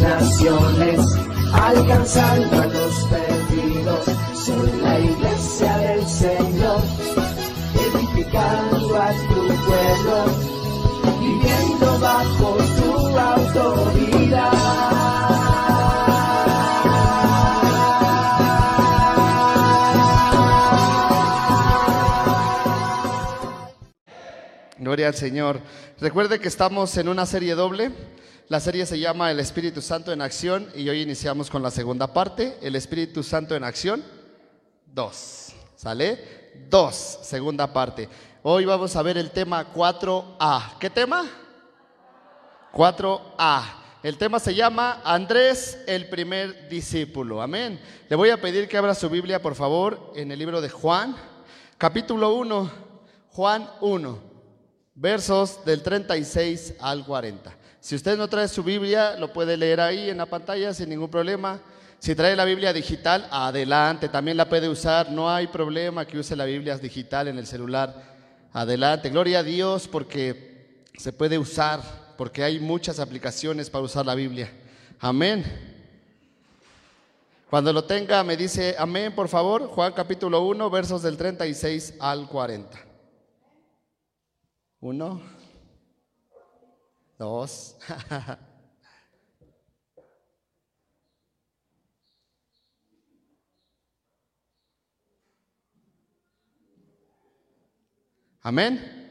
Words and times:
naciones, 0.00 1.00
alcanzando 1.52 2.62
a 2.62 2.66
los 2.66 2.94
perdidos. 3.06 4.04
Soy 4.34 4.80
la 4.80 5.00
iglesia 5.00 5.78
del 5.78 6.06
Señor, 6.06 6.82
edificando 7.74 9.02
a 9.02 9.12
tu 9.12 9.46
pueblo, 9.66 10.24
viviendo 11.20 11.98
bajo 12.00 12.56
tu 12.76 13.18
autoridad. 13.18 14.86
Gloria 24.78 25.08
al 25.08 25.14
Señor. 25.14 25.60
Recuerde 26.00 26.38
que 26.38 26.46
estamos 26.46 26.96
en 26.96 27.08
una 27.08 27.26
serie 27.26 27.56
doble. 27.56 27.90
La 28.48 28.60
serie 28.60 28.86
se 28.86 29.00
llama 29.00 29.32
El 29.32 29.40
Espíritu 29.40 29.82
Santo 29.82 30.12
en 30.12 30.22
Acción 30.22 30.68
y 30.72 30.88
hoy 30.88 31.02
iniciamos 31.02 31.50
con 31.50 31.64
la 31.64 31.70
segunda 31.72 32.12
parte, 32.12 32.56
El 32.62 32.76
Espíritu 32.76 33.24
Santo 33.24 33.56
en 33.56 33.64
Acción 33.64 34.04
2. 34.86 35.52
¿Sale? 35.74 36.52
2, 36.70 36.94
segunda 37.22 37.72
parte. 37.72 38.08
Hoy 38.44 38.64
vamos 38.64 38.94
a 38.94 39.02
ver 39.02 39.18
el 39.18 39.32
tema 39.32 39.72
4A. 39.74 40.78
¿Qué 40.78 40.88
tema? 40.90 41.28
4A. 42.72 43.62
El 44.04 44.16
tema 44.16 44.38
se 44.38 44.54
llama 44.54 45.02
Andrés, 45.04 45.78
el 45.88 46.08
primer 46.08 46.68
discípulo. 46.68 47.42
Amén. 47.42 47.80
Le 48.08 48.14
voy 48.14 48.30
a 48.30 48.40
pedir 48.40 48.68
que 48.68 48.76
abra 48.76 48.94
su 48.94 49.10
Biblia, 49.10 49.42
por 49.42 49.56
favor, 49.56 50.12
en 50.14 50.30
el 50.30 50.38
libro 50.38 50.60
de 50.60 50.68
Juan, 50.68 51.16
capítulo 51.78 52.32
1. 52.36 52.70
Juan 53.30 53.68
1 53.80 54.36
versos 54.96 55.64
del 55.64 55.82
36 55.82 56.74
al 56.80 57.04
40. 57.04 57.65
Si 57.86 57.94
usted 57.94 58.18
no 58.18 58.26
trae 58.26 58.48
su 58.48 58.64
Biblia, 58.64 59.14
lo 59.16 59.32
puede 59.32 59.56
leer 59.56 59.80
ahí 59.80 60.10
en 60.10 60.16
la 60.16 60.26
pantalla 60.26 60.74
sin 60.74 60.88
ningún 60.88 61.08
problema. 61.08 61.60
Si 62.00 62.16
trae 62.16 62.34
la 62.34 62.44
Biblia 62.44 62.72
digital, 62.72 63.28
adelante, 63.30 64.08
también 64.08 64.36
la 64.36 64.48
puede 64.48 64.68
usar, 64.68 65.12
no 65.12 65.30
hay 65.30 65.46
problema 65.46 66.04
que 66.04 66.18
use 66.18 66.34
la 66.34 66.46
Biblia 66.46 66.76
digital 66.78 67.28
en 67.28 67.38
el 67.38 67.46
celular. 67.46 67.94
Adelante, 68.52 69.08
gloria 69.08 69.38
a 69.38 69.42
Dios 69.44 69.86
porque 69.86 70.82
se 70.98 71.12
puede 71.12 71.38
usar, 71.38 71.80
porque 72.18 72.42
hay 72.42 72.58
muchas 72.58 72.98
aplicaciones 72.98 73.70
para 73.70 73.84
usar 73.84 74.04
la 74.04 74.16
Biblia. 74.16 74.50
Amén. 74.98 75.44
Cuando 77.48 77.72
lo 77.72 77.84
tenga, 77.84 78.24
me 78.24 78.36
dice 78.36 78.74
amén, 78.80 79.14
por 79.14 79.28
favor. 79.28 79.68
Juan 79.68 79.92
capítulo 79.92 80.40
1, 80.40 80.70
versos 80.70 81.02
del 81.02 81.16
36 81.16 81.94
al 82.00 82.26
40. 82.26 82.80
Uno, 84.80 85.35
dos. 87.18 87.76
Amén. 98.42 99.04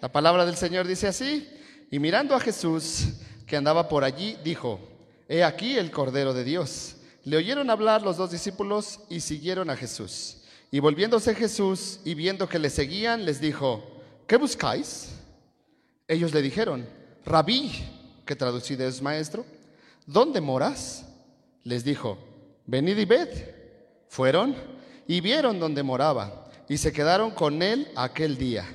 La 0.00 0.10
palabra 0.10 0.46
del 0.46 0.56
Señor 0.56 0.86
dice 0.86 1.06
así, 1.06 1.48
y 1.90 1.98
mirando 1.98 2.34
a 2.34 2.40
Jesús 2.40 3.08
que 3.46 3.56
andaba 3.56 3.88
por 3.88 4.02
allí, 4.02 4.38
dijo, 4.42 4.80
He 5.28 5.44
aquí 5.44 5.76
el 5.76 5.90
Cordero 5.90 6.32
de 6.34 6.44
Dios. 6.44 6.96
Le 7.24 7.36
oyeron 7.36 7.70
hablar 7.70 8.02
los 8.02 8.16
dos 8.16 8.30
discípulos 8.30 9.00
y 9.08 9.20
siguieron 9.20 9.70
a 9.70 9.76
Jesús. 9.76 10.38
Y 10.70 10.80
volviéndose 10.80 11.34
Jesús 11.34 12.00
y 12.04 12.14
viendo 12.14 12.48
que 12.48 12.58
le 12.58 12.70
seguían, 12.70 13.24
les 13.26 13.40
dijo, 13.40 13.84
¿qué 14.26 14.36
buscáis? 14.36 15.10
Ellos 16.08 16.32
le 16.32 16.40
dijeron, 16.40 16.88
Rabí, 17.24 17.70
que 18.24 18.36
traducido 18.36 18.86
es 18.86 19.00
maestro, 19.00 19.44
¿dónde 20.06 20.40
moras? 20.40 21.06
Les 21.64 21.84
dijo, 21.84 22.18
venid 22.66 22.98
y 22.98 23.04
ved. 23.04 23.28
Fueron 24.08 24.54
y 25.06 25.20
vieron 25.20 25.58
dónde 25.58 25.82
moraba 25.82 26.50
y 26.68 26.78
se 26.78 26.92
quedaron 26.92 27.30
con 27.30 27.62
él 27.62 27.90
aquel 27.96 28.36
día, 28.36 28.66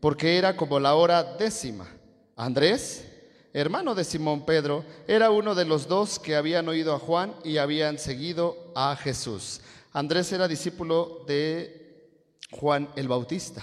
porque 0.00 0.38
era 0.38 0.56
como 0.56 0.78
la 0.78 0.94
hora 0.94 1.22
décima. 1.22 1.88
Andrés, 2.36 3.04
hermano 3.52 3.94
de 3.94 4.04
Simón 4.04 4.44
Pedro, 4.44 4.84
era 5.06 5.30
uno 5.30 5.54
de 5.54 5.64
los 5.64 5.88
dos 5.88 6.18
que 6.18 6.36
habían 6.36 6.68
oído 6.68 6.94
a 6.94 6.98
Juan 6.98 7.34
y 7.44 7.58
habían 7.58 7.98
seguido 7.98 8.72
a 8.74 8.96
Jesús. 8.96 9.60
Andrés 9.92 10.32
era 10.32 10.48
discípulo 10.48 11.24
de 11.26 12.10
Juan 12.50 12.88
el 12.96 13.08
Bautista, 13.08 13.62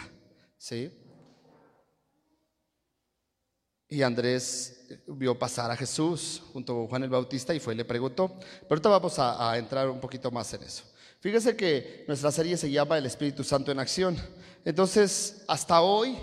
¿sí? 0.57 0.91
Y 3.91 4.03
Andrés 4.03 4.85
vio 5.05 5.37
pasar 5.37 5.69
a 5.69 5.75
Jesús 5.75 6.41
junto 6.53 6.73
con 6.73 6.87
Juan 6.87 7.03
el 7.03 7.09
Bautista 7.09 7.53
y 7.53 7.59
fue 7.59 7.73
y 7.73 7.77
le 7.77 7.83
preguntó. 7.83 8.29
Pero 8.39 8.67
ahorita 8.69 8.87
vamos 8.87 9.19
a, 9.19 9.57
entrar 9.57 9.89
un 9.89 9.99
poquito 9.99 10.31
más 10.31 10.53
en 10.53 10.63
eso. 10.63 10.85
Fíjese 11.19 11.57
que 11.57 12.05
nuestra 12.07 12.31
serie 12.31 12.55
se 12.55 12.71
llama 12.71 12.97
El 12.97 13.05
Espíritu 13.05 13.43
Santo 13.43 13.69
en 13.69 13.79
Acción. 13.79 14.17
Entonces, 14.63 15.43
hasta 15.45 15.81
hoy, 15.81 16.17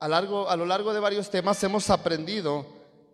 a, 0.00 0.08
largo, 0.08 0.50
a 0.50 0.56
lo 0.56 0.66
largo 0.66 0.92
de 0.92 0.98
varios 0.98 1.30
temas, 1.30 1.62
hemos 1.62 1.88
aprendido 1.88 2.66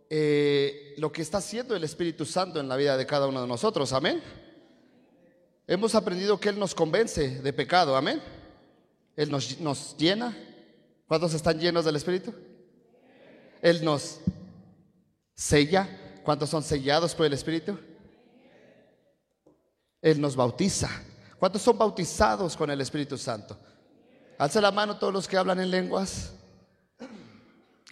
eh, 0.08 0.94
lo 0.96 1.12
que 1.12 1.20
está 1.20 1.36
haciendo 1.36 1.76
el 1.76 1.84
Espíritu 1.84 2.24
Santo 2.24 2.60
en 2.60 2.70
la 2.70 2.76
vida 2.76 2.96
de 2.96 3.04
cada 3.04 3.26
uno 3.26 3.42
de 3.42 3.48
nosotros. 3.48 3.92
Amén. 3.92 4.22
Hemos 5.66 5.94
aprendido 5.94 6.40
que 6.40 6.48
Él 6.48 6.58
nos 6.58 6.74
convence 6.74 7.42
de 7.42 7.52
pecado. 7.52 7.98
Amén. 7.98 8.22
Él 9.14 9.30
nos, 9.30 9.60
nos 9.60 9.94
llena. 9.98 10.34
¿Cuántos 11.06 11.34
están 11.34 11.60
llenos 11.60 11.84
del 11.84 11.96
Espíritu? 11.96 12.32
Él 13.64 13.82
nos 13.82 14.20
sella. 15.34 15.88
¿Cuántos 16.22 16.50
son 16.50 16.62
sellados 16.62 17.14
por 17.14 17.24
el 17.24 17.32
Espíritu? 17.32 17.78
Él 20.02 20.20
nos 20.20 20.36
bautiza. 20.36 20.90
¿Cuántos 21.38 21.62
son 21.62 21.78
bautizados 21.78 22.58
con 22.58 22.70
el 22.70 22.82
Espíritu 22.82 23.16
Santo? 23.16 23.56
Alza 24.36 24.60
la 24.60 24.70
mano 24.70 24.98
todos 24.98 25.14
los 25.14 25.26
que 25.26 25.38
hablan 25.38 25.60
en 25.60 25.70
lenguas. 25.70 26.32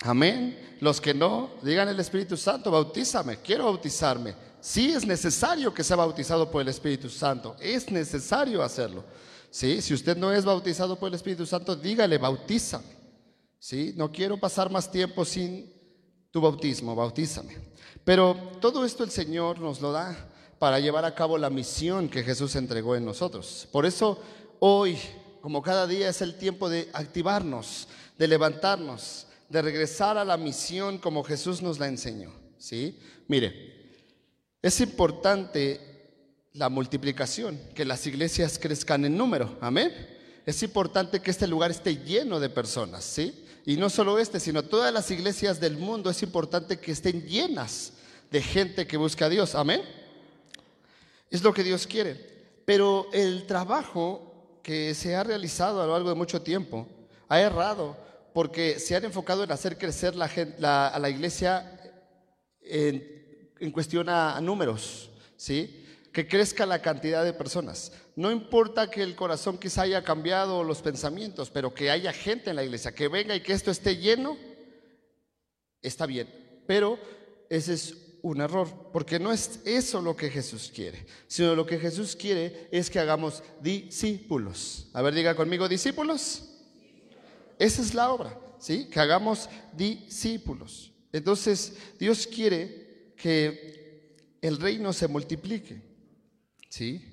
Amén. 0.03 0.77
Los 0.81 1.01
que 1.01 1.15
no, 1.15 1.49
digan 1.63 1.89
el 1.89 1.99
Espíritu 2.01 2.37
Santo, 2.37 2.71
bautízame, 2.71 3.39
quiero 3.39 3.65
bautizarme. 3.65 4.35
Sí 4.61 4.93
es 4.93 5.07
necesario 5.07 5.73
que 5.73 5.83
sea 5.83 5.97
bautizado 5.97 6.51
por 6.51 6.61
el 6.61 6.69
Espíritu 6.69 7.09
Santo. 7.09 7.57
Es 7.59 7.91
necesario 7.91 8.63
hacerlo. 8.63 9.05
¿Sí? 9.51 9.81
Si 9.81 9.95
usted 9.95 10.19
no 10.19 10.33
es 10.33 10.45
bautizado 10.45 10.99
por 10.99 11.09
el 11.09 11.15
Espíritu 11.15 11.47
Santo, 11.47 11.75
dígale, 11.75 12.19
bautízame. 12.19 13.02
¿Sí? 13.63 13.95
No 13.97 14.11
quiero 14.11 14.41
pasar 14.41 14.73
más 14.73 14.91
tiempo 14.91 15.25
sin 15.25 15.73
tu 16.33 16.41
bautismo, 16.41 16.97
bautízame. 16.97 17.59
Pero 18.05 18.35
todo 18.61 18.85
esto 18.85 19.05
el 19.05 19.11
Señor 19.13 19.61
nos 19.61 19.81
lo 19.81 19.93
da 19.93 20.17
para 20.59 20.81
llevar 20.81 21.05
a 21.05 21.15
cabo 21.15 21.39
la 21.39 21.49
misión 21.49 22.09
que 22.09 22.25
Jesús 22.25 22.57
entregó 22.57 22.97
en 22.97 23.05
nosotros. 23.05 23.69
Por 23.71 23.87
eso 23.87 24.21
hoy, 24.59 24.99
como 25.41 25.63
cada 25.63 25.87
día, 25.87 26.09
es 26.09 26.21
el 26.23 26.35
tiempo 26.39 26.69
de 26.69 26.91
activarnos, 26.93 27.87
de 28.19 28.27
levantarnos, 28.27 29.29
de 29.49 29.63
regresar 29.63 30.19
a 30.19 30.25
la 30.25 30.37
misión 30.37 30.99
como 30.99 31.23
Jesús 31.23 31.63
nos 31.63 31.79
la 31.79 31.87
enseñó. 31.87 32.33
¿Sí? 32.59 32.99
Mire, 33.29 34.01
es 34.61 34.81
importante 34.81 36.11
la 36.55 36.69
multiplicación, 36.69 37.61
que 37.77 37.85
las 37.85 38.05
iglesias 38.09 38.59
crezcan 38.61 39.05
en 39.05 39.17
número. 39.17 39.57
Amén. 39.61 39.93
Es 40.45 40.61
importante 40.65 41.21
que 41.21 41.31
este 41.31 41.47
lugar 41.47 41.71
esté 41.71 41.99
lleno 41.99 42.41
de 42.41 42.51
personas, 42.51 43.05
¿sí? 43.05 43.42
Y 43.65 43.77
no 43.77 43.89
solo 43.91 44.19
este, 44.19 44.41
sino 44.41 44.65
todas 44.65 44.93
las 44.93 45.11
iglesias 45.11 45.61
del 45.61 45.77
mundo 45.77 46.11
es 46.11 46.23
importante 46.23 46.81
que 46.81 46.93
estén 46.93 47.23
llenas 47.23 47.93
de 48.31 48.43
gente 48.43 48.87
que 48.87 48.97
busca 48.97 49.27
a 49.27 49.29
Dios. 49.29 49.55
Amén. 49.55 49.83
Es 51.31 51.43
lo 51.43 51.53
que 51.53 51.63
Dios 51.63 51.87
quiere. 51.87 52.15
Pero 52.65 53.09
el 53.13 53.47
trabajo 53.47 54.59
que 54.63 54.95
se 54.95 55.15
ha 55.15 55.23
realizado 55.23 55.81
a 55.81 55.87
lo 55.87 55.93
largo 55.93 56.09
de 56.09 56.15
mucho 56.15 56.43
tiempo 56.43 56.89
ha 57.29 57.41
errado 57.41 57.97
porque 58.33 58.79
se 58.79 58.97
han 58.97 59.05
enfocado 59.05 59.45
en 59.45 59.53
hacer 59.53 59.79
crecer 59.79 60.15
la, 60.15 60.89
a 60.89 60.99
la 60.99 61.11
iglesia 61.11 61.79
en, 62.63 63.51
en 63.59 63.71
cuestión 63.71 64.09
a, 64.09 64.37
a 64.37 64.41
números, 64.41 65.11
¿sí? 65.37 65.82
Que 66.13 66.29
crezca 66.29 66.67
la 66.67 66.83
cantidad 66.83 67.25
de 67.25 67.33
personas. 67.33 67.93
No 68.17 68.31
importa 68.31 68.91
que 68.91 69.03
el 69.03 69.17
corazón 69.17 69.59
quizá 69.59 69.83
haya 69.83 70.05
cambiado 70.05 70.63
los 70.63 70.83
pensamientos, 70.83 71.51
pero 71.51 71.73
que 71.73 71.91
haya 71.91 72.13
gente 72.13 72.51
en 72.51 72.57
la 72.57 72.65
iglesia, 72.65 72.95
que 72.95 73.09
venga 73.09 73.35
y 73.35 73.41
que 73.41 73.55
esto 73.55 73.71
esté 73.71 73.97
lleno, 73.97 74.37
está 75.81 76.05
bien. 76.07 76.29
Pero 76.67 76.99
ese 77.49 77.75
es 77.75 77.97
un 78.23 78.41
error, 78.41 78.69
porque 78.93 79.19
no 79.19 79.33
es 79.33 79.61
eso 79.65 80.01
lo 80.01 80.15
que 80.15 80.31
Jesús 80.31 80.71
quiere, 80.73 81.07
sino 81.27 81.57
lo 81.57 81.67
que 81.67 81.79
Jesús 81.79 82.15
quiere 82.15 82.69
es 82.71 82.89
que 82.89 83.01
hagamos 83.01 83.43
discípulos. 83.61 84.89
A 84.93 85.03
ver, 85.03 85.15
diga 85.15 85.35
conmigo, 85.35 85.69
discípulos. 85.69 86.49
Esa 87.59 87.83
es 87.83 87.95
la 87.95 88.13
obra, 88.13 88.39
¿sí? 88.59 88.89
Que 88.89 89.01
hagamos 89.01 89.49
discípulos. 89.73 90.93
Entonces, 91.13 91.75
Dios 91.99 92.27
quiere 92.27 93.15
que 93.17 94.37
el 94.41 94.59
reino 94.59 94.93
se 94.93 95.09
multiplique, 95.09 95.92
¿sí? 96.73 97.05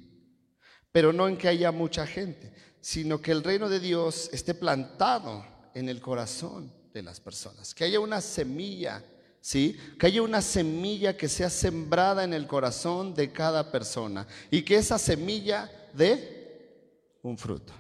Pero 0.92 1.12
no 1.12 1.28
en 1.28 1.38
que 1.38 1.50
haya 1.50 1.72
mucha 1.72 2.08
gente, 2.08 2.54
sino 2.80 3.22
que 3.22 3.32
el 3.32 3.44
reino 3.44 3.68
de 3.68 3.82
Dios 3.82 4.30
esté 4.32 4.54
plantado 4.54 5.46
en 5.74 5.90
el 5.90 6.00
corazón 6.00 6.74
de 6.94 7.04
las 7.04 7.20
personas, 7.20 7.76
que 7.76 7.84
haya 7.84 8.00
una 8.00 8.22
semilla 8.22 9.04
¿sí? 9.42 9.78
Que 9.98 10.08
haya 10.08 10.22
una 10.22 10.42
semilla 10.42 11.16
que 11.16 11.28
sea 11.28 11.50
sembrada 11.50 12.24
en 12.24 12.34
el 12.34 12.48
corazón 12.48 13.14
de 13.14 13.32
cada 13.32 13.72
persona 13.72 14.28
y 14.50 14.64
que 14.64 14.76
esa 14.76 14.98
semilla 14.98 15.70
dé 15.94 17.18
un 17.22 17.38
fruto, 17.38 17.74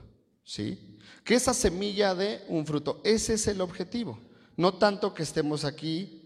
¿sí? 0.43 0.97
Que 1.23 1.35
esa 1.35 1.53
semilla 1.53 2.13
dé 2.13 2.43
un 2.49 2.65
fruto. 2.65 3.01
Ese 3.03 3.35
es 3.35 3.47
el 3.47 3.61
objetivo. 3.61 4.19
No 4.57 4.73
tanto 4.73 5.13
que 5.13 5.23
estemos 5.23 5.63
aquí 5.63 6.18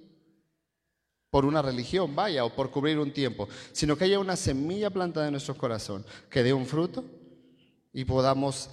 por 1.33 1.45
una 1.45 1.63
religión, 1.63 2.15
vaya, 2.15 2.45
o 2.45 2.53
por 2.53 2.69
cubrir 2.69 2.99
un 2.99 3.11
tiempo, 3.11 3.49
sino 3.71 3.97
que 3.97 4.03
haya 4.03 4.19
una 4.19 4.35
semilla 4.35 4.91
plantada 4.91 5.25
en 5.25 5.31
nuestro 5.31 5.57
corazón 5.57 6.05
que 6.29 6.43
dé 6.43 6.53
un 6.53 6.67
fruto 6.67 7.03
y 7.91 8.05
podamos 8.05 8.69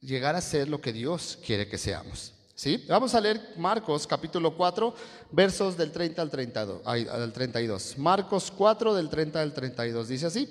llegar 0.00 0.34
a 0.34 0.40
ser 0.40 0.68
lo 0.68 0.80
que 0.80 0.92
Dios 0.92 1.38
quiere 1.46 1.68
que 1.68 1.78
seamos. 1.78 2.34
¿Sí? 2.56 2.84
Vamos 2.88 3.14
a 3.14 3.20
leer 3.20 3.54
Marcos 3.56 4.04
capítulo 4.04 4.56
4, 4.56 4.92
versos 5.30 5.76
del 5.76 5.92
30 5.92 6.20
al, 6.20 6.28
32, 6.28 6.82
al 6.84 7.32
32. 7.32 7.98
Marcos 7.98 8.50
4 8.50 8.92
del 8.92 9.08
30 9.08 9.40
al 9.40 9.54
32. 9.54 10.08
Dice 10.08 10.26
así. 10.26 10.48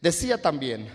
Decía 0.00 0.40
también, 0.40 0.86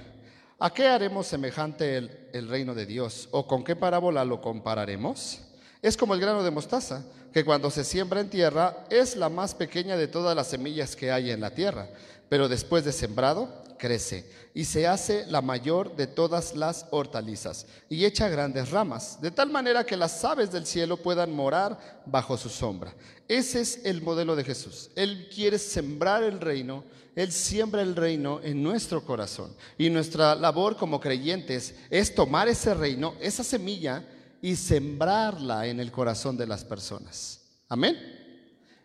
¿a 0.57 0.73
qué 0.73 0.87
haremos 0.87 1.27
semejante 1.27 1.97
el, 1.97 2.29
el 2.31 2.47
reino 2.47 2.73
de 2.73 2.85
Dios? 2.85 3.27
¿O 3.31 3.45
con 3.45 3.65
qué 3.65 3.75
parábola 3.75 4.23
lo 4.23 4.39
compararemos? 4.39 5.41
Es 5.87 5.95
como 5.95 6.13
el 6.13 6.19
grano 6.19 6.43
de 6.43 6.51
mostaza, 6.51 7.01
que 7.31 7.45
cuando 7.45 7.71
se 7.71 7.85
siembra 7.85 8.19
en 8.19 8.29
tierra 8.29 8.83
es 8.89 9.15
la 9.15 9.29
más 9.29 9.55
pequeña 9.55 9.95
de 9.95 10.09
todas 10.09 10.35
las 10.35 10.47
semillas 10.47 10.97
que 10.97 11.13
hay 11.13 11.31
en 11.31 11.39
la 11.39 11.51
tierra, 11.51 11.87
pero 12.27 12.49
después 12.49 12.83
de 12.83 12.91
sembrado 12.91 13.63
crece 13.79 14.29
y 14.53 14.65
se 14.65 14.85
hace 14.85 15.25
la 15.27 15.41
mayor 15.41 15.95
de 15.95 16.05
todas 16.05 16.57
las 16.57 16.87
hortalizas 16.91 17.67
y 17.87 18.03
echa 18.03 18.27
grandes 18.27 18.69
ramas, 18.69 19.21
de 19.21 19.31
tal 19.31 19.49
manera 19.49 19.85
que 19.85 19.95
las 19.95 20.25
aves 20.25 20.51
del 20.51 20.65
cielo 20.65 20.97
puedan 20.97 21.31
morar 21.31 22.01
bajo 22.05 22.35
su 22.35 22.49
sombra. 22.49 22.93
Ese 23.29 23.61
es 23.61 23.85
el 23.85 24.01
modelo 24.01 24.35
de 24.35 24.43
Jesús. 24.43 24.89
Él 24.93 25.29
quiere 25.33 25.57
sembrar 25.57 26.21
el 26.21 26.41
reino, 26.41 26.83
Él 27.15 27.31
siembra 27.31 27.81
el 27.81 27.95
reino 27.95 28.41
en 28.43 28.61
nuestro 28.61 29.05
corazón. 29.05 29.55
Y 29.77 29.89
nuestra 29.89 30.35
labor 30.35 30.75
como 30.75 30.99
creyentes 30.99 31.75
es 31.89 32.13
tomar 32.13 32.49
ese 32.49 32.73
reino, 32.73 33.15
esa 33.21 33.45
semilla, 33.45 34.03
y 34.41 34.55
sembrarla 34.55 35.67
en 35.67 35.79
el 35.79 35.91
corazón 35.91 36.37
de 36.37 36.47
las 36.47 36.63
personas. 36.63 37.41
Amén. 37.69 37.97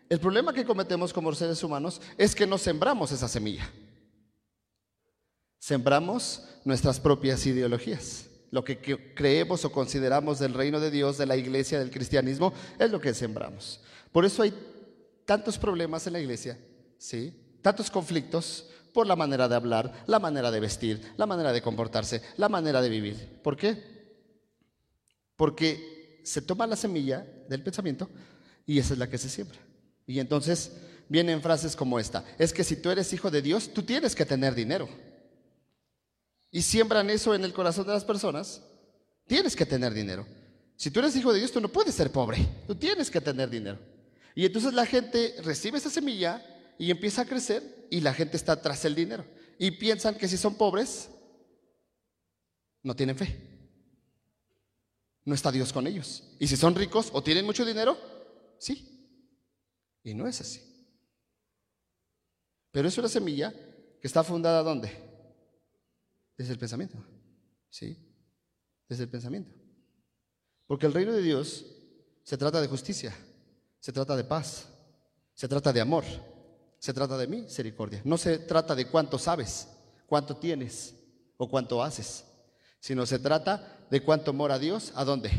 El 0.09 0.19
problema 0.19 0.53
que 0.53 0.65
cometemos 0.65 1.13
como 1.13 1.33
seres 1.33 1.63
humanos 1.63 2.01
es 2.17 2.35
que 2.35 2.45
no 2.45 2.57
sembramos 2.57 3.11
esa 3.11 3.27
semilla. 3.27 3.69
Sembramos 5.59 6.43
nuestras 6.65 6.99
propias 6.99 7.45
ideologías. 7.45 8.27
Lo 8.51 8.63
que 8.63 8.77
creemos 9.15 9.65
o 9.65 9.71
consideramos 9.71 10.37
del 10.39 10.53
reino 10.53 10.79
de 10.79 10.91
Dios, 10.91 11.17
de 11.17 11.25
la 11.25 11.37
iglesia, 11.37 11.79
del 11.79 11.89
cristianismo, 11.89 12.53
es 12.77 12.91
lo 12.91 12.99
que 12.99 13.13
sembramos. 13.13 13.79
Por 14.11 14.25
eso 14.25 14.43
hay 14.43 14.53
tantos 15.25 15.57
problemas 15.57 16.05
en 16.05 16.13
la 16.13 16.19
iglesia, 16.19 16.59
¿sí? 16.97 17.33
Tantos 17.61 17.89
conflictos 17.89 18.69
por 18.93 19.07
la 19.07 19.15
manera 19.15 19.47
de 19.47 19.55
hablar, 19.55 20.03
la 20.05 20.19
manera 20.19 20.51
de 20.51 20.59
vestir, 20.59 21.13
la 21.17 21.25
manera 21.25 21.51
de 21.51 21.61
comportarse, 21.61 22.21
la 22.37 22.49
manera 22.49 22.81
de 22.81 22.89
vivir. 22.89 23.39
¿Por 23.41 23.57
qué? 23.57 23.92
Porque 25.43 26.21
se 26.23 26.41
toma 26.41 26.65
la 26.65 26.77
semilla 26.77 27.27
del 27.49 27.61
pensamiento 27.61 28.09
y 28.65 28.79
esa 28.79 28.93
es 28.93 28.97
la 28.97 29.09
que 29.09 29.17
se 29.17 29.27
siembra. 29.27 29.59
Y 30.07 30.21
entonces 30.21 30.71
vienen 31.09 31.41
frases 31.41 31.75
como 31.75 31.99
esta, 31.99 32.23
es 32.39 32.53
que 32.53 32.63
si 32.63 32.77
tú 32.77 32.89
eres 32.89 33.11
hijo 33.11 33.29
de 33.29 33.41
Dios, 33.41 33.73
tú 33.73 33.83
tienes 33.83 34.15
que 34.15 34.25
tener 34.25 34.55
dinero 34.55 34.87
y 36.49 36.61
siembran 36.61 37.09
eso 37.09 37.35
en 37.35 37.43
el 37.43 37.51
corazón 37.51 37.85
de 37.85 37.91
las 37.91 38.05
personas, 38.05 38.61
tienes 39.27 39.53
que 39.53 39.65
tener 39.65 39.93
dinero. 39.93 40.25
Si 40.77 40.89
tú 40.89 41.01
eres 41.01 41.13
hijo 41.17 41.33
de 41.33 41.39
Dios, 41.39 41.51
tú 41.51 41.59
no 41.59 41.67
puedes 41.67 41.93
ser 41.93 42.09
pobre, 42.09 42.37
tú 42.65 42.75
tienes 42.75 43.11
que 43.11 43.19
tener 43.19 43.49
dinero. 43.49 43.79
Y 44.35 44.45
entonces 44.45 44.73
la 44.73 44.85
gente 44.85 45.35
recibe 45.43 45.77
esa 45.77 45.89
semilla 45.89 46.41
y 46.79 46.89
empieza 46.89 47.23
a 47.23 47.25
crecer 47.25 47.85
y 47.89 47.99
la 47.99 48.13
gente 48.13 48.37
está 48.37 48.61
tras 48.61 48.85
el 48.85 48.95
dinero. 48.95 49.25
Y 49.59 49.71
piensan 49.71 50.15
que 50.15 50.29
si 50.29 50.37
son 50.37 50.55
pobres, 50.55 51.09
no 52.81 52.95
tienen 52.95 53.17
fe. 53.17 53.52
No 55.25 55.35
está 55.35 55.51
Dios 55.51 55.71
con 55.71 55.87
ellos. 55.87 56.23
Y 56.39 56.47
si 56.47 56.57
son 56.57 56.75
ricos 56.75 57.09
o 57.13 57.23
tienen 57.23 57.45
mucho 57.45 57.65
dinero, 57.65 57.97
sí. 58.57 58.89
Y 60.03 60.13
no 60.13 60.27
es 60.27 60.41
así. 60.41 60.61
Pero 62.71 62.87
es 62.87 62.97
una 62.97 63.07
semilla 63.07 63.53
que 64.01 64.07
está 64.07 64.23
fundada 64.23 64.63
¿dónde? 64.63 64.91
Desde 66.37 66.53
el 66.53 66.59
pensamiento. 66.59 66.97
¿Sí? 67.69 67.97
Desde 68.89 69.03
el 69.03 69.09
pensamiento. 69.09 69.51
Porque 70.67 70.85
el 70.85 70.93
reino 70.93 71.13
de 71.13 71.21
Dios 71.21 71.65
se 72.23 72.37
trata 72.37 72.61
de 72.61 72.67
justicia, 72.67 73.15
se 73.79 73.91
trata 73.91 74.15
de 74.15 74.23
paz, 74.23 74.67
se 75.33 75.47
trata 75.47 75.71
de 75.71 75.81
amor, 75.81 76.03
se 76.79 76.93
trata 76.93 77.17
de 77.17 77.27
misericordia. 77.27 78.01
No 78.03 78.17
se 78.17 78.39
trata 78.39 78.75
de 78.75 78.87
cuánto 78.87 79.17
sabes, 79.17 79.67
cuánto 80.07 80.37
tienes 80.37 80.95
o 81.37 81.49
cuánto 81.49 81.83
haces, 81.83 82.25
sino 82.79 83.05
se 83.05 83.19
trata 83.19 83.82
de 83.89 84.01
cuánto 84.01 84.33
mora 84.33 84.59
Dios, 84.59 84.91
¿a 84.95 85.03
dónde? 85.03 85.31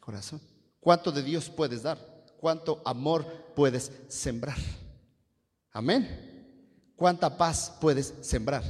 Corazón. 0.00 0.40
¿Cuánto 0.80 1.12
de 1.12 1.22
Dios 1.22 1.50
puedes 1.50 1.82
dar? 1.82 1.98
¿Cuánto 2.40 2.80
amor 2.84 3.52
puedes 3.54 3.92
sembrar? 4.08 4.58
Amén. 5.72 6.92
¿Cuánta 6.96 7.36
paz 7.36 7.74
puedes 7.80 8.14
sembrar? 8.22 8.62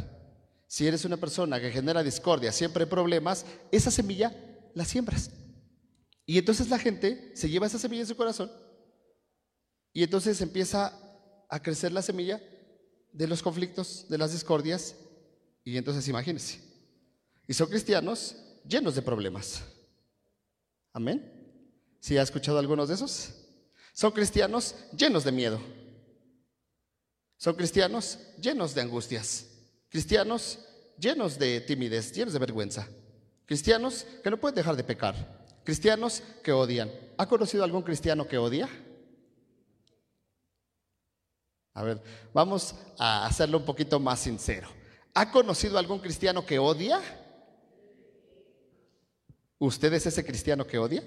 Si 0.67 0.87
eres 0.87 1.05
una 1.05 1.17
persona 1.17 1.61
que 1.61 1.71
genera 1.71 2.03
discordia, 2.03 2.53
siempre 2.53 2.87
problemas, 2.87 3.47
esa 3.71 3.91
semilla 3.91 4.35
la 4.75 4.85
siembras. 4.85 5.31
Y 6.27 6.39
entonces 6.39 6.69
la 6.69 6.79
gente 6.79 7.33
se 7.35 7.49
lleva 7.49 7.67
esa 7.67 7.79
semilla 7.79 8.03
en 8.03 8.09
su 8.09 8.17
corazón 8.17 8.51
y 9.93 10.03
entonces 10.03 10.41
empieza 10.41 10.93
a 11.49 11.63
crecer 11.63 11.93
la 11.93 12.03
semilla 12.03 12.41
de 13.13 13.27
los 13.27 13.43
conflictos, 13.43 14.07
de 14.09 14.19
las 14.19 14.33
discordias. 14.33 14.95
Y 15.65 15.77
entonces 15.77 16.07
imagínense. 16.07 16.61
Y 17.49 17.55
son 17.55 17.69
cristianos 17.69 18.37
llenos 18.65 18.95
de 18.95 19.03
problemas. 19.03 19.63
Amén. 20.93 21.35
¿Sí 21.99 22.17
ha 22.19 22.23
escuchado 22.23 22.59
algunos 22.59 22.89
de 22.89 22.95
esos? 22.95 23.35
Son 23.95 24.13
cristianos 24.13 24.75
llenos 24.97 25.25
de 25.25 25.33
miedo. 25.33 25.59
Son 27.39 27.57
cristianos 27.57 28.19
llenos 28.39 28.75
de 28.75 28.83
angustias. 28.83 29.47
Cristianos 29.89 30.59
llenos 30.99 31.39
de 31.39 31.63
timidez, 31.63 32.13
llenos 32.13 32.35
de 32.35 32.39
vergüenza. 32.39 32.87
Cristianos 33.47 34.05
que 34.23 34.31
no 34.31 34.37
pueden 34.37 34.57
dejar 34.57 34.77
de 34.77 34.85
pecar. 34.85 35.47
Cristianos 35.65 36.23
que 36.45 36.53
odian. 36.53 36.93
¿Ha 37.17 37.27
conocido 37.27 37.65
algún 37.65 37.83
cristiano 37.83 38.29
que 38.29 38.37
odia? 38.37 38.69
A 41.73 41.83
ver, 41.83 42.03
vamos 42.35 42.75
a 42.99 43.25
hacerlo 43.25 43.59
un 43.59 43.65
poquito 43.65 43.99
más 43.99 44.21
sincero. 44.21 44.69
¿Ha 45.15 45.31
conocido 45.31 45.79
algún 45.79 46.01
cristiano 46.01 46.45
que 46.45 46.59
odia? 46.59 47.01
¿Usted 49.59 49.93
es 49.93 50.07
ese 50.07 50.25
cristiano 50.25 50.67
que 50.67 50.79
odia? 50.79 51.03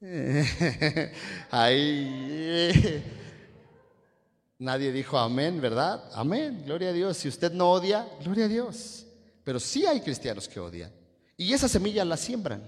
Ahí. 1.50 3.02
Nadie 4.58 4.92
dijo 4.92 5.18
amén, 5.18 5.60
¿verdad? 5.60 6.10
Amén, 6.14 6.62
gloria 6.64 6.90
a 6.90 6.92
Dios. 6.92 7.16
Si 7.16 7.28
usted 7.28 7.52
no 7.52 7.70
odia, 7.70 8.08
gloria 8.22 8.46
a 8.46 8.48
Dios. 8.48 9.06
Pero 9.44 9.60
sí 9.60 9.86
hay 9.86 10.00
cristianos 10.00 10.48
que 10.48 10.58
odian. 10.58 10.92
Y 11.36 11.52
esa 11.52 11.68
semilla 11.68 12.04
la 12.04 12.16
siembran. 12.16 12.62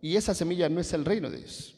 Y 0.00 0.16
esa 0.16 0.34
semilla 0.34 0.68
no 0.68 0.80
es 0.80 0.92
el 0.92 1.04
reino 1.04 1.28
de 1.28 1.38
Dios. 1.38 1.74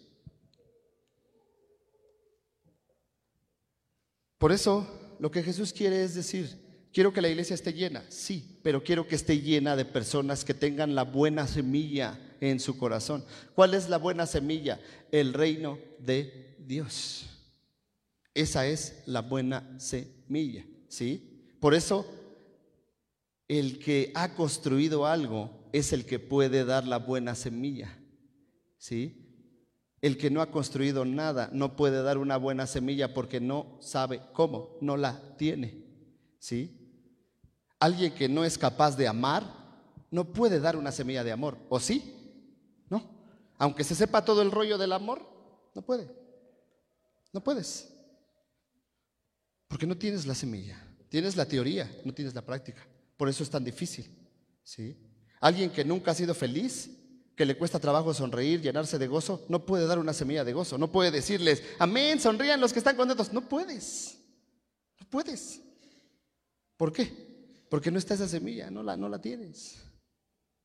Por 4.39 4.53
eso 4.53 4.87
lo 5.19 5.31
que 5.31 5.43
Jesús 5.43 5.73
quiere 5.73 6.03
es 6.03 6.15
decir, 6.15 6.62
quiero 6.93 7.13
que 7.13 7.23
la 7.23 7.29
iglesia 7.29 7.55
esté 7.55 7.73
llena, 7.73 8.05
sí, 8.09 8.59
pero 8.63 8.83
quiero 8.83 9.07
que 9.07 9.15
esté 9.15 9.41
llena 9.41 9.77
de 9.77 9.85
personas 9.85 10.45
que 10.45 10.55
tengan 10.55 10.95
la 10.95 11.05
buena 11.05 11.47
semilla 11.47 12.19
en 12.41 12.61
su 12.61 12.77
corazón. 12.77 13.25
¿Cuál 13.55 13.75
es 13.75 13.89
la 13.89 13.99
buena 13.99 14.27
semilla? 14.27 14.81
El 15.11 15.33
reino 15.33 15.79
de 15.99 16.57
Dios. 16.59 17.27
Esa 18.35 18.67
es 18.67 19.03
la 19.07 19.23
buena 19.23 19.79
semilla, 19.79 20.65
¿sí? 20.89 21.55
Por 21.61 21.75
eso, 21.75 22.07
el 23.49 23.79
que 23.79 24.11
ha 24.15 24.35
construido 24.35 25.07
algo 25.07 25.69
es 25.73 25.93
el 25.93 26.07
que 26.07 26.19
puede 26.19 26.65
dar 26.65 26.87
la 26.87 26.99
buena 26.99 27.35
semilla, 27.35 27.99
¿sí? 28.79 29.19
El 30.01 30.19
que 30.19 30.31
no 30.31 30.41
ha 30.41 30.51
construido 30.51 31.05
nada 31.05 31.49
no 31.53 31.77
puede 31.77 32.03
dar 32.03 32.19
una 32.19 32.37
buena 32.37 32.67
semilla 32.67 33.15
porque 33.15 33.41
no 33.41 33.79
sabe 33.81 34.21
cómo, 34.33 34.77
no 34.81 34.97
la 34.97 35.37
tiene. 35.37 35.83
¿Sí? 36.41 36.82
Alguien 37.83 38.15
que 38.15 38.29
no 38.29 38.45
es 38.45 38.57
capaz 38.57 38.97
de 38.97 39.09
amar 39.09 39.43
no 40.09 40.33
puede 40.33 40.61
dar 40.61 40.77
una 40.77 40.93
semilla 40.93 41.25
de 41.25 41.33
amor, 41.33 41.59
¿o 41.69 41.81
sí? 41.81 42.15
No. 42.89 43.03
Aunque 43.59 43.83
se 43.83 43.97
sepa 43.97 44.25
todo 44.25 44.41
el 44.41 44.53
rollo 44.53 44.79
del 44.79 44.93
amor, 44.93 45.21
no 45.75 45.83
puede. 45.83 46.09
No 47.33 47.43
puedes. 47.43 47.93
Porque 49.67 49.85
no 49.85 49.97
tienes 49.97 50.27
la 50.27 50.37
semilla. 50.37 50.81
Tienes 51.09 51.35
la 51.35 51.45
teoría, 51.45 51.91
no 52.05 52.15
tienes 52.15 52.37
la 52.37 52.43
práctica. 52.43 52.87
Por 53.17 53.29
eso 53.29 53.43
es 53.43 53.51
tan 53.51 53.65
difícil. 53.65 54.17
¿sí? 54.63 54.97
Alguien 55.41 55.69
que 55.69 55.85
nunca 55.85 56.13
ha 56.13 56.15
sido 56.15 56.37
feliz, 56.37 56.89
que 57.35 57.45
le 57.45 57.59
cuesta 57.59 57.81
trabajo 57.81 58.15
sonreír, 58.15 58.61
llenarse 58.61 58.97
de 58.97 59.09
gozo, 59.09 59.45
no 59.49 59.67
puede 59.67 59.89
dar 59.89 59.99
una 59.99 60.13
semilla 60.13 60.45
de 60.45 60.53
gozo. 60.53 60.79
No 60.79 60.93
puede 60.93 61.11
decirles, 61.11 61.65
amén, 61.81 62.21
sonrían 62.21 62.61
los 62.61 62.73
que 62.73 62.79
están 62.79 62.95
contentos. 62.95 63.33
No 63.33 63.41
puedes. 63.41 64.19
No 65.01 65.07
puedes. 65.11 65.61
¿Por 66.77 66.93
qué? 66.93 67.32
Porque 67.73 67.91
no 67.91 67.97
está 67.97 68.13
esa 68.13 68.29
semilla, 68.29 68.71
no 68.71 68.83
la, 68.83 68.99
no 68.99 69.09
la 69.09 69.19
tienes. 69.19 69.83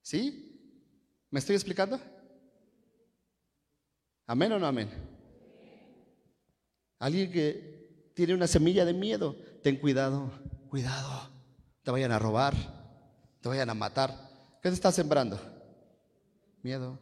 ¿Sí? 0.01 1.23
¿Me 1.31 1.39
estoy 1.39 1.55
explicando? 1.55 1.97
¿Amén 4.25 4.51
o 4.51 4.59
no 4.59 4.67
amén? 4.67 4.89
Alguien 6.99 7.31
que 7.31 8.11
tiene 8.13 8.33
una 8.33 8.45
semilla 8.45 8.83
de 8.83 8.91
miedo, 8.91 9.37
ten 9.63 9.77
cuidado, 9.77 10.33
cuidado. 10.69 11.31
Te 11.81 11.91
vayan 11.91 12.11
a 12.11 12.19
robar, 12.19 12.53
te 13.39 13.47
vayan 13.47 13.69
a 13.69 13.73
matar. 13.73 14.11
¿Qué 14.61 14.67
te 14.67 14.75
está 14.75 14.91
sembrando? 14.91 15.39
Miedo. 16.61 16.99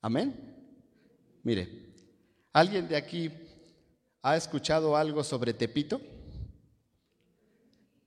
Amén. 0.00 0.34
Mire, 1.44 1.94
¿alguien 2.52 2.88
de 2.88 2.96
aquí 2.96 3.30
ha 4.24 4.36
escuchado 4.38 4.96
algo 4.96 5.22
sobre 5.22 5.52
Tepito? 5.52 6.00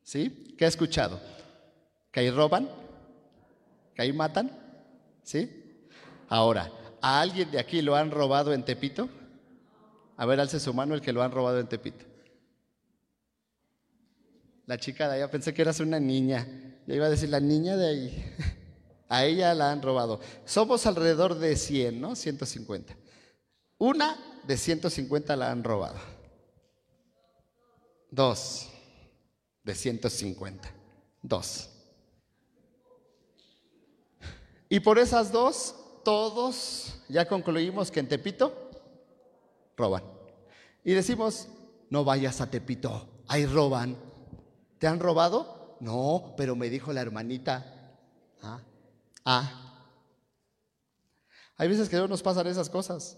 ¿Sí? 0.02 0.56
¿Qué 0.58 0.66
ha 0.66 0.68
escuchado? 0.68 1.22
¿Que 2.12 2.22
ahí 2.22 2.32
roban? 2.32 2.68
¿Que 3.94 4.02
ahí 4.02 4.12
matan? 4.12 4.52
¿Sí? 5.22 5.80
Ahora, 6.28 6.72
¿a 7.02 7.22
alguien 7.22 7.52
de 7.52 7.60
aquí 7.60 7.84
lo 7.84 7.96
han 7.96 8.10
robado 8.10 8.52
en 8.52 8.66
Tepito? 8.66 9.08
A 10.18 10.26
ver, 10.26 10.40
alce 10.40 10.60
su 10.60 10.74
mano 10.74 10.96
el 10.96 11.02
que 11.02 11.14
lo 11.14 11.22
han 11.22 11.32
robado 11.32 11.60
en 11.60 11.68
Tepito. 11.68 12.04
La 14.66 14.80
chica 14.80 15.08
de 15.08 15.18
allá, 15.18 15.30
pensé 15.30 15.54
que 15.54 15.62
eras 15.62 15.80
una 15.80 16.00
niña. 16.00 16.48
Ya 16.88 16.96
iba 16.96 17.06
a 17.06 17.12
decir 17.12 17.30
la 17.30 17.40
niña 17.40 17.78
de 17.78 17.88
ahí. 17.88 18.36
A 19.08 19.24
ella 19.24 19.54
la 19.54 19.72
han 19.72 19.84
robado. 19.84 20.20
Somos 20.46 20.88
alrededor 20.88 21.36
de 21.36 21.56
100, 21.56 22.02
¿no? 22.02 22.16
150. 22.16 22.98
Una 23.78 24.18
de 24.48 24.58
150 24.58 25.36
la 25.36 25.52
han 25.52 25.64
robado. 25.64 26.00
Dos 28.10 28.70
de 29.64 29.76
150. 29.76 30.70
Dos. 31.22 31.70
Y 34.70 34.80
por 34.80 34.98
esas 35.00 35.32
dos 35.32 35.76
todos 36.04 37.02
ya 37.10 37.28
concluimos 37.28 37.92
que 37.92 38.00
en 38.00 38.08
Tepito 38.08 38.72
roban. 39.76 40.04
Y 40.84 40.94
decimos, 40.94 41.50
no 41.90 42.06
vayas 42.06 42.40
a 42.40 42.50
Tepito, 42.50 43.08
ahí 43.28 43.46
roban. 43.46 43.98
¿Te 44.80 44.88
han 44.88 45.02
robado? 45.02 45.78
No, 45.82 46.34
pero 46.38 46.56
me 46.56 46.70
dijo 46.70 46.94
la 46.94 47.02
hermanita. 47.02 47.98
Ah, 48.42 48.62
ah. 49.26 49.64
Hay 51.58 51.68
veces 51.68 51.90
que 51.90 51.98
no 51.98 52.08
nos 52.08 52.24
pasan 52.24 52.48
esas 52.48 52.70
cosas, 52.70 53.18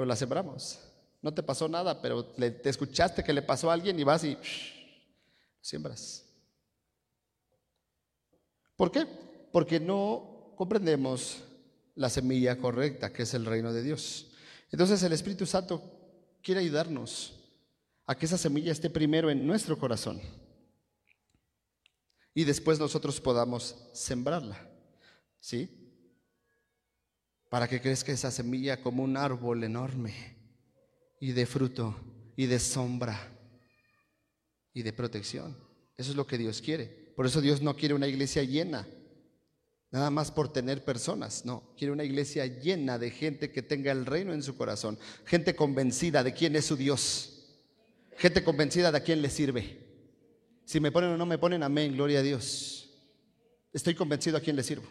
pero 0.00 0.08
las 0.08 0.18
sembramos. 0.18 0.78
No 1.20 1.34
te 1.34 1.42
pasó 1.42 1.68
nada, 1.68 2.00
pero 2.00 2.24
te 2.24 2.70
escuchaste 2.70 3.22
que 3.22 3.34
le 3.34 3.42
pasó 3.42 3.70
a 3.70 3.74
alguien 3.74 4.00
y 4.00 4.02
vas 4.02 4.24
y 4.24 4.34
siembras. 5.60 6.24
¿Por 8.76 8.90
qué? 8.90 9.06
Porque 9.52 9.78
no 9.78 10.54
comprendemos 10.56 11.42
la 11.96 12.08
semilla 12.08 12.56
correcta, 12.56 13.12
que 13.12 13.24
es 13.24 13.34
el 13.34 13.44
reino 13.44 13.74
de 13.74 13.82
Dios. 13.82 14.30
Entonces 14.72 15.02
el 15.02 15.12
Espíritu 15.12 15.44
Santo 15.44 15.82
quiere 16.42 16.62
ayudarnos 16.62 17.34
a 18.06 18.14
que 18.14 18.24
esa 18.24 18.38
semilla 18.38 18.72
esté 18.72 18.88
primero 18.88 19.28
en 19.28 19.46
nuestro 19.46 19.78
corazón 19.78 20.18
y 22.32 22.44
después 22.44 22.78
nosotros 22.78 23.20
podamos 23.20 23.76
sembrarla. 23.92 24.66
¿Sí? 25.40 25.79
Para 27.50 27.68
que 27.68 27.82
crezca 27.82 28.12
esa 28.12 28.30
semilla 28.30 28.80
como 28.80 29.02
un 29.02 29.18
árbol 29.18 29.62
enorme 29.62 30.14
y 31.20 31.32
de 31.32 31.44
fruto 31.44 31.94
y 32.36 32.46
de 32.46 32.58
sombra 32.58 33.18
y 34.72 34.82
de 34.82 34.94
protección. 34.94 35.54
Eso 35.98 36.12
es 36.12 36.16
lo 36.16 36.26
que 36.26 36.38
Dios 36.38 36.62
quiere. 36.62 36.86
Por 37.14 37.26
eso 37.26 37.42
Dios 37.42 37.60
no 37.60 37.76
quiere 37.76 37.92
una 37.92 38.06
iglesia 38.06 38.42
llena 38.42 38.86
nada 39.90 40.10
más 40.10 40.30
por 40.30 40.52
tener 40.52 40.84
personas, 40.84 41.44
no, 41.44 41.74
quiere 41.76 41.92
una 41.92 42.04
iglesia 42.04 42.46
llena 42.46 42.98
de 42.98 43.10
gente 43.10 43.50
que 43.50 43.62
tenga 43.62 43.90
el 43.92 44.06
reino 44.06 44.32
en 44.32 44.42
su 44.42 44.56
corazón, 44.56 44.98
gente 45.24 45.56
convencida 45.56 46.22
de 46.22 46.32
quién 46.32 46.54
es 46.56 46.66
su 46.66 46.76
Dios, 46.76 47.58
gente 48.16 48.44
convencida 48.44 48.92
de 48.92 48.98
a 48.98 49.02
quién 49.02 49.20
le 49.20 49.30
sirve. 49.30 49.78
Si 50.64 50.78
me 50.78 50.92
ponen 50.92 51.10
o 51.10 51.16
no 51.16 51.26
me 51.26 51.38
ponen, 51.38 51.62
amén, 51.64 51.92
gloria 51.94 52.20
a 52.20 52.22
Dios. 52.22 52.90
Estoy 53.72 53.94
convencido 53.94 54.36
a 54.36 54.40
quién 54.40 54.54
le 54.54 54.62
sirvo. 54.62 54.86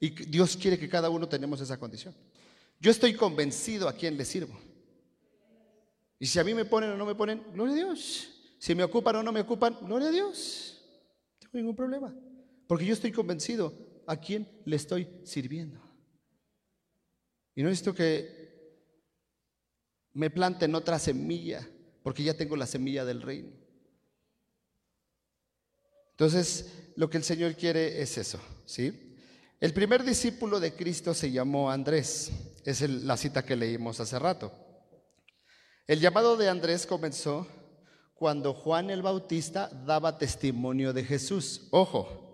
Y 0.00 0.10
Dios 0.10 0.56
quiere 0.56 0.78
que 0.78 0.88
cada 0.88 1.10
uno 1.10 1.28
tenemos 1.28 1.60
esa 1.60 1.78
condición. 1.78 2.14
Yo 2.80 2.90
estoy 2.90 3.14
convencido 3.14 3.88
a 3.88 3.92
quién 3.92 4.16
le 4.16 4.24
sirvo. 4.24 4.58
Y 6.20 6.26
si 6.26 6.38
a 6.38 6.44
mí 6.44 6.54
me 6.54 6.64
ponen 6.64 6.90
o 6.90 6.96
no 6.96 7.06
me 7.06 7.14
ponen, 7.14 7.42
gloria 7.52 7.74
a 7.74 7.76
Dios. 7.76 8.28
Si 8.58 8.74
me 8.74 8.84
ocupan 8.84 9.16
o 9.16 9.22
no 9.22 9.32
me 9.32 9.40
ocupan, 9.40 9.76
gloria 9.82 10.08
a 10.08 10.12
Dios. 10.12 10.80
No 11.34 11.38
tengo 11.40 11.58
ningún 11.58 11.76
problema. 11.76 12.14
Porque 12.66 12.84
yo 12.84 12.92
estoy 12.92 13.12
convencido 13.12 13.72
a 14.06 14.16
quién 14.16 14.48
le 14.64 14.76
estoy 14.76 15.08
sirviendo. 15.24 15.80
Y 17.54 17.62
no 17.62 17.68
necesito 17.68 17.94
que 17.94 18.38
me 20.12 20.30
planten 20.30 20.74
otra 20.74 20.98
semilla, 20.98 21.68
porque 22.02 22.22
ya 22.22 22.34
tengo 22.34 22.56
la 22.56 22.66
semilla 22.66 23.04
del 23.04 23.22
reino. 23.22 23.50
Entonces, 26.10 26.90
lo 26.96 27.08
que 27.08 27.16
el 27.16 27.24
Señor 27.24 27.54
quiere 27.54 28.02
es 28.02 28.18
eso, 28.18 28.40
¿sí? 28.64 29.07
El 29.60 29.74
primer 29.74 30.04
discípulo 30.04 30.60
de 30.60 30.74
Cristo 30.74 31.14
se 31.14 31.30
llamó 31.30 31.70
Andrés, 31.70 32.30
es 32.64 32.80
la 32.82 33.16
cita 33.16 33.44
que 33.44 33.56
leímos 33.56 33.98
hace 34.00 34.18
rato. 34.18 34.52
El 35.86 36.00
llamado 36.00 36.36
de 36.36 36.48
Andrés 36.48 36.86
comenzó 36.86 37.46
cuando 38.14 38.54
Juan 38.54 38.90
el 38.90 39.02
Bautista 39.02 39.68
daba 39.68 40.18
testimonio 40.18 40.92
de 40.92 41.04
Jesús. 41.04 41.68
Ojo, 41.70 42.28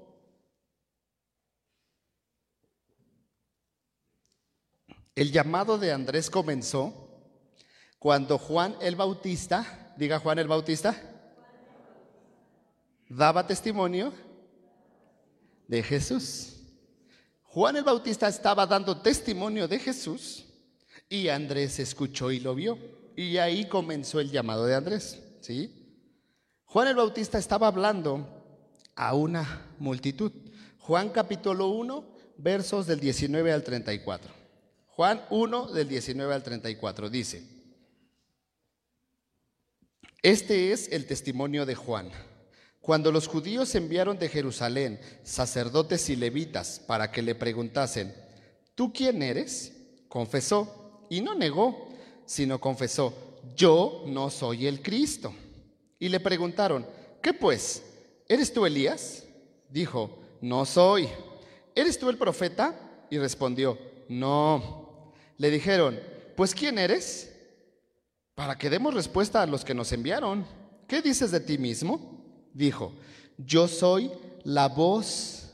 El 5.14 5.30
llamado 5.30 5.78
de 5.78 5.92
Andrés 5.92 6.28
comenzó 6.28 6.92
cuando 8.00 8.36
Juan 8.36 8.74
el 8.80 8.96
Bautista, 8.96 9.94
diga 9.96 10.18
Juan 10.18 10.40
el 10.40 10.48
Bautista, 10.48 11.00
daba 13.08 13.46
testimonio 13.46 14.12
de 15.68 15.82
Jesús. 15.84 16.53
Juan 17.54 17.76
el 17.76 17.84
Bautista 17.84 18.26
estaba 18.26 18.66
dando 18.66 19.00
testimonio 19.00 19.68
de 19.68 19.78
Jesús 19.78 20.44
y 21.08 21.28
Andrés 21.28 21.78
escuchó 21.78 22.32
y 22.32 22.40
lo 22.40 22.52
vio. 22.56 22.76
Y 23.14 23.36
ahí 23.36 23.68
comenzó 23.68 24.18
el 24.18 24.32
llamado 24.32 24.66
de 24.66 24.74
Andrés, 24.74 25.22
¿sí? 25.40 25.72
Juan 26.64 26.88
el 26.88 26.96
Bautista 26.96 27.38
estaba 27.38 27.68
hablando 27.68 28.26
a 28.96 29.14
una 29.14 29.68
multitud. 29.78 30.32
Juan 30.80 31.10
capítulo 31.10 31.68
1, 31.68 32.04
versos 32.38 32.88
del 32.88 32.98
19 32.98 33.52
al 33.52 33.62
34. 33.62 34.32
Juan 34.88 35.24
1 35.30 35.66
del 35.68 35.86
19 35.86 36.34
al 36.34 36.42
34 36.42 37.08
dice, 37.08 37.44
este 40.24 40.72
es 40.72 40.90
el 40.90 41.06
testimonio 41.06 41.64
de 41.66 41.76
Juan. 41.76 42.10
Cuando 42.84 43.10
los 43.10 43.28
judíos 43.28 43.74
enviaron 43.76 44.18
de 44.18 44.28
Jerusalén 44.28 45.00
sacerdotes 45.22 46.10
y 46.10 46.16
levitas 46.16 46.78
para 46.86 47.10
que 47.10 47.22
le 47.22 47.34
preguntasen, 47.34 48.14
¿tú 48.74 48.92
quién 48.92 49.22
eres? 49.22 49.72
Confesó 50.06 51.06
y 51.08 51.22
no 51.22 51.34
negó, 51.34 51.88
sino 52.26 52.60
confesó, 52.60 53.40
yo 53.56 54.04
no 54.06 54.28
soy 54.28 54.66
el 54.66 54.82
Cristo. 54.82 55.32
Y 55.98 56.10
le 56.10 56.20
preguntaron, 56.20 56.86
¿qué 57.22 57.32
pues? 57.32 57.82
¿Eres 58.28 58.52
tú 58.52 58.66
Elías? 58.66 59.24
Dijo, 59.70 60.18
no 60.42 60.66
soy. 60.66 61.08
¿Eres 61.74 61.98
tú 61.98 62.10
el 62.10 62.18
profeta? 62.18 62.78
Y 63.08 63.16
respondió, 63.16 63.78
no. 64.10 65.14
Le 65.38 65.50
dijeron, 65.50 65.98
pues 66.36 66.54
¿quién 66.54 66.78
eres? 66.78 67.34
Para 68.34 68.58
que 68.58 68.68
demos 68.68 68.92
respuesta 68.92 69.40
a 69.40 69.46
los 69.46 69.64
que 69.64 69.72
nos 69.72 69.90
enviaron. 69.90 70.44
¿Qué 70.86 71.00
dices 71.00 71.30
de 71.30 71.40
ti 71.40 71.56
mismo? 71.56 72.13
Dijo, 72.54 72.94
yo 73.36 73.68
soy 73.68 74.10
la 74.44 74.68
voz 74.68 75.44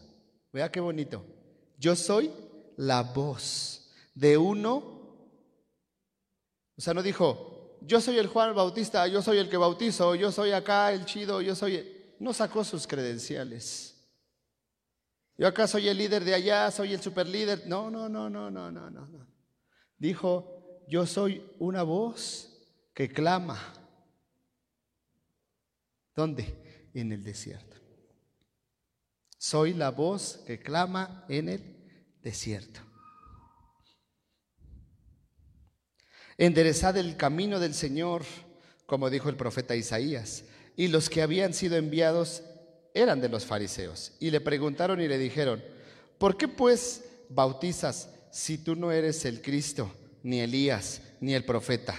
Vea 0.53 0.71
qué 0.71 0.81
bonito. 0.81 1.25
Yo 1.79 1.95
soy 1.95 2.31
la 2.77 3.03
voz 3.03 3.89
de 4.15 4.37
uno. 4.37 4.77
O 6.77 6.81
sea, 6.81 6.95
no 6.95 7.03
dijo, 7.03 7.79
yo 7.83 8.01
soy 8.01 8.19
el 8.19 8.27
Juan 8.27 8.55
Bautista, 8.55 9.07
yo 9.07 9.23
soy 9.23 9.39
el 9.39 9.49
que 9.49 9.57
bautizo, 9.57 10.15
yo 10.15 10.33
soy 10.33 10.53
acá 10.53 10.93
el 10.93 11.05
chido, 11.05 11.41
yo 11.41 11.55
soy... 11.55 11.97
No 12.19 12.35
sacó 12.35 12.65
sus 12.65 12.87
credenciales. 12.87 13.97
Yo 15.39 15.47
acá 15.47 15.67
soy 15.67 15.89
el 15.89 15.97
líder 15.97 16.23
de 16.23 16.35
allá, 16.35 16.71
soy 16.71 16.93
el 16.93 17.01
superlíder. 17.01 17.67
No, 17.67 17.91
no, 17.91 18.11
no, 18.11 18.29
no, 18.29 18.51
no, 18.51 18.71
no, 18.71 18.91
no. 18.91 19.27
Dijo, 19.97 20.83
yo 20.87 21.07
soy 21.07 21.43
una 21.59 21.83
voz 21.83 22.51
que 22.93 23.09
clama. 23.09 23.59
¿Dónde? 26.15 26.70
En 26.95 27.13
el 27.13 27.23
desierto. 27.23 27.77
Soy 29.39 29.73
la 29.75 29.91
voz 29.91 30.43
que 30.47 30.59
clama 30.59 31.25
en 31.29 31.49
el 31.49 31.63
desierto. 32.23 32.81
Enderezad 36.37 36.97
el 36.97 37.17
camino 37.17 37.59
del 37.59 37.75
Señor, 37.75 38.23
como 38.87 39.11
dijo 39.11 39.29
el 39.29 39.37
profeta 39.37 39.77
Isaías. 39.77 40.45
Y 40.77 40.89
los 40.89 41.11
que 41.11 41.23
habían 41.23 41.55
sido 41.55 41.77
enviados 41.77 42.43
eran 42.95 43.21
de 43.21 43.29
los 43.29 43.45
fariseos. 43.45 44.13
Y 44.21 44.31
le 44.31 44.41
preguntaron 44.41 45.01
y 45.01 45.09
le 45.09 45.19
dijeron, 45.19 45.63
¿por 46.19 46.37
qué 46.37 46.49
pues 46.49 47.05
bautizas 47.29 48.09
si 48.31 48.59
tú 48.59 48.75
no 48.75 48.91
eres 48.93 49.25
el 49.25 49.43
Cristo, 49.43 49.93
ni 50.23 50.41
Elías, 50.41 51.03
ni 51.21 51.35
el 51.35 51.45
profeta? 51.45 51.95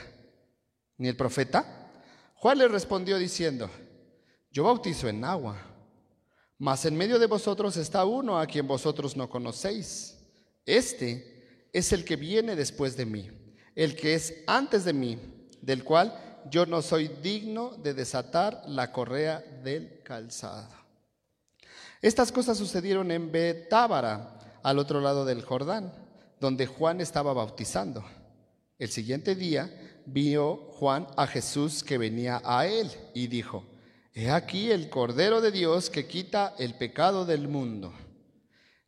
¿Ni 0.97 1.07
el 1.07 1.15
profeta? 1.15 1.91
Juan 2.35 2.57
le 2.57 2.67
respondió 2.67 3.17
diciendo, 3.17 3.69
yo 4.51 4.63
bautizo 4.65 5.07
en 5.07 5.23
agua, 5.23 5.57
mas 6.57 6.85
en 6.85 6.97
medio 6.97 7.17
de 7.17 7.25
vosotros 7.25 7.77
está 7.77 8.05
uno 8.05 8.39
a 8.39 8.45
quien 8.45 8.67
vosotros 8.67 9.15
no 9.15 9.29
conocéis. 9.29 10.17
Este 10.65 11.69
es 11.73 11.91
el 11.93 12.05
que 12.05 12.15
viene 12.17 12.55
después 12.55 12.95
de 12.97 13.05
mí, 13.05 13.29
el 13.75 13.95
que 13.95 14.13
es 14.13 14.43
antes 14.45 14.85
de 14.85 14.93
mí, 14.93 15.17
del 15.61 15.83
cual 15.83 16.39
yo 16.49 16.65
no 16.65 16.81
soy 16.81 17.07
digno 17.07 17.71
de 17.77 17.93
desatar 17.93 18.63
la 18.67 18.91
correa 18.91 19.39
del 19.63 20.01
calzado. 20.03 20.75
Estas 22.01 22.31
cosas 22.31 22.57
sucedieron 22.57 23.11
en 23.11 23.31
Betábara, 23.31 24.37
al 24.63 24.79
otro 24.79 25.01
lado 25.01 25.25
del 25.25 25.43
Jordán, 25.43 25.93
donde 26.39 26.67
Juan 26.67 27.01
estaba 27.01 27.33
bautizando. 27.33 28.03
El 28.77 28.89
siguiente 28.89 29.35
día 29.35 29.69
vio 30.05 30.55
Juan 30.73 31.07
a 31.15 31.27
Jesús 31.27 31.83
que 31.83 31.97
venía 31.97 32.41
a 32.43 32.67
él 32.67 32.91
y 33.13 33.27
dijo, 33.27 33.63
He 34.13 34.29
aquí 34.29 34.71
el 34.71 34.89
Cordero 34.89 35.39
de 35.39 35.51
Dios 35.51 35.89
que 35.89 36.05
quita 36.05 36.53
el 36.59 36.75
pecado 36.75 37.25
del 37.25 37.47
mundo. 37.47 37.93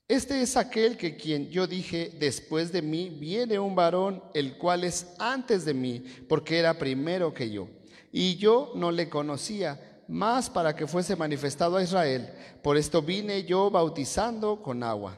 Este 0.10 0.42
es 0.42 0.58
aquel 0.58 0.98
que 0.98 1.16
quien 1.16 1.50
yo 1.50 1.66
dije, 1.66 2.12
después 2.20 2.74
de 2.74 2.82
mí 2.82 3.10
viene 3.10 3.58
un 3.58 3.74
varón, 3.74 4.22
el 4.34 4.58
cual 4.58 4.84
es 4.84 5.08
antes 5.20 5.64
de 5.64 5.74
mí, 5.74 6.04
porque 6.28 6.60
era 6.60 6.78
primero 6.78 7.34
que 7.34 7.50
yo. 7.50 7.70
Y 8.12 8.36
yo 8.36 8.74
no 8.76 8.92
le 8.92 9.08
conocía 9.08 10.02
más 10.10 10.50
para 10.50 10.76
que 10.76 10.88
fuese 10.88 11.16
manifestado 11.16 11.78
a 11.78 11.84
Israel. 11.84 12.30
Por 12.62 12.76
esto 12.76 13.02
vine 13.02 13.46
yo 13.46 13.72
bautizando 13.72 14.62
con 14.62 14.84
agua. 14.84 15.18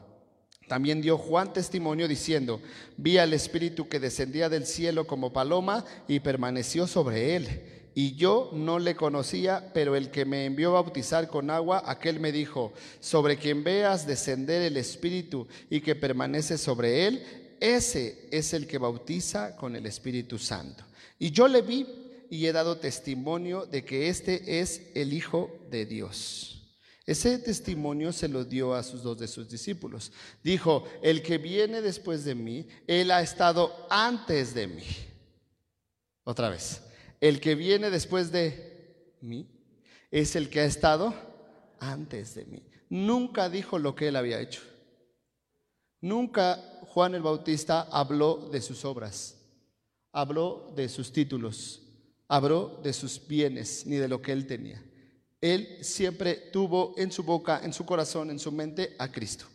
También 0.68 1.02
dio 1.02 1.18
Juan 1.18 1.52
testimonio 1.52 2.06
diciendo, 2.06 2.60
vi 2.96 3.18
al 3.18 3.32
Espíritu 3.32 3.88
que 3.88 4.00
descendía 4.00 4.48
del 4.48 4.66
cielo 4.66 5.06
como 5.06 5.32
paloma 5.32 5.84
y 6.06 6.20
permaneció 6.20 6.86
sobre 6.86 7.34
él. 7.34 7.75
Y 7.98 8.14
yo 8.14 8.50
no 8.52 8.78
le 8.78 8.94
conocía, 8.94 9.70
pero 9.72 9.96
el 9.96 10.10
que 10.10 10.26
me 10.26 10.44
envió 10.44 10.68
a 10.76 10.82
bautizar 10.82 11.28
con 11.28 11.48
agua, 11.48 11.82
aquel 11.86 12.20
me 12.20 12.30
dijo, 12.30 12.74
sobre 13.00 13.38
quien 13.38 13.64
veas 13.64 14.06
descender 14.06 14.60
el 14.60 14.76
Espíritu 14.76 15.48
y 15.70 15.80
que 15.80 15.94
permanece 15.94 16.58
sobre 16.58 17.06
él, 17.06 17.56
ese 17.58 18.28
es 18.30 18.52
el 18.52 18.66
que 18.66 18.76
bautiza 18.76 19.56
con 19.56 19.74
el 19.76 19.86
Espíritu 19.86 20.38
Santo. 20.38 20.84
Y 21.18 21.30
yo 21.30 21.48
le 21.48 21.62
vi 21.62 21.86
y 22.28 22.44
he 22.44 22.52
dado 22.52 22.76
testimonio 22.76 23.64
de 23.64 23.82
que 23.82 24.10
este 24.10 24.60
es 24.60 24.82
el 24.94 25.14
Hijo 25.14 25.50
de 25.70 25.86
Dios. 25.86 26.68
Ese 27.06 27.38
testimonio 27.38 28.12
se 28.12 28.28
lo 28.28 28.44
dio 28.44 28.74
a 28.74 28.82
sus 28.82 29.02
dos 29.02 29.18
de 29.18 29.26
sus 29.26 29.48
discípulos. 29.48 30.12
Dijo, 30.44 30.84
el 31.02 31.22
que 31.22 31.38
viene 31.38 31.80
después 31.80 32.26
de 32.26 32.34
mí, 32.34 32.68
él 32.86 33.10
ha 33.10 33.22
estado 33.22 33.86
antes 33.88 34.52
de 34.52 34.66
mí. 34.66 34.84
Otra 36.24 36.50
vez, 36.50 36.82
el 37.20 37.40
que 37.40 37.54
viene 37.54 37.90
después 37.90 38.30
de 38.32 39.14
mí 39.20 39.48
es 40.10 40.36
el 40.36 40.48
que 40.50 40.60
ha 40.60 40.64
estado 40.64 41.14
antes 41.80 42.34
de 42.34 42.44
mí. 42.46 42.62
Nunca 42.88 43.48
dijo 43.48 43.78
lo 43.78 43.94
que 43.94 44.08
él 44.08 44.16
había 44.16 44.40
hecho. 44.40 44.62
Nunca 46.00 46.62
Juan 46.88 47.14
el 47.14 47.22
Bautista 47.22 47.82
habló 47.90 48.48
de 48.50 48.60
sus 48.60 48.84
obras, 48.84 49.36
habló 50.12 50.72
de 50.76 50.88
sus 50.88 51.12
títulos, 51.12 51.82
habló 52.28 52.80
de 52.82 52.92
sus 52.92 53.26
bienes 53.26 53.86
ni 53.86 53.96
de 53.96 54.08
lo 54.08 54.22
que 54.22 54.32
él 54.32 54.46
tenía. 54.46 54.82
Él 55.40 55.78
siempre 55.82 56.34
tuvo 56.52 56.94
en 56.96 57.12
su 57.12 57.22
boca, 57.22 57.60
en 57.62 57.72
su 57.72 57.84
corazón, 57.84 58.30
en 58.30 58.38
su 58.38 58.52
mente 58.52 58.94
a 58.98 59.10
Cristo. 59.10 59.46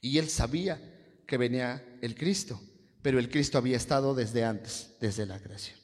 Y 0.00 0.18
él 0.18 0.28
sabía 0.28 0.80
que 1.26 1.38
venía 1.38 1.82
el 2.02 2.14
Cristo, 2.14 2.60
pero 3.02 3.18
el 3.18 3.28
Cristo 3.28 3.58
había 3.58 3.76
estado 3.76 4.14
desde 4.14 4.44
antes, 4.44 4.96
desde 5.00 5.26
la 5.26 5.40
creación. 5.40 5.83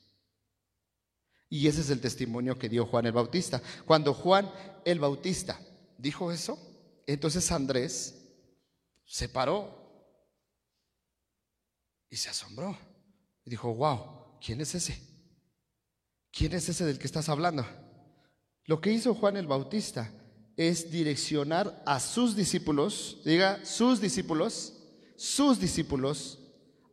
Y 1.50 1.66
ese 1.66 1.80
es 1.80 1.90
el 1.90 2.00
testimonio 2.00 2.56
que 2.56 2.68
dio 2.68 2.86
Juan 2.86 3.06
el 3.06 3.12
Bautista. 3.12 3.60
Cuando 3.84 4.14
Juan 4.14 4.50
el 4.84 5.00
Bautista 5.00 5.60
dijo 5.98 6.30
eso, 6.30 6.56
entonces 7.06 7.50
Andrés 7.50 8.14
se 9.04 9.28
paró 9.28 9.76
y 12.08 12.16
se 12.16 12.30
asombró. 12.30 12.78
Y 13.44 13.50
dijo, 13.50 13.74
wow, 13.74 14.38
¿quién 14.40 14.60
es 14.60 14.76
ese? 14.76 15.02
¿Quién 16.30 16.52
es 16.52 16.68
ese 16.68 16.84
del 16.84 17.00
que 17.00 17.06
estás 17.06 17.28
hablando? 17.28 17.66
Lo 18.66 18.80
que 18.80 18.92
hizo 18.92 19.14
Juan 19.16 19.36
el 19.36 19.48
Bautista 19.48 20.12
es 20.56 20.90
direccionar 20.92 21.82
a 21.84 21.98
sus 21.98 22.36
discípulos, 22.36 23.22
diga, 23.24 23.64
sus 23.64 24.00
discípulos, 24.00 24.74
sus 25.16 25.58
discípulos 25.58 26.38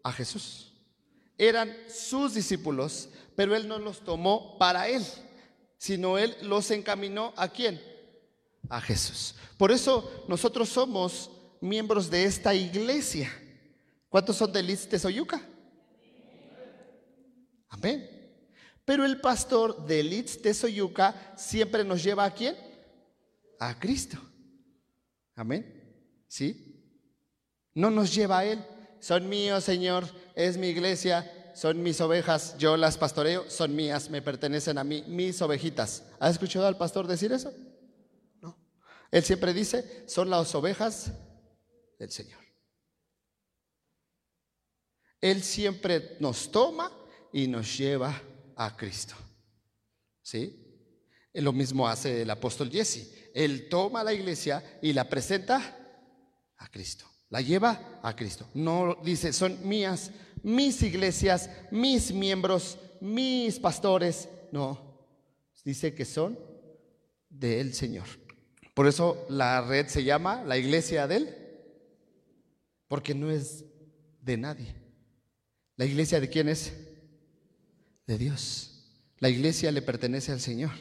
a 0.04 0.12
Jesús. 0.12 0.74
Eran 1.38 1.72
sus 1.88 2.34
discípulos, 2.34 3.10
pero 3.38 3.56
él 3.56 3.67
no 3.67 3.78
los 3.78 4.00
tomó 4.04 4.58
para 4.58 4.89
él, 4.89 5.06
sino 5.78 6.17
él 6.17 6.36
los 6.41 6.71
encaminó 6.71 7.36
a 7.38 7.47
quién? 7.47 7.80
A 8.67 8.82
Jesús. 8.82 9.36
Por 9.60 9.71
eso 9.71 10.26
nosotros 10.28 10.69
somos 10.69 11.30
miembros 11.62 12.10
de 12.10 12.23
esta 12.23 12.56
iglesia. 12.56 13.32
¿Cuántos 14.10 14.38
son 14.38 14.52
de 14.52 14.63
Liz 14.63 14.89
de 14.89 14.97
Soyuca? 14.97 15.39
Amén. 17.69 18.10
Pero 18.84 19.06
el 19.06 19.21
pastor 19.21 19.86
de 19.86 20.02
Litz 20.02 20.41
de 20.41 20.56
Soyuca 20.56 21.36
siempre 21.38 21.84
nos 21.84 22.04
lleva 22.04 22.26
a 22.26 22.34
quién? 22.34 22.58
A 23.60 23.78
Cristo. 23.78 24.17
Amén. 25.36 25.93
¿Sí? 26.28 26.82
No 27.76 27.91
nos 27.91 28.15
lleva 28.15 28.39
a 28.39 28.45
Él. 28.45 28.65
Son 29.00 29.30
míos, 29.30 29.63
Señor, 29.63 30.06
es 30.34 30.58
mi 30.58 30.69
iglesia, 30.69 31.32
son 31.58 31.82
mis 31.82 32.00
ovejas, 32.02 32.56
yo 32.60 32.78
las 32.78 33.00
pastoreo, 33.00 33.50
son 33.50 33.76
mías, 33.76 34.12
me 34.12 34.22
pertenecen 34.22 34.78
a 34.78 34.84
mí, 34.84 35.04
mis 35.08 35.41
ovejitas. 35.41 36.04
¿Has 36.20 36.34
escuchado 36.34 36.67
al 36.67 36.78
pastor 36.78 37.08
decir 37.08 37.32
eso? 37.32 37.52
No. 38.39 38.56
Él 39.10 39.24
siempre 39.24 39.56
dice, 39.56 40.04
son 40.08 40.30
las 40.30 40.54
ovejas 40.54 41.12
del 41.98 42.12
Señor. 42.12 42.39
Él 45.20 45.41
siempre 45.41 46.15
nos 46.20 46.52
toma 46.52 46.91
y 47.34 47.48
nos 47.48 47.76
lleva 47.76 48.22
a 48.56 48.78
Cristo. 48.78 49.15
¿Sí? 50.22 50.63
Lo 51.34 51.54
mismo 51.54 51.88
hace 51.88 52.22
el 52.22 52.30
apóstol 52.30 52.70
Jesse. 52.70 53.32
Él 53.34 53.67
toma 53.67 54.04
la 54.04 54.13
iglesia 54.13 54.63
y 54.84 54.93
la 54.93 55.10
presenta 55.10 55.76
a 56.56 56.70
Cristo. 56.70 57.08
La 57.30 57.41
lleva 57.41 58.00
a 58.04 58.15
Cristo. 58.15 58.48
No 58.54 59.00
dice, 59.04 59.34
son 59.34 59.67
mías, 59.67 60.12
mis 60.47 60.81
iglesias, 60.81 61.49
mis 61.71 62.12
miembros, 62.12 62.77
mis 62.99 63.60
pastores. 63.60 64.27
No. 64.51 64.79
Dice 65.63 65.93
que 65.93 66.05
son 66.05 66.39
del 67.29 67.73
Señor. 67.73 68.07
Por 68.73 68.88
eso 68.88 69.25
la 69.29 69.62
red 69.62 69.88
se 69.88 70.03
llama 70.03 70.43
la 70.43 70.57
iglesia 70.57 71.07
de 71.07 71.15
Él. 71.17 71.36
Porque 72.88 73.13
no 73.13 73.29
es 73.29 73.65
de 74.21 74.38
nadie. 74.38 74.73
¿La 75.75 75.86
iglesia 75.86 76.19
de 76.19 76.29
quién 76.29 76.47
es? 76.47 76.71
de 78.07 78.17
Dios. 78.17 78.71
La 79.19 79.29
iglesia 79.29 79.71
le 79.71 79.81
pertenece 79.81 80.31
al 80.31 80.39
Señor 80.39 80.71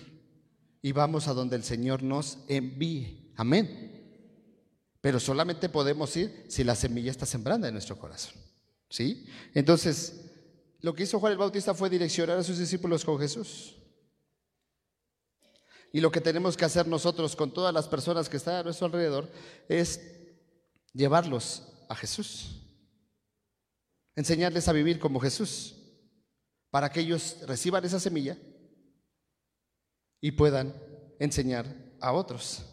y 0.81 0.93
vamos 0.93 1.27
a 1.27 1.35
donde 1.35 1.57
el 1.57 1.65
Señor 1.65 2.03
nos 2.03 2.39
envíe. 2.49 3.33
Amén. 3.37 3.93
Pero 5.01 5.21
solamente 5.21 5.69
podemos 5.69 6.17
ir 6.17 6.47
si 6.49 6.65
la 6.65 6.75
semilla 6.75 7.11
está 7.11 7.27
sembrada 7.27 7.67
en 7.69 7.75
nuestro 7.75 7.99
corazón. 7.99 8.46
¿Sí? 8.89 9.27
Entonces, 9.55 10.27
lo 10.81 10.95
que 10.95 11.03
hizo 11.03 11.19
Juan 11.19 11.33
el 11.33 11.39
Bautista 11.39 11.75
fue 11.75 11.91
direccionar 11.91 12.39
a 12.39 12.43
sus 12.43 12.59
discípulos 12.59 13.05
con 13.05 13.19
Jesús. 13.19 13.75
Y 15.93 16.01
lo 16.01 16.11
que 16.11 16.21
tenemos 16.21 16.57
que 16.57 16.65
hacer 16.65 16.87
nosotros 16.87 17.35
con 17.35 17.53
todas 17.53 17.73
las 17.73 17.89
personas 17.89 18.29
que 18.29 18.37
están 18.37 18.57
a 18.57 18.63
nuestro 18.63 18.87
alrededor 18.87 19.31
es 19.69 20.01
llevarlos 20.93 21.73
a 21.89 21.95
Jesús. 21.95 22.63
Enseñarles 24.15 24.69
a 24.69 24.73
vivir 24.73 24.99
como 24.99 25.21
Jesús, 25.21 25.75
para 26.71 26.91
que 26.91 27.01
ellos 27.01 27.39
reciban 27.47 27.85
esa 27.85 28.01
semilla 28.01 28.37
y 30.21 30.33
puedan 30.33 30.75
enseñar 31.19 31.67
a 32.01 32.13
otros, 32.13 32.65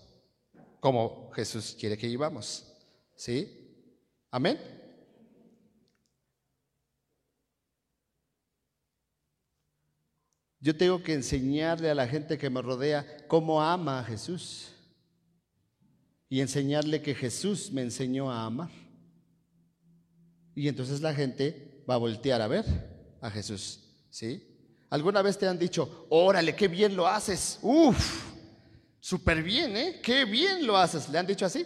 como 0.80 1.32
Jesús 1.32 1.76
quiere 1.80 1.98
que 1.98 2.08
vivamos. 2.08 2.66
¿Sí? 3.16 3.88
Amén. 4.32 4.83
Yo 10.64 10.74
tengo 10.74 11.04
que 11.04 11.14
enseñarle 11.14 11.90
a 11.90 11.94
la 11.94 12.08
gente 12.08 12.38
que 12.38 12.50
me 12.50 12.62
rodea 12.62 13.06
cómo 13.28 13.62
ama 13.62 14.00
a 14.00 14.04
Jesús 14.06 14.70
y 16.30 16.40
enseñarle 16.40 17.02
que 17.02 17.14
Jesús 17.14 17.70
me 17.70 17.82
enseñó 17.82 18.32
a 18.32 18.46
amar. 18.46 18.70
Y 20.56 20.70
entonces 20.70 21.02
la 21.02 21.14
gente 21.14 21.84
va 21.88 21.96
a 21.96 21.98
voltear 21.98 22.42
a 22.42 22.48
ver 22.48 22.64
a 23.20 23.30
Jesús, 23.30 23.82
¿sí? 24.10 24.42
¿Alguna 24.90 25.22
vez 25.22 25.38
te 25.38 25.46
han 25.50 25.60
dicho, 25.60 26.08
órale, 26.10 26.56
qué 26.56 26.70
bien 26.70 26.96
lo 26.96 27.08
haces? 27.08 27.60
Uf, 27.62 28.32
súper 29.02 29.44
bien, 29.44 29.76
¿eh? 29.76 30.00
Qué 30.02 30.24
bien 30.24 30.66
lo 30.66 30.78
haces. 30.78 31.10
¿Le 31.10 31.20
han 31.20 31.28
dicho 31.28 31.46
así? 31.46 31.66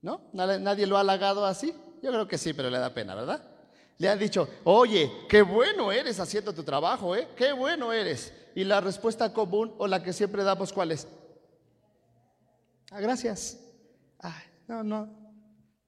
¿No? 0.00 0.30
¿Nadie 0.32 0.86
lo 0.86 0.96
ha 0.96 1.00
halagado 1.00 1.44
así? 1.44 1.74
Yo 2.02 2.10
creo 2.10 2.26
que 2.26 2.38
sí, 2.38 2.54
pero 2.54 2.70
le 2.70 2.78
da 2.78 2.94
pena, 2.94 3.14
¿verdad? 3.14 3.49
Le 4.00 4.08
han 4.08 4.18
dicho, 4.18 4.48
oye, 4.64 5.12
qué 5.28 5.42
bueno 5.42 5.92
eres 5.92 6.18
haciendo 6.20 6.54
tu 6.54 6.62
trabajo, 6.62 7.14
¿eh? 7.14 7.28
Qué 7.36 7.52
bueno 7.52 7.92
eres. 7.92 8.32
Y 8.54 8.64
la 8.64 8.80
respuesta 8.80 9.30
común 9.30 9.74
o 9.76 9.86
la 9.86 10.02
que 10.02 10.14
siempre 10.14 10.42
damos, 10.42 10.72
¿cuál 10.72 10.92
es? 10.92 11.06
Ah, 12.90 12.98
gracias. 12.98 13.60
Ah, 14.18 14.42
no, 14.66 14.82
no. 14.82 15.36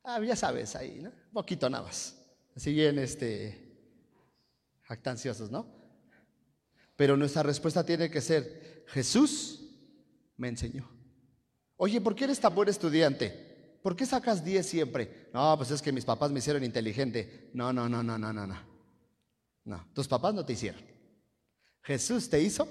Ah, 0.05 0.20
ya 0.20 0.37
sabes 0.37 0.77
ahí, 0.77 1.01
¿no? 1.01 1.09
Un 1.09 1.33
poquito 1.33 1.70
nada 1.70 1.85
más. 1.85 2.22
Así 2.55 2.75
bien, 2.75 2.98
este, 2.98 3.79
jactanciosos, 4.83 5.51
¿no? 5.51 5.66
Pero 6.96 7.16
nuestra 7.16 7.42
respuesta 7.42 7.83
tiene 7.83 8.11
que 8.11 8.20
ser, 8.20 8.85
Jesús 8.88 9.70
me 10.37 10.48
enseñó. 10.48 10.87
Oye, 11.79 11.98
¿por 11.98 12.14
qué 12.14 12.25
eres 12.25 12.38
tan 12.38 12.55
buen 12.55 12.68
estudiante? 12.68 13.52
¿Por 13.83 13.97
qué 13.97 14.07
sacas 14.07 14.45
10 14.45 14.64
siempre? 14.64 15.29
No, 15.35 15.57
pues 15.57 15.73
es 15.73 15.83
que 15.83 15.92
mis 15.92 16.05
papás 16.05 16.31
me 16.31 16.38
hicieron 16.38 16.62
inteligente. 16.62 17.51
No, 17.53 17.73
no, 17.73 17.88
no, 17.88 18.03
no, 18.03 18.16
no, 18.16 18.33
no, 18.33 18.47
no. 18.47 18.73
No, 19.64 19.88
tus 19.92 20.07
papás 20.07 20.33
no 20.35 20.45
te 20.45 20.53
hicieron. 20.53 20.83
Jesús 21.83 22.31
te 22.31 22.40
hizo 22.40 22.68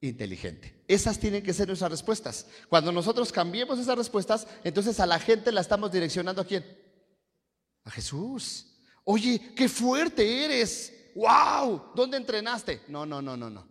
inteligente. 0.00 0.84
Esas 0.88 1.18
tienen 1.18 1.42
que 1.42 1.52
ser 1.52 1.68
nuestras 1.68 1.90
respuestas. 1.90 2.46
Cuando 2.68 2.90
nosotros 2.90 3.30
cambiemos 3.30 3.78
esas 3.78 3.96
respuestas, 3.96 4.46
entonces 4.64 4.98
a 4.98 5.06
la 5.06 5.20
gente 5.20 5.52
la 5.52 5.60
estamos 5.60 5.90
direccionando 5.92 6.42
a 6.42 6.46
quién? 6.46 6.64
A 7.84 7.90
Jesús. 7.90 8.76
Oye, 9.04 9.54
qué 9.54 9.68
fuerte 9.68 10.44
eres. 10.44 11.12
¡Wow! 11.14 11.92
¿Dónde 11.94 12.16
entrenaste? 12.16 12.82
No, 12.88 13.06
no, 13.06 13.22
no, 13.22 13.36
no, 13.36 13.48
no. 13.48 13.68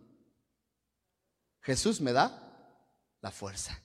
Jesús 1.60 2.00
me 2.00 2.12
da 2.12 2.40
la 3.20 3.30
fuerza. 3.30 3.78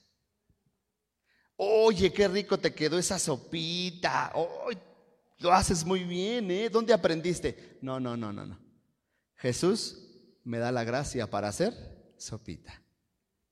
Oye, 1.62 2.10
qué 2.10 2.26
rico 2.26 2.58
te 2.58 2.72
quedó 2.72 2.98
esa 2.98 3.18
sopita. 3.18 4.32
lo 5.40 5.52
haces 5.52 5.84
muy 5.84 6.04
bien, 6.04 6.50
¿eh? 6.50 6.70
¿Dónde 6.70 6.94
aprendiste? 6.94 7.76
No, 7.82 8.00
no, 8.00 8.16
no, 8.16 8.32
no, 8.32 8.46
no. 8.46 8.58
Jesús 9.36 10.08
me 10.42 10.56
da 10.56 10.72
la 10.72 10.84
gracia 10.84 11.28
para 11.28 11.48
hacer 11.48 11.74
sopita. 12.16 12.82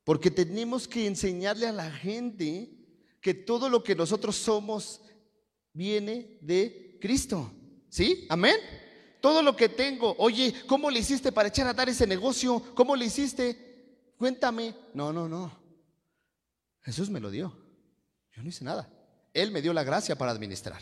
Porque 0.05 0.31
tenemos 0.31 0.89
que 0.89 1.07
enseñarle 1.07 1.67
a 1.67 1.73
la 1.73 1.91
gente 1.91 2.71
que 3.21 3.35
todo 3.35 3.69
lo 3.69 3.85
que 3.85 3.95
nosotros 3.95 4.37
somos 4.37 5.03
viene 5.75 6.39
de 6.41 6.97
Cristo. 7.03 7.53
¿Sí? 7.91 8.27
Amén. 8.31 8.57
Todo 9.21 9.43
lo 9.43 9.55
que 9.55 9.69
tengo, 9.69 10.17
oye, 10.17 10.55
¿cómo 10.67 10.91
le 10.91 11.01
hiciste 11.01 11.31
para 11.31 11.51
echar 11.51 11.67
a 11.67 11.75
dar 11.75 11.91
ese 11.91 12.07
negocio? 12.07 12.75
¿Cómo 12.75 12.97
le 12.97 13.05
hiciste? 13.05 14.15
Cuéntame. 14.17 14.75
No, 14.95 15.13
no, 15.13 15.29
no. 15.29 15.53
Jesús 16.81 17.11
me 17.11 17.21
lo 17.21 17.31
dio. 17.31 17.68
Yo 18.39 18.45
no 18.45 18.51
hice 18.51 18.65
nada. 18.65 18.89
Él 19.35 19.51
me 19.51 19.61
dio 19.61 19.73
la 19.73 19.83
gracia 19.83 20.17
para 20.17 20.31
administrar. 20.31 20.81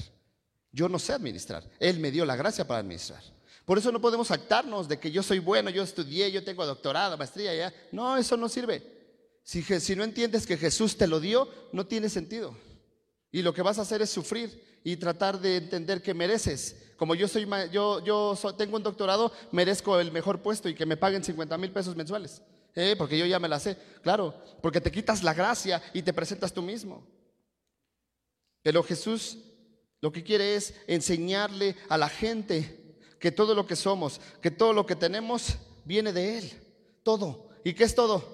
Yo 0.73 0.91
no 0.91 0.99
sé 0.99 1.15
administrar. 1.15 1.67
Él 1.81 1.99
me 1.99 2.11
dio 2.11 2.27
la 2.27 2.37
gracia 2.37 2.67
para 2.67 2.81
administrar. 2.81 3.23
Por 3.65 3.79
eso 3.79 3.91
no 3.91 3.99
podemos 3.99 4.31
actarnos 4.31 4.87
de 4.89 4.99
que 5.01 5.11
yo 5.11 5.23
soy 5.23 5.39
bueno, 5.39 5.71
yo 5.71 5.83
estudié, 5.83 6.31
yo 6.31 6.45
tengo 6.45 6.67
doctorado, 6.67 7.17
maestría, 7.17 7.55
ya. 7.55 7.75
No, 7.93 8.19
eso 8.19 8.37
no 8.37 8.51
sirve. 8.51 8.83
Si, 9.43 9.97
no 9.97 10.05
entiendes 10.05 10.47
que 10.47 10.59
Jesús 10.59 10.99
te 10.99 11.07
lo 11.07 11.19
dio, 11.19 11.49
no 11.73 11.87
tiene 11.87 12.11
sentido. 12.11 12.55
Y 13.33 13.41
lo 13.41 13.55
que 13.55 13.63
vas 13.63 13.79
a 13.79 13.83
hacer 13.83 14.03
es 14.03 14.11
sufrir 14.11 14.81
y 14.85 14.99
tratar 14.99 15.41
de 15.41 15.57
entender 15.57 16.03
que 16.03 16.13
mereces. 16.13 16.77
Como 16.99 17.15
yo 17.15 17.27
soy, 17.27 17.49
yo 17.73 18.39
tengo 18.59 18.77
un 18.77 18.83
doctorado, 18.83 19.33
merezco 19.51 19.99
el 19.99 20.13
mejor 20.13 20.43
puesto 20.43 20.69
y 20.69 20.75
que 20.75 20.85
me 20.85 20.99
paguen 20.99 21.25
50 21.25 21.57
mil 21.57 21.73
pesos 21.73 21.97
mensuales. 21.97 22.43
¿Eh? 22.75 22.97
Porque 22.99 23.17
yo 23.17 23.25
ya 23.25 23.39
me 23.39 23.49
la 23.49 23.59
sé. 23.59 23.79
Claro, 24.03 24.35
porque 24.61 24.83
te 24.83 24.93
quitas 24.93 25.23
la 25.23 25.33
gracia 25.33 25.83
y 25.95 26.03
te 26.03 26.13
presentas 26.13 26.53
tú 26.53 26.61
mismo. 26.61 27.16
Pero 28.67 28.83
Jesús 28.83 29.39
lo 30.01 30.11
que 30.11 30.25
quiere 30.25 30.57
es 30.57 30.75
enseñarle 30.89 31.77
a 31.89 31.97
la 31.97 32.09
gente 32.09 32.97
que 33.21 33.31
todo 33.31 33.55
lo 33.55 33.65
que 33.65 33.77
somos, 33.77 34.21
que 34.43 34.51
todo 34.51 34.73
lo 34.73 34.85
que 34.85 34.97
tenemos 34.97 35.57
viene 35.85 36.13
de 36.13 36.39
Él. 36.39 36.53
Todo. 37.05 37.51
¿Y 37.63 37.75
qué 37.75 37.85
es 37.85 37.95
todo? 37.95 38.25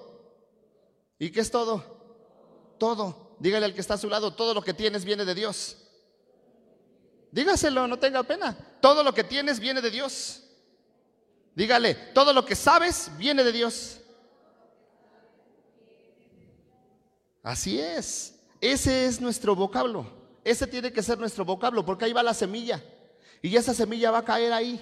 ¿Y 1.19 1.29
qué 1.29 1.39
es 1.39 1.51
todo? 1.51 2.75
Todo. 2.79 3.35
Dígale 3.37 3.67
al 3.67 3.75
que 3.75 3.81
está 3.81 3.93
a 3.93 3.99
su 3.99 4.09
lado, 4.09 4.33
todo 4.33 4.55
lo 4.55 4.63
que 4.63 4.73
tienes 4.73 5.05
viene 5.05 5.23
de 5.23 5.35
Dios. 5.35 5.77
Dígaselo, 7.31 7.87
no 7.87 7.99
tenga 7.99 8.23
pena. 8.23 8.57
Todo 8.81 9.03
lo 9.03 9.13
que 9.13 9.23
tienes 9.23 9.59
viene 9.59 9.81
de 9.81 9.91
Dios. 9.91 10.45
Dígale, 11.53 11.93
todo 11.93 12.33
lo 12.33 12.43
que 12.43 12.55
sabes 12.55 13.11
viene 13.19 13.43
de 13.43 13.51
Dios. 13.51 13.99
Así 17.43 17.79
es. 17.79 18.33
Ese 18.59 19.05
es 19.05 19.21
nuestro 19.21 19.55
vocablo. 19.55 20.22
Ese 20.43 20.67
tiene 20.67 20.91
que 20.91 21.01
ser 21.01 21.17
nuestro 21.17 21.45
vocablo, 21.45 21.85
porque 21.85 22.05
ahí 22.05 22.13
va 22.13 22.23
la 22.23 22.33
semilla. 22.33 22.83
Y 23.41 23.55
esa 23.55 23.73
semilla 23.73 24.11
va 24.11 24.19
a 24.19 24.25
caer 24.25 24.53
ahí. 24.53 24.79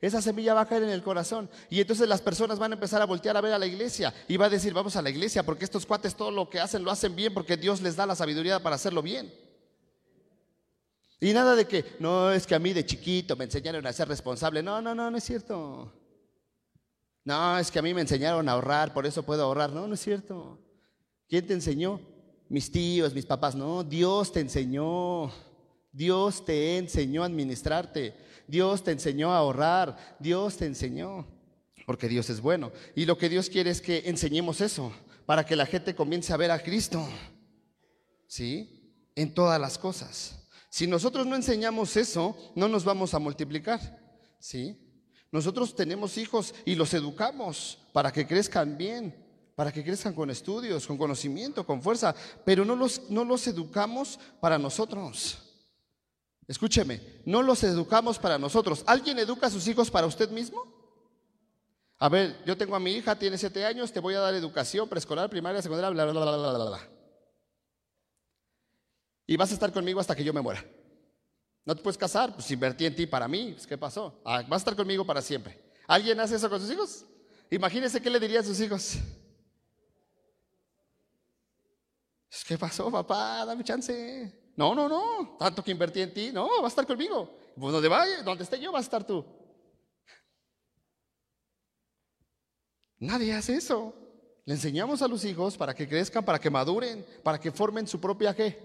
Esa 0.00 0.22
semilla 0.22 0.54
va 0.54 0.62
a 0.62 0.66
caer 0.66 0.84
en 0.84 0.90
el 0.90 1.02
corazón. 1.02 1.50
Y 1.68 1.80
entonces 1.80 2.08
las 2.08 2.22
personas 2.22 2.58
van 2.58 2.72
a 2.72 2.74
empezar 2.74 3.02
a 3.02 3.06
voltear 3.06 3.36
a 3.36 3.40
ver 3.42 3.52
a 3.52 3.58
la 3.58 3.66
iglesia. 3.66 4.14
Y 4.28 4.36
va 4.38 4.46
a 4.46 4.50
decir, 4.50 4.72
vamos 4.72 4.96
a 4.96 5.02
la 5.02 5.10
iglesia, 5.10 5.42
porque 5.42 5.64
estos 5.64 5.84
cuates 5.84 6.14
todo 6.14 6.30
lo 6.30 6.48
que 6.48 6.58
hacen 6.58 6.82
lo 6.82 6.90
hacen 6.90 7.14
bien, 7.14 7.34
porque 7.34 7.56
Dios 7.56 7.82
les 7.82 7.96
da 7.96 8.06
la 8.06 8.14
sabiduría 8.14 8.62
para 8.62 8.76
hacerlo 8.76 9.02
bien. 9.02 9.32
Y 11.20 11.34
nada 11.34 11.54
de 11.54 11.66
que, 11.66 11.84
no, 11.98 12.32
es 12.32 12.46
que 12.46 12.54
a 12.54 12.58
mí 12.58 12.72
de 12.72 12.86
chiquito 12.86 13.36
me 13.36 13.44
enseñaron 13.44 13.86
a 13.86 13.92
ser 13.92 14.08
responsable. 14.08 14.62
No, 14.62 14.80
no, 14.80 14.94
no, 14.94 15.10
no 15.10 15.18
es 15.18 15.24
cierto. 15.24 15.92
No, 17.24 17.58
es 17.58 17.70
que 17.70 17.78
a 17.78 17.82
mí 17.82 17.92
me 17.92 18.00
enseñaron 18.00 18.48
a 18.48 18.52
ahorrar, 18.52 18.94
por 18.94 19.06
eso 19.06 19.22
puedo 19.22 19.44
ahorrar. 19.44 19.70
No, 19.70 19.86
no 19.86 19.94
es 19.94 20.00
cierto. 20.00 20.58
¿Quién 21.28 21.46
te 21.46 21.52
enseñó? 21.52 22.00
Mis 22.50 22.70
tíos, 22.72 23.14
mis 23.14 23.26
papás. 23.26 23.54
No, 23.54 23.84
Dios 23.84 24.32
te 24.32 24.40
enseñó. 24.40 25.30
Dios 25.92 26.44
te 26.44 26.78
enseñó 26.78 27.22
a 27.22 27.26
administrarte. 27.26 28.12
Dios 28.48 28.82
te 28.82 28.90
enseñó 28.90 29.32
a 29.32 29.38
ahorrar. 29.38 30.16
Dios 30.18 30.56
te 30.56 30.66
enseñó. 30.66 31.28
Porque 31.86 32.08
Dios 32.08 32.28
es 32.28 32.40
bueno. 32.40 32.72
Y 32.96 33.06
lo 33.06 33.16
que 33.16 33.28
Dios 33.28 33.48
quiere 33.48 33.70
es 33.70 33.80
que 33.80 34.02
enseñemos 34.06 34.60
eso. 34.60 34.92
Para 35.26 35.46
que 35.46 35.54
la 35.54 35.64
gente 35.64 35.94
comience 35.94 36.32
a 36.32 36.36
ver 36.36 36.50
a 36.50 36.60
Cristo. 36.60 37.08
¿Sí? 38.26 39.08
En 39.14 39.32
todas 39.32 39.60
las 39.60 39.78
cosas. 39.78 40.48
Si 40.70 40.88
nosotros 40.88 41.28
no 41.28 41.36
enseñamos 41.36 41.96
eso, 41.96 42.36
no 42.56 42.66
nos 42.66 42.84
vamos 42.84 43.14
a 43.14 43.20
multiplicar. 43.20 43.80
¿Sí? 44.40 44.76
Nosotros 45.30 45.76
tenemos 45.76 46.18
hijos 46.18 46.52
y 46.64 46.74
los 46.74 46.92
educamos 46.94 47.78
para 47.92 48.12
que 48.12 48.26
crezcan 48.26 48.76
bien, 48.76 49.14
para 49.60 49.72
que 49.72 49.84
crezcan 49.84 50.14
con 50.14 50.30
estudios, 50.30 50.86
con 50.86 50.96
conocimiento, 50.96 51.66
con 51.66 51.82
fuerza, 51.82 52.14
pero 52.46 52.64
no 52.64 52.74
los, 52.74 53.10
no 53.10 53.26
los 53.26 53.46
educamos 53.46 54.18
para 54.40 54.56
nosotros. 54.56 55.36
Escúcheme, 56.48 57.20
no 57.26 57.42
los 57.42 57.62
educamos 57.62 58.18
para 58.18 58.38
nosotros. 58.38 58.82
¿Alguien 58.86 59.18
educa 59.18 59.48
a 59.48 59.50
sus 59.50 59.68
hijos 59.68 59.90
para 59.90 60.06
usted 60.06 60.30
mismo? 60.30 60.64
A 61.98 62.08
ver, 62.08 62.42
yo 62.46 62.56
tengo 62.56 62.74
a 62.74 62.80
mi 62.80 62.92
hija, 62.92 63.18
tiene 63.18 63.36
siete 63.36 63.66
años, 63.66 63.92
te 63.92 64.00
voy 64.00 64.14
a 64.14 64.20
dar 64.20 64.32
educación 64.32 64.88
preescolar, 64.88 65.28
primaria, 65.28 65.60
secundaria, 65.60 65.90
bla, 65.90 66.06
bla, 66.06 66.12
bla, 66.24 66.36
bla, 66.38 66.52
bla, 66.56 66.64
bla. 66.64 66.88
Y 69.26 69.36
vas 69.36 69.50
a 69.50 69.52
estar 69.52 69.70
conmigo 69.74 70.00
hasta 70.00 70.16
que 70.16 70.24
yo 70.24 70.32
me 70.32 70.40
muera. 70.40 70.64
No 71.66 71.76
te 71.76 71.82
puedes 71.82 71.98
casar, 71.98 72.32
pues 72.32 72.50
invertí 72.50 72.86
en 72.86 72.96
ti 72.96 73.06
para 73.06 73.28
mí. 73.28 73.52
Pues, 73.52 73.66
¿Qué 73.66 73.76
pasó? 73.76 74.22
Ah, 74.24 74.40
vas 74.40 74.52
a 74.52 74.56
estar 74.56 74.74
conmigo 74.74 75.04
para 75.04 75.20
siempre. 75.20 75.60
¿Alguien 75.86 76.18
hace 76.18 76.36
eso 76.36 76.48
con 76.48 76.62
sus 76.62 76.70
hijos? 76.70 77.04
Imagínese 77.50 78.00
qué 78.00 78.08
le 78.08 78.18
diría 78.18 78.40
a 78.40 78.44
sus 78.44 78.58
hijos. 78.58 78.96
¿Qué 82.46 82.56
pasó, 82.56 82.90
papá? 82.90 83.44
Dame 83.44 83.64
chance. 83.64 84.40
No, 84.56 84.74
no, 84.74 84.88
no, 84.88 85.36
tanto 85.38 85.64
que 85.64 85.70
invertí 85.70 86.00
en 86.00 86.12
ti, 86.12 86.30
no, 86.32 86.46
va 86.60 86.66
a 86.66 86.68
estar 86.68 86.86
conmigo. 86.86 87.34
Pues 87.56 87.72
donde 87.72 87.88
vaya, 87.88 88.22
donde 88.22 88.44
esté 88.44 88.60
yo, 88.60 88.72
va 88.72 88.78
a 88.78 88.82
estar 88.82 89.04
tú. 89.04 89.24
Nadie 92.98 93.32
hace 93.32 93.54
eso. 93.56 93.94
Le 94.44 94.54
enseñamos 94.54 95.00
a 95.00 95.08
los 95.08 95.24
hijos 95.24 95.56
para 95.56 95.74
que 95.74 95.88
crezcan, 95.88 96.24
para 96.24 96.38
que 96.38 96.50
maduren, 96.50 97.06
para 97.22 97.40
que 97.40 97.50
formen 97.50 97.86
su 97.86 98.00
propia 98.00 98.34
qué? 98.34 98.58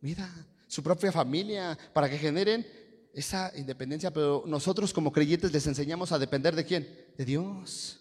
Mira, 0.00 0.28
su 0.68 0.82
propia 0.82 1.10
familia, 1.10 1.76
para 1.92 2.08
que 2.08 2.18
generen 2.18 2.66
esa 3.12 3.52
independencia, 3.56 4.12
pero 4.12 4.44
nosotros 4.46 4.92
como 4.92 5.10
creyentes 5.10 5.52
les 5.52 5.66
enseñamos 5.66 6.12
a 6.12 6.18
depender 6.18 6.54
de 6.54 6.64
quién? 6.64 7.12
De 7.16 7.24
Dios. 7.24 7.98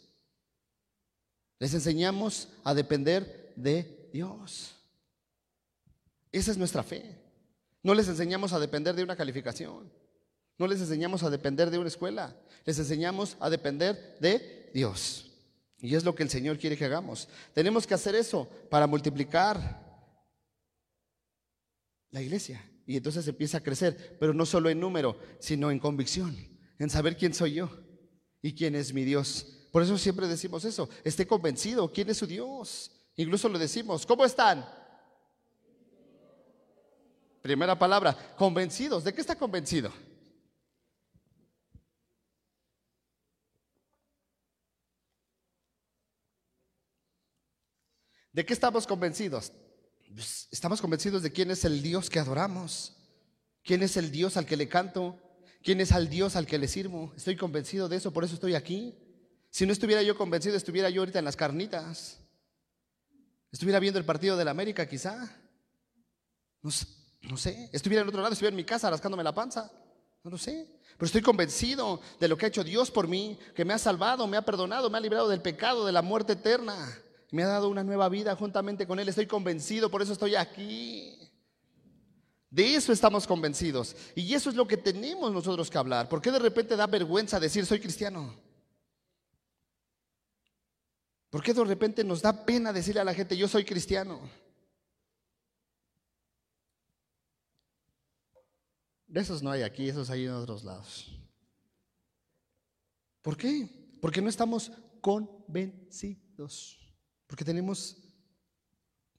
Les 1.57 1.73
enseñamos 1.73 2.49
a 2.63 2.73
depender 2.73 3.53
de 3.55 3.98
Dios. 4.11 4.75
Esa 6.31 6.51
es 6.51 6.57
nuestra 6.57 6.83
fe. 6.83 7.17
No 7.81 7.93
les 7.93 8.07
enseñamos 8.07 8.53
a 8.53 8.59
depender 8.59 8.95
de 8.95 9.03
una 9.03 9.15
calificación. 9.15 9.91
No 10.57 10.67
les 10.67 10.81
enseñamos 10.81 11.23
a 11.23 11.29
depender 11.29 11.69
de 11.69 11.79
una 11.79 11.87
escuela. 11.87 12.35
Les 12.65 12.77
enseñamos 12.77 13.37
a 13.39 13.49
depender 13.49 14.17
de 14.19 14.69
Dios. 14.73 15.31
Y 15.79 15.95
es 15.95 16.03
lo 16.03 16.13
que 16.13 16.23
el 16.23 16.29
Señor 16.29 16.57
quiere 16.57 16.77
que 16.77 16.85
hagamos. 16.85 17.29
Tenemos 17.53 17.87
que 17.87 17.93
hacer 17.93 18.15
eso 18.15 18.49
para 18.69 18.85
multiplicar 18.85 19.89
la 22.11 22.21
iglesia. 22.21 22.63
Y 22.85 22.97
entonces 22.97 23.27
empieza 23.27 23.59
a 23.59 23.63
crecer, 23.63 24.17
pero 24.19 24.33
no 24.33 24.45
solo 24.45 24.69
en 24.69 24.79
número, 24.79 25.17
sino 25.39 25.71
en 25.71 25.79
convicción, 25.79 26.35
en 26.79 26.89
saber 26.89 27.15
quién 27.15 27.33
soy 27.33 27.53
yo 27.53 27.69
y 28.41 28.53
quién 28.53 28.75
es 28.75 28.93
mi 28.93 29.03
Dios. 29.05 29.67
Por 29.71 29.83
eso 29.83 29.95
siempre 29.97 30.27
decimos 30.27 30.65
eso, 30.65 30.89
esté 31.03 31.27
convencido, 31.27 31.91
quién 31.93 32.09
es 32.09 32.17
su 32.17 32.25
Dios. 32.25 32.91
Incluso 33.19 33.49
lo 33.49 33.59
decimos, 33.59 34.05
¿cómo 34.05 34.23
están? 34.23 34.65
Primera 37.41 37.77
palabra, 37.77 38.15
convencidos. 38.37 39.03
¿De 39.03 39.13
qué 39.13 39.19
está 39.19 39.35
convencido? 39.35 39.91
¿De 48.31 48.45
qué 48.45 48.53
estamos 48.53 48.87
convencidos? 48.87 49.51
Pues, 50.13 50.47
estamos 50.49 50.79
convencidos 50.79 51.21
de 51.21 51.33
quién 51.33 51.51
es 51.51 51.65
el 51.65 51.81
Dios 51.81 52.09
que 52.09 52.19
adoramos, 52.19 52.95
quién 53.65 53.83
es 53.83 53.97
el 53.97 54.11
Dios 54.11 54.37
al 54.37 54.45
que 54.45 54.55
le 54.55 54.69
canto, 54.69 55.19
quién 55.61 55.81
es 55.81 55.91
el 55.91 56.07
Dios 56.07 56.37
al 56.37 56.47
que 56.47 56.57
le 56.57 56.69
sirvo. 56.69 57.11
Estoy 57.17 57.35
convencido 57.35 57.89
de 57.89 57.97
eso, 57.97 58.13
por 58.13 58.23
eso 58.23 58.35
estoy 58.35 58.55
aquí. 58.55 58.97
Si 59.49 59.65
no 59.65 59.73
estuviera 59.73 60.03
yo 60.03 60.17
convencido, 60.17 60.55
estuviera 60.55 60.89
yo 60.89 61.01
ahorita 61.01 61.19
en 61.19 61.25
las 61.25 61.35
carnitas. 61.35 62.28
Estuviera 63.51 63.79
viendo 63.79 63.99
el 63.99 64.05
partido 64.05 64.37
de 64.37 64.45
la 64.45 64.51
América, 64.51 64.87
quizá. 64.87 65.29
No, 66.61 66.71
sé. 66.71 67.69
Estuviera 67.71 68.01
en 68.01 68.07
otro 68.07 68.21
lado, 68.21 68.33
estuviera 68.33 68.53
en 68.53 68.57
mi 68.57 68.63
casa 68.63 68.89
rascándome 68.89 69.23
la 69.23 69.33
panza. 69.33 69.71
No 70.23 70.31
lo 70.31 70.37
sé. 70.37 70.67
Pero 70.97 71.05
estoy 71.05 71.21
convencido 71.21 72.01
de 72.19 72.27
lo 72.27 72.37
que 72.37 72.45
ha 72.45 72.49
hecho 72.49 72.63
Dios 72.63 72.91
por 72.91 73.07
mí, 73.07 73.39
que 73.55 73.65
me 73.65 73.73
ha 73.73 73.77
salvado, 73.77 74.27
me 74.27 74.37
ha 74.37 74.43
perdonado, 74.43 74.89
me 74.89 74.97
ha 74.97 75.01
librado 75.01 75.29
del 75.29 75.41
pecado, 75.41 75.85
de 75.85 75.91
la 75.91 76.01
muerte 76.01 76.33
eterna 76.33 76.75
me 77.31 77.43
ha 77.43 77.47
dado 77.47 77.69
una 77.69 77.83
nueva 77.83 78.09
vida 78.09 78.35
juntamente 78.35 78.87
con 78.87 78.99
Él. 78.99 79.09
Estoy 79.09 79.27
convencido, 79.27 79.89
por 79.91 80.01
eso 80.01 80.13
estoy 80.13 80.35
aquí. 80.35 81.15
De 82.49 82.75
eso 82.75 82.91
estamos 82.91 83.27
convencidos. 83.27 83.95
Y 84.15 84.33
eso 84.33 84.49
es 84.49 84.55
lo 84.55 84.67
que 84.67 84.77
tenemos 84.77 85.31
nosotros 85.31 85.69
que 85.69 85.77
hablar. 85.77 86.09
¿Por 86.09 86.21
qué 86.21 86.31
de 86.31 86.39
repente 86.39 86.75
da 86.75 86.87
vergüenza 86.87 87.39
decir 87.39 87.65
soy 87.65 87.79
cristiano? 87.79 88.35
¿Por 91.29 91.43
qué 91.43 91.53
de 91.53 91.63
repente 91.63 92.03
nos 92.03 92.21
da 92.21 92.45
pena 92.45 92.73
decirle 92.73 93.01
a 93.01 93.05
la 93.05 93.13
gente 93.13 93.37
yo 93.37 93.47
soy 93.47 93.63
cristiano? 93.63 94.19
De 99.07 99.21
esos 99.21 99.41
no 99.41 99.51
hay 99.51 99.63
aquí, 99.63 99.89
esos 99.89 100.09
hay 100.09 100.25
en 100.25 100.31
otros 100.31 100.63
lados. 100.63 101.19
¿Por 103.21 103.35
qué? 103.37 103.67
Porque 104.01 104.21
no 104.21 104.29
estamos 104.29 104.71
convencidos. 105.01 106.79
Porque 107.27 107.45
tenemos 107.45 107.97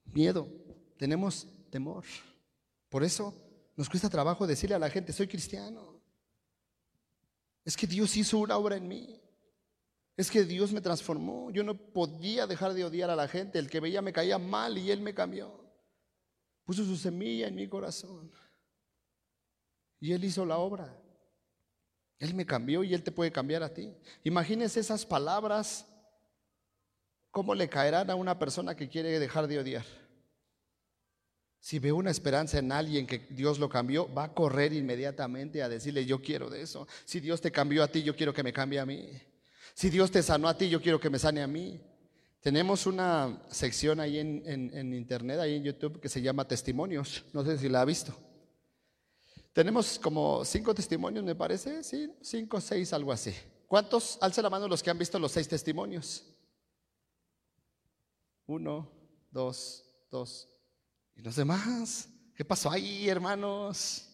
miedo, 0.04 0.48
tenemos 0.96 1.46
temor. 1.70 2.04
Por 2.88 3.04
eso 3.04 3.34
nos 3.76 3.88
cuesta 3.88 4.08
trabajo 4.10 4.46
decirle 4.46 4.74
a 4.74 4.80
la 4.80 4.90
gente, 4.90 5.12
soy 5.12 5.28
cristiano. 5.28 6.00
Es 7.64 7.76
que 7.76 7.86
Dios 7.86 8.16
hizo 8.16 8.38
una 8.38 8.56
obra 8.56 8.76
en 8.76 8.88
mí. 8.88 9.20
Es 10.20 10.30
que 10.30 10.44
Dios 10.44 10.72
me 10.72 10.80
transformó. 10.80 11.50
Yo 11.50 11.62
no 11.62 11.74
podía 11.74 12.46
dejar 12.46 12.74
de 12.74 12.84
odiar 12.84 13.08
a 13.08 13.16
la 13.16 13.28
gente. 13.28 13.58
El 13.58 13.70
que 13.70 13.80
veía 13.80 14.02
me 14.02 14.12
caía 14.12 14.38
mal 14.38 14.76
y 14.76 14.90
Él 14.90 15.00
me 15.00 15.14
cambió. 15.14 15.50
Puso 16.64 16.84
su 16.84 16.96
semilla 16.96 17.48
en 17.48 17.54
mi 17.54 17.66
corazón. 17.68 18.30
Y 19.98 20.12
Él 20.12 20.24
hizo 20.24 20.44
la 20.44 20.58
obra. 20.58 20.94
Él 22.18 22.34
me 22.34 22.44
cambió 22.44 22.84
y 22.84 22.92
Él 22.92 23.02
te 23.02 23.12
puede 23.12 23.32
cambiar 23.32 23.62
a 23.62 23.72
ti. 23.72 23.94
Imagínese 24.22 24.80
esas 24.80 25.06
palabras 25.06 25.86
¿Cómo 27.30 27.54
le 27.54 27.68
caerán 27.68 28.10
a 28.10 28.16
una 28.16 28.38
persona 28.38 28.74
que 28.74 28.88
quiere 28.88 29.18
dejar 29.18 29.46
de 29.46 29.60
odiar? 29.60 29.84
Si 31.60 31.78
ve 31.78 31.92
una 31.92 32.10
esperanza 32.10 32.58
en 32.58 32.72
alguien 32.72 33.06
que 33.06 33.18
Dios 33.30 33.58
lo 33.58 33.68
cambió, 33.68 34.12
va 34.12 34.24
a 34.24 34.34
correr 34.34 34.72
inmediatamente 34.72 35.62
a 35.62 35.68
decirle, 35.68 36.06
yo 36.06 36.20
quiero 36.20 36.50
de 36.50 36.62
eso. 36.62 36.88
Si 37.04 37.20
Dios 37.20 37.40
te 37.40 37.52
cambió 37.52 37.84
a 37.84 37.88
ti, 37.88 38.02
yo 38.02 38.16
quiero 38.16 38.32
que 38.32 38.42
me 38.42 38.52
cambie 38.52 38.80
a 38.80 38.86
mí. 38.86 39.10
Si 39.74 39.90
Dios 39.90 40.10
te 40.10 40.22
sanó 40.22 40.48
a 40.48 40.56
ti, 40.56 40.68
yo 40.68 40.80
quiero 40.80 41.00
que 41.00 41.10
me 41.10 41.18
sane 41.18 41.42
a 41.42 41.46
mí. 41.46 41.80
Tenemos 42.40 42.86
una 42.86 43.42
sección 43.50 44.00
ahí 44.00 44.18
en, 44.18 44.94
internet, 44.94 45.38
ahí 45.40 45.56
en 45.56 45.64
YouTube, 45.64 46.00
que 46.00 46.08
se 46.08 46.22
llama 46.22 46.48
Testimonios. 46.48 47.24
No 47.32 47.44
sé 47.44 47.58
si 47.58 47.68
la 47.68 47.82
ha 47.82 47.84
visto. 47.84 48.14
Tenemos 49.52 49.98
como 49.98 50.44
cinco 50.44 50.74
testimonios, 50.74 51.24
me 51.24 51.34
parece, 51.34 51.82
sí, 51.82 52.10
cinco, 52.22 52.60
seis, 52.60 52.92
algo 52.92 53.12
así. 53.12 53.34
¿Cuántos? 53.66 54.16
Alce 54.20 54.42
la 54.42 54.48
mano 54.48 54.68
los 54.68 54.82
que 54.82 54.90
han 54.90 54.98
visto 54.98 55.18
los 55.18 55.32
seis 55.32 55.48
testimonios. 55.48 56.24
Uno, 58.46 58.90
dos, 59.30 59.84
dos. 60.10 60.48
¿Y 61.14 61.22
los 61.22 61.36
demás? 61.36 62.08
¿Qué 62.34 62.44
pasó 62.44 62.70
ahí, 62.70 63.08
hermanos? 63.08 64.08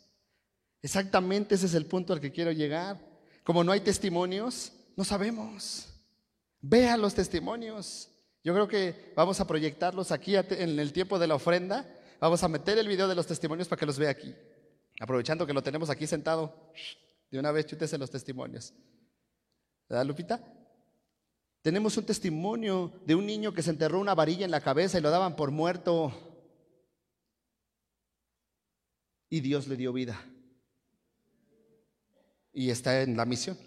Exactamente 0.82 1.54
ese 1.54 1.66
es 1.66 1.74
el 1.74 1.86
punto 1.86 2.12
al 2.12 2.20
que 2.20 2.32
quiero 2.32 2.50
llegar. 2.50 3.00
Como 3.44 3.62
no 3.62 3.72
hay 3.72 3.80
testimonios, 3.80 4.72
no 4.96 5.04
sabemos. 5.04 5.88
Vea 6.60 6.96
los 6.96 7.14
testimonios. 7.14 8.10
Yo 8.42 8.54
creo 8.54 8.66
que 8.66 9.12
vamos 9.14 9.38
a 9.40 9.46
proyectarlos 9.46 10.10
aquí 10.10 10.34
en 10.36 10.78
el 10.80 10.92
tiempo 10.92 11.18
de 11.18 11.26
la 11.26 11.34
ofrenda. 11.34 11.86
Vamos 12.18 12.42
a 12.42 12.48
meter 12.48 12.78
el 12.78 12.88
video 12.88 13.06
de 13.06 13.14
los 13.14 13.26
testimonios 13.26 13.68
para 13.68 13.78
que 13.78 13.86
los 13.86 13.98
vea 13.98 14.10
aquí. 14.10 14.34
Aprovechando 14.98 15.46
que 15.46 15.52
lo 15.52 15.62
tenemos 15.62 15.90
aquí 15.90 16.06
sentado, 16.06 16.72
de 17.30 17.38
una 17.38 17.52
vez 17.52 17.66
chútese 17.66 17.98
los 17.98 18.10
testimonios. 18.10 18.72
¿Verdad, 19.88 20.06
Lupita? 20.06 20.42
Tenemos 21.60 21.96
un 21.96 22.06
testimonio 22.06 22.92
de 23.04 23.14
un 23.14 23.26
niño 23.26 23.52
que 23.52 23.62
se 23.62 23.70
enterró 23.70 24.00
una 24.00 24.14
varilla 24.14 24.44
en 24.44 24.50
la 24.50 24.60
cabeza 24.60 24.98
y 24.98 25.02
lo 25.02 25.10
daban 25.10 25.36
por 25.36 25.50
muerto. 25.50 26.12
Y 29.28 29.40
Dios 29.40 29.66
le 29.66 29.76
dio 29.76 29.92
vida. 29.92 30.24
Y 32.52 32.70
está 32.70 33.02
en 33.02 33.16
la 33.16 33.26
misión. 33.26 33.58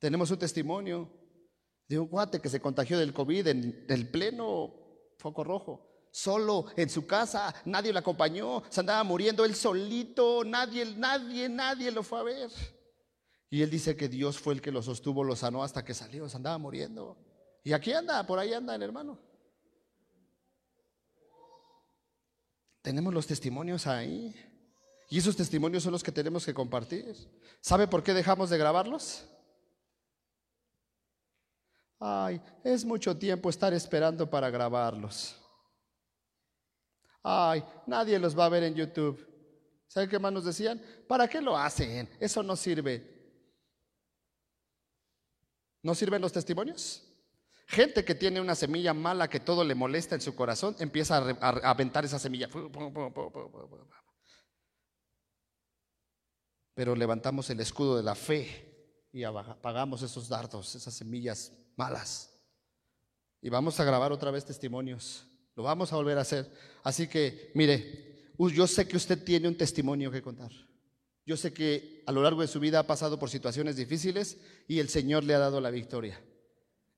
Tenemos 0.00 0.30
un 0.30 0.38
testimonio 0.38 1.08
de 1.86 1.98
un 1.98 2.08
guate 2.08 2.40
que 2.40 2.48
se 2.48 2.60
contagió 2.60 2.98
del 2.98 3.12
COVID 3.12 3.46
en 3.48 3.84
el 3.88 4.10
pleno 4.10 4.74
foco 5.18 5.44
rojo. 5.44 5.86
Solo 6.10 6.66
en 6.76 6.88
su 6.90 7.06
casa, 7.06 7.54
nadie 7.66 7.92
lo 7.92 8.00
acompañó, 8.00 8.64
se 8.68 8.80
andaba 8.80 9.04
muriendo 9.04 9.44
él 9.44 9.54
solito, 9.54 10.42
nadie, 10.42 10.84
nadie, 10.96 11.48
nadie 11.48 11.92
lo 11.92 12.02
fue 12.02 12.18
a 12.18 12.22
ver. 12.24 12.50
Y 13.50 13.62
él 13.62 13.70
dice 13.70 13.96
que 13.96 14.08
Dios 14.08 14.38
fue 14.38 14.54
el 14.54 14.62
que 14.62 14.72
lo 14.72 14.82
sostuvo, 14.82 15.22
lo 15.22 15.36
sanó 15.36 15.62
hasta 15.62 15.84
que 15.84 15.94
salió, 15.94 16.28
se 16.28 16.36
andaba 16.36 16.58
muriendo. 16.58 17.16
Y 17.62 17.72
aquí 17.72 17.92
anda, 17.92 18.26
por 18.26 18.38
ahí 18.38 18.54
anda 18.54 18.74
hermano. 18.74 19.20
Tenemos 22.82 23.12
los 23.12 23.26
testimonios 23.26 23.86
ahí. 23.86 24.34
Y 25.10 25.18
esos 25.18 25.36
testimonios 25.36 25.82
son 25.82 25.92
los 25.92 26.02
que 26.02 26.12
tenemos 26.12 26.46
que 26.46 26.54
compartir. 26.54 27.14
¿Sabe 27.60 27.86
por 27.86 28.02
qué 28.02 28.14
dejamos 28.14 28.48
de 28.48 28.58
grabarlos? 28.58 29.24
Ay, 32.00 32.40
es 32.64 32.82
mucho 32.82 33.14
tiempo 33.14 33.50
estar 33.50 33.74
esperando 33.74 34.28
para 34.28 34.48
grabarlos. 34.48 35.36
Ay, 37.22 37.62
nadie 37.86 38.18
los 38.18 38.36
va 38.36 38.46
a 38.46 38.48
ver 38.48 38.62
en 38.62 38.74
YouTube. 38.74 39.28
¿Sabe 39.86 40.08
qué 40.08 40.18
más 40.18 40.32
nos 40.32 40.46
decían? 40.46 40.80
¿Para 41.06 41.28
qué 41.28 41.42
lo 41.42 41.58
hacen? 41.58 42.08
Eso 42.18 42.42
no 42.42 42.56
sirve. 42.56 43.20
¿No 45.82 45.94
sirven 45.94 46.22
los 46.22 46.32
testimonios? 46.32 47.06
Gente 47.66 48.02
que 48.02 48.14
tiene 48.14 48.40
una 48.40 48.54
semilla 48.54 48.94
mala 48.94 49.28
que 49.28 49.40
todo 49.40 49.62
le 49.62 49.74
molesta 49.74 50.14
en 50.14 50.22
su 50.22 50.34
corazón, 50.34 50.74
empieza 50.78 51.18
a, 51.18 51.70
aventar 51.70 52.06
esa 52.06 52.18
semilla. 52.18 52.48
Pero 56.72 56.96
levantamos 56.96 57.50
el 57.50 57.60
escudo 57.60 57.98
de 57.98 58.02
la 58.02 58.14
fe 58.14 59.06
y 59.12 59.22
apagamos 59.24 60.00
esos 60.00 60.28
dardos, 60.30 60.74
esas 60.74 60.94
semillas 60.94 61.52
malas. 61.76 62.30
Y 63.42 63.48
vamos 63.48 63.80
a 63.80 63.84
grabar 63.84 64.12
otra 64.12 64.30
vez 64.30 64.44
testimonios. 64.44 65.26
Lo 65.56 65.62
vamos 65.62 65.92
a 65.92 65.96
volver 65.96 66.18
a 66.18 66.22
hacer. 66.22 66.50
Así 66.82 67.08
que, 67.08 67.50
mire, 67.54 68.32
yo 68.38 68.66
sé 68.66 68.86
que 68.86 68.96
usted 68.96 69.22
tiene 69.22 69.48
un 69.48 69.56
testimonio 69.56 70.10
que 70.10 70.22
contar. 70.22 70.50
Yo 71.26 71.36
sé 71.36 71.52
que 71.52 72.02
a 72.06 72.12
lo 72.12 72.22
largo 72.22 72.40
de 72.40 72.48
su 72.48 72.60
vida 72.60 72.80
ha 72.80 72.86
pasado 72.86 73.18
por 73.18 73.30
situaciones 73.30 73.76
difíciles 73.76 74.38
y 74.66 74.78
el 74.78 74.88
Señor 74.88 75.24
le 75.24 75.34
ha 75.34 75.38
dado 75.38 75.60
la 75.60 75.70
victoria. 75.70 76.20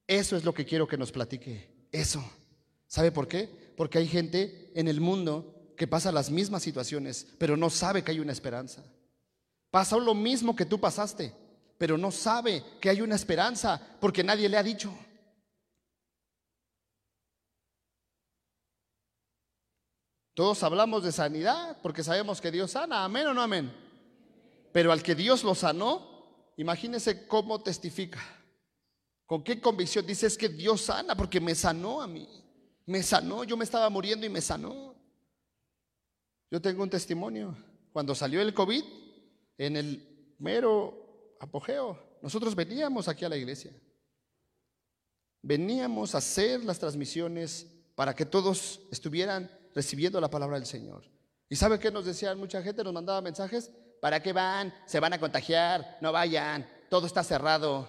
Eso 0.06 0.36
es 0.36 0.44
lo 0.44 0.54
que 0.54 0.64
quiero 0.64 0.86
que 0.86 0.96
nos 0.96 1.12
platique. 1.12 1.88
Eso. 1.90 2.24
¿Sabe 2.86 3.12
por 3.12 3.28
qué? 3.28 3.48
Porque 3.76 3.98
hay 3.98 4.06
gente 4.06 4.70
en 4.74 4.88
el 4.88 5.00
mundo 5.00 5.74
que 5.76 5.86
pasa 5.86 6.12
las 6.12 6.30
mismas 6.30 6.62
situaciones, 6.62 7.26
pero 7.38 7.56
no 7.56 7.70
sabe 7.70 8.02
que 8.02 8.12
hay 8.12 8.20
una 8.20 8.32
esperanza. 8.32 8.84
Pasó 9.70 9.98
lo 9.98 10.14
mismo 10.14 10.54
que 10.54 10.66
tú 10.66 10.78
pasaste, 10.78 11.32
pero 11.82 11.98
no 11.98 12.12
sabe 12.12 12.62
que 12.80 12.90
hay 12.90 13.00
una 13.00 13.16
esperanza 13.16 13.96
porque 14.00 14.22
nadie 14.22 14.48
le 14.48 14.56
ha 14.56 14.62
dicho. 14.62 14.96
Todos 20.32 20.62
hablamos 20.62 21.02
de 21.02 21.10
sanidad 21.10 21.78
porque 21.82 22.04
sabemos 22.04 22.40
que 22.40 22.52
Dios 22.52 22.70
sana, 22.70 23.02
amén 23.02 23.26
o 23.26 23.34
no 23.34 23.42
amén. 23.42 23.74
Pero 24.70 24.92
al 24.92 25.02
que 25.02 25.16
Dios 25.16 25.42
lo 25.42 25.56
sanó, 25.56 26.54
imagínese 26.56 27.26
cómo 27.26 27.60
testifica. 27.60 28.20
¿Con 29.26 29.42
qué 29.42 29.60
convicción? 29.60 30.06
Dice 30.06 30.28
es 30.28 30.38
que 30.38 30.48
Dios 30.48 30.82
sana 30.82 31.16
porque 31.16 31.40
me 31.40 31.56
sanó 31.56 32.00
a 32.00 32.06
mí. 32.06 32.28
Me 32.86 33.02
sanó, 33.02 33.42
yo 33.42 33.56
me 33.56 33.64
estaba 33.64 33.90
muriendo 33.90 34.24
y 34.24 34.28
me 34.28 34.40
sanó. 34.40 34.94
Yo 36.48 36.62
tengo 36.62 36.84
un 36.84 36.90
testimonio. 36.90 37.56
Cuando 37.92 38.14
salió 38.14 38.40
el 38.40 38.54
COVID, 38.54 38.84
en 39.58 39.76
el 39.76 40.36
mero 40.38 41.01
apogeo, 41.42 41.98
nosotros 42.22 42.54
veníamos 42.54 43.08
aquí 43.08 43.24
a 43.24 43.28
la 43.28 43.36
iglesia. 43.36 43.72
Veníamos 45.42 46.14
a 46.14 46.18
hacer 46.18 46.64
las 46.64 46.78
transmisiones 46.78 47.66
para 47.96 48.14
que 48.14 48.24
todos 48.24 48.80
estuvieran 48.92 49.50
recibiendo 49.74 50.20
la 50.20 50.30
palabra 50.30 50.56
del 50.56 50.66
Señor. 50.66 51.02
¿Y 51.48 51.56
sabe 51.56 51.80
qué 51.80 51.90
nos 51.90 52.04
decían 52.04 52.38
mucha 52.38 52.62
gente? 52.62 52.84
Nos 52.84 52.92
mandaba 52.92 53.20
mensajes. 53.20 53.72
¿Para 54.00 54.22
qué 54.22 54.32
van? 54.32 54.72
Se 54.86 55.00
van 55.00 55.12
a 55.12 55.18
contagiar. 55.20 55.98
No 56.00 56.12
vayan. 56.12 56.66
Todo 56.88 57.06
está 57.06 57.24
cerrado. 57.24 57.88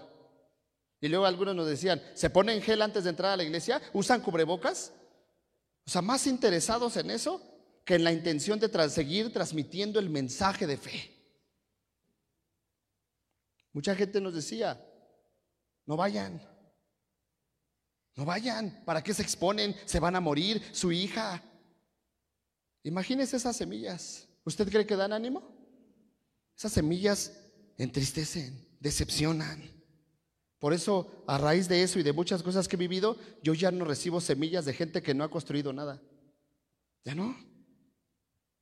Y 0.99 1.07
luego 1.07 1.25
algunos 1.25 1.55
nos 1.55 1.67
decían, 1.67 2.01
¿se 2.15 2.29
ponen 2.29 2.61
gel 2.61 2.81
antes 2.81 3.03
de 3.03 3.11
entrar 3.11 3.33
a 3.33 3.37
la 3.37 3.43
iglesia? 3.43 3.81
¿Usan 3.93 4.21
cubrebocas? 4.21 4.93
O 5.85 5.91
sea, 5.91 6.01
más 6.01 6.25
interesados 6.25 6.97
en 6.97 7.11
eso 7.11 7.41
que 7.85 7.95
en 7.95 8.03
la 8.03 8.11
intención 8.11 8.59
de 8.59 8.89
seguir 8.89 9.31
transmitiendo 9.31 9.99
el 9.99 10.09
mensaje 10.09 10.65
de 10.65 10.77
fe. 10.77 11.12
Mucha 13.73 13.95
gente 13.95 14.21
nos 14.21 14.33
decía, 14.33 14.81
no 15.85 15.97
vayan, 15.97 16.41
no 18.15 18.23
vayan, 18.23 18.83
¿para 18.85 19.03
qué 19.03 19.13
se 19.13 19.23
exponen? 19.23 19.75
Se 19.85 19.99
van 19.99 20.15
a 20.15 20.21
morir, 20.21 20.63
su 20.71 20.91
hija, 20.91 21.43
Imagínese 22.83 23.37
esas 23.37 23.55
semillas. 23.55 24.27
¿Usted 24.43 24.69
cree 24.69 24.85
que 24.85 24.95
dan 24.95 25.13
ánimo? 25.13 25.41
Esas 26.55 26.73
semillas 26.73 27.33
entristecen, 27.77 28.67
decepcionan. 28.79 29.63
Por 30.59 30.73
eso, 30.73 31.23
a 31.27 31.37
raíz 31.37 31.67
de 31.67 31.81
eso 31.81 31.99
y 31.99 32.03
de 32.03 32.13
muchas 32.13 32.43
cosas 32.43 32.67
que 32.67 32.75
he 32.75 32.79
vivido, 32.79 33.17
yo 33.41 33.53
ya 33.53 33.71
no 33.71 33.85
recibo 33.85 34.21
semillas 34.21 34.65
de 34.65 34.73
gente 34.73 35.01
que 35.01 35.13
no 35.13 35.23
ha 35.23 35.31
construido 35.31 35.73
nada. 35.73 36.01
Ya 37.05 37.15
no. 37.15 37.35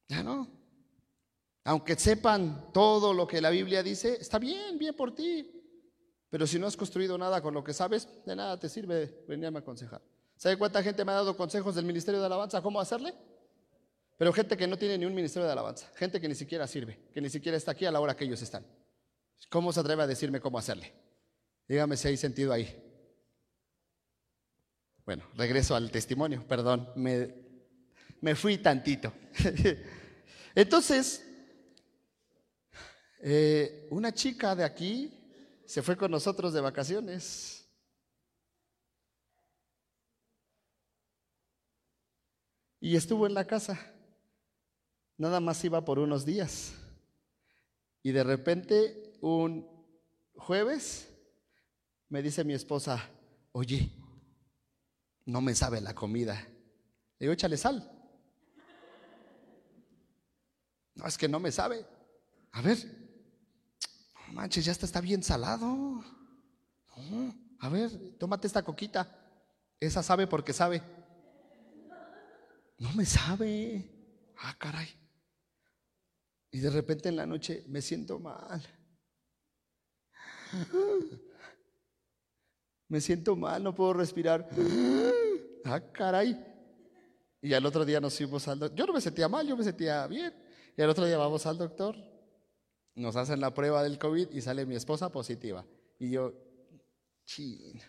Ya 0.07 0.23
no. 0.23 0.47
Aunque 1.63 1.95
sepan 1.95 2.71
todo 2.73 3.13
lo 3.13 3.27
que 3.27 3.41
la 3.41 3.49
Biblia 3.49 3.83
dice, 3.83 4.17
está 4.19 4.39
bien, 4.39 4.77
bien 4.77 4.95
por 4.95 5.13
ti. 5.13 5.49
Pero 6.29 6.47
si 6.47 6.57
no 6.57 6.67
has 6.67 6.77
construido 6.77 7.17
nada 7.17 7.41
con 7.41 7.53
lo 7.53 7.63
que 7.63 7.73
sabes, 7.73 8.07
de 8.25 8.35
nada 8.35 8.59
te 8.59 8.69
sirve 8.69 9.23
venirme 9.27 9.59
a 9.59 9.61
aconsejar. 9.61 10.01
¿Sabe 10.37 10.57
cuánta 10.57 10.81
gente 10.81 11.05
me 11.05 11.11
ha 11.11 11.15
dado 11.15 11.37
consejos 11.37 11.75
del 11.75 11.85
Ministerio 11.85 12.19
de 12.19 12.25
Alabanza? 12.25 12.61
¿Cómo 12.61 12.79
hacerle? 12.79 13.13
Pero 14.21 14.33
gente 14.33 14.55
que 14.55 14.67
no 14.67 14.77
tiene 14.77 14.99
ni 14.99 15.05
un 15.05 15.15
ministerio 15.15 15.47
de 15.47 15.51
alabanza, 15.51 15.91
gente 15.95 16.21
que 16.21 16.27
ni 16.27 16.35
siquiera 16.35 16.67
sirve, 16.67 16.99
que 17.11 17.19
ni 17.19 17.27
siquiera 17.27 17.57
está 17.57 17.71
aquí 17.71 17.85
a 17.85 17.91
la 17.91 17.99
hora 17.99 18.15
que 18.15 18.23
ellos 18.23 18.39
están. 18.39 18.63
¿Cómo 19.49 19.73
se 19.73 19.79
atreve 19.79 20.03
a 20.03 20.05
decirme 20.05 20.39
cómo 20.39 20.59
hacerle? 20.59 20.93
Dígame 21.67 21.97
si 21.97 22.07
hay 22.07 22.17
sentido 22.17 22.53
ahí. 22.53 22.71
Bueno, 25.05 25.23
regreso 25.33 25.75
al 25.75 25.89
testimonio, 25.89 26.45
perdón, 26.47 26.87
me, 26.95 27.33
me 28.21 28.35
fui 28.35 28.59
tantito. 28.59 29.11
Entonces, 30.53 31.25
eh, 33.21 33.87
una 33.91 34.11
chica 34.13 34.55
de 34.55 34.63
aquí 34.63 35.13
se 35.65 35.81
fue 35.81 35.95
con 35.95 36.11
nosotros 36.11 36.53
de 36.53 36.61
vacaciones. 36.61 37.67
Y 42.79 42.95
estuvo 42.95 43.27
en 43.27 43.35
la 43.35 43.45
casa 43.45 43.79
nada 45.17 45.39
más 45.39 45.63
iba 45.63 45.85
por 45.85 45.99
unos 45.99 46.25
días. 46.25 46.73
Y 48.01 48.11
de 48.11 48.23
repente, 48.23 49.13
un 49.21 49.69
jueves, 50.35 51.07
me 52.09 52.23
dice 52.23 52.43
mi 52.43 52.53
esposa, 52.53 53.07
oye, 53.51 53.91
no 55.25 55.41
me 55.41 55.53
sabe 55.53 55.79
la 55.79 55.93
comida. 55.93 56.33
Le 57.19 57.25
digo, 57.25 57.33
échale 57.33 57.55
sal. 57.55 57.87
No, 60.95 61.05
es 61.05 61.17
que 61.19 61.27
no 61.27 61.39
me 61.39 61.51
sabe. 61.51 61.85
A 62.53 62.61
ver, 62.63 63.00
manches, 64.31 64.65
ya 64.65 64.71
está 64.71 65.01
bien 65.01 65.23
salado. 65.23 66.03
a 67.59 67.69
ver, 67.69 67.91
tómate 68.17 68.47
esta 68.47 68.63
coquita. 68.63 69.17
Esa 69.79 70.03
sabe 70.03 70.27
porque 70.27 70.53
sabe. 70.53 70.81
No 72.77 72.91
me 72.93 73.05
sabe. 73.05 73.91
Ah, 74.37 74.55
caray. 74.57 74.89
Y 76.51 76.59
de 76.59 76.69
repente 76.69 77.09
en 77.09 77.15
la 77.15 77.25
noche 77.25 77.63
me 77.67 77.81
siento 77.81 78.19
mal. 78.19 78.61
Me 82.87 82.99
siento 82.99 83.37
mal, 83.37 83.63
no 83.63 83.73
puedo 83.73 83.93
respirar. 83.93 84.49
Ah, 85.63 85.79
caray. 85.79 86.43
Y 87.41 87.53
al 87.53 87.65
otro 87.65 87.85
día 87.85 88.01
nos 88.01 88.17
fuimos 88.17 88.47
al 88.47 88.59
doctor. 88.59 88.77
Yo 88.77 88.85
no 88.85 88.93
me 88.93 88.99
sentía 88.99 89.29
mal, 89.29 89.47
yo 89.47 89.55
me 89.55 89.63
sentía 89.63 90.05
bien. 90.07 90.33
Y 90.75 90.81
al 90.81 90.89
otro 90.89 91.05
día 91.05 91.17
vamos 91.17 91.45
al 91.45 91.57
doctor. 91.57 91.95
Nos 93.01 93.15
hacen 93.15 93.41
la 93.41 93.51
prueba 93.51 93.81
del 93.81 93.97
COVID 93.97 94.29
y 94.31 94.41
sale 94.41 94.65
mi 94.65 94.75
esposa 94.75 95.11
positiva. 95.11 95.65
Y 95.97 96.11
yo, 96.11 96.33
chin. 97.25 97.81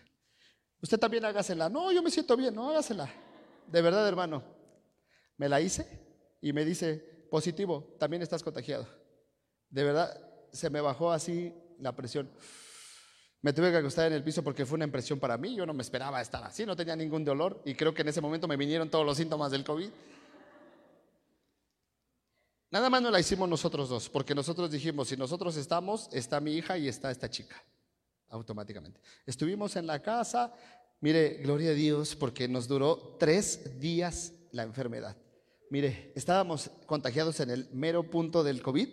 Usted 0.81 0.97
también 0.97 1.23
hágasela. 1.23 1.69
No, 1.69 1.91
yo 1.91 2.01
me 2.01 2.09
siento 2.09 2.35
bien, 2.35 2.55
no 2.55 2.69
hágasela. 2.69 3.07
De 3.67 3.81
verdad, 3.81 4.07
hermano. 4.07 4.43
Me 5.37 5.47
la 5.47 5.61
hice 5.61 5.85
y 6.41 6.51
me 6.51 6.65
dice, 6.65 7.27
positivo, 7.29 7.95
también 7.99 8.23
estás 8.23 8.41
contagiado. 8.41 8.87
De 9.69 9.83
verdad, 9.83 10.19
se 10.51 10.69
me 10.69 10.81
bajó 10.81 11.11
así 11.11 11.53
la 11.79 11.95
presión. 11.95 12.29
Me 13.41 13.53
tuve 13.53 13.71
que 13.71 13.77
acostar 13.77 14.07
en 14.07 14.13
el 14.13 14.23
piso 14.23 14.43
porque 14.43 14.65
fue 14.65 14.75
una 14.75 14.85
impresión 14.85 15.19
para 15.19 15.37
mí. 15.37 15.55
Yo 15.55 15.65
no 15.65 15.73
me 15.73 15.83
esperaba 15.83 16.21
estar 16.21 16.43
así, 16.43 16.65
no 16.65 16.75
tenía 16.75 16.95
ningún 16.95 17.23
dolor 17.23 17.61
y 17.65 17.75
creo 17.75 17.93
que 17.93 18.01
en 18.01 18.07
ese 18.07 18.21
momento 18.21 18.47
me 18.47 18.57
vinieron 18.57 18.89
todos 18.89 19.05
los 19.05 19.17
síntomas 19.17 19.51
del 19.51 19.63
COVID. 19.63 19.89
Nada 22.73 22.89
más 22.89 23.03
no 23.03 23.11
la 23.11 23.19
hicimos 23.19 23.47
nosotros 23.47 23.87
dos, 23.87 24.09
porque 24.09 24.33
nosotros 24.33 24.71
dijimos, 24.71 25.07
si 25.07 25.15
nosotros 25.15 25.55
estamos, 25.57 26.09
está 26.11 26.39
mi 26.39 26.53
hija 26.53 26.75
y 26.75 26.87
está 26.87 27.11
esta 27.11 27.29
chica, 27.29 27.55
automáticamente. 28.29 28.99
Estuvimos 29.27 29.75
en 29.75 29.85
la 29.85 30.01
casa, 30.01 30.51
mire, 30.99 31.35
gloria 31.43 31.69
a 31.69 31.73
Dios, 31.75 32.15
porque 32.15 32.47
nos 32.47 32.67
duró 32.67 33.15
tres 33.19 33.79
días 33.79 34.33
la 34.53 34.63
enfermedad. 34.63 35.15
Mire, 35.69 36.13
estábamos 36.15 36.71
contagiados 36.87 37.39
en 37.41 37.51
el 37.51 37.69
mero 37.73 38.09
punto 38.09 38.43
del 38.43 38.63
COVID. 38.63 38.89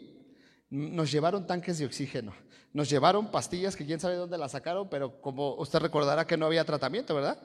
Nos 0.69 1.11
llevaron 1.11 1.47
tanques 1.47 1.79
de 1.79 1.87
oxígeno, 1.87 2.35
nos 2.75 2.91
llevaron 2.91 3.31
pastillas 3.31 3.77
que 3.77 3.87
quién 3.87 3.99
sabe 3.99 4.17
dónde 4.17 4.37
las 4.37 4.53
sacaron, 4.53 4.91
pero 4.91 5.23
como 5.23 5.55
usted 5.55 5.79
recordará 5.79 6.27
que 6.27 6.37
no 6.37 6.45
había 6.45 6.67
tratamiento, 6.67 7.15
¿verdad? 7.15 7.41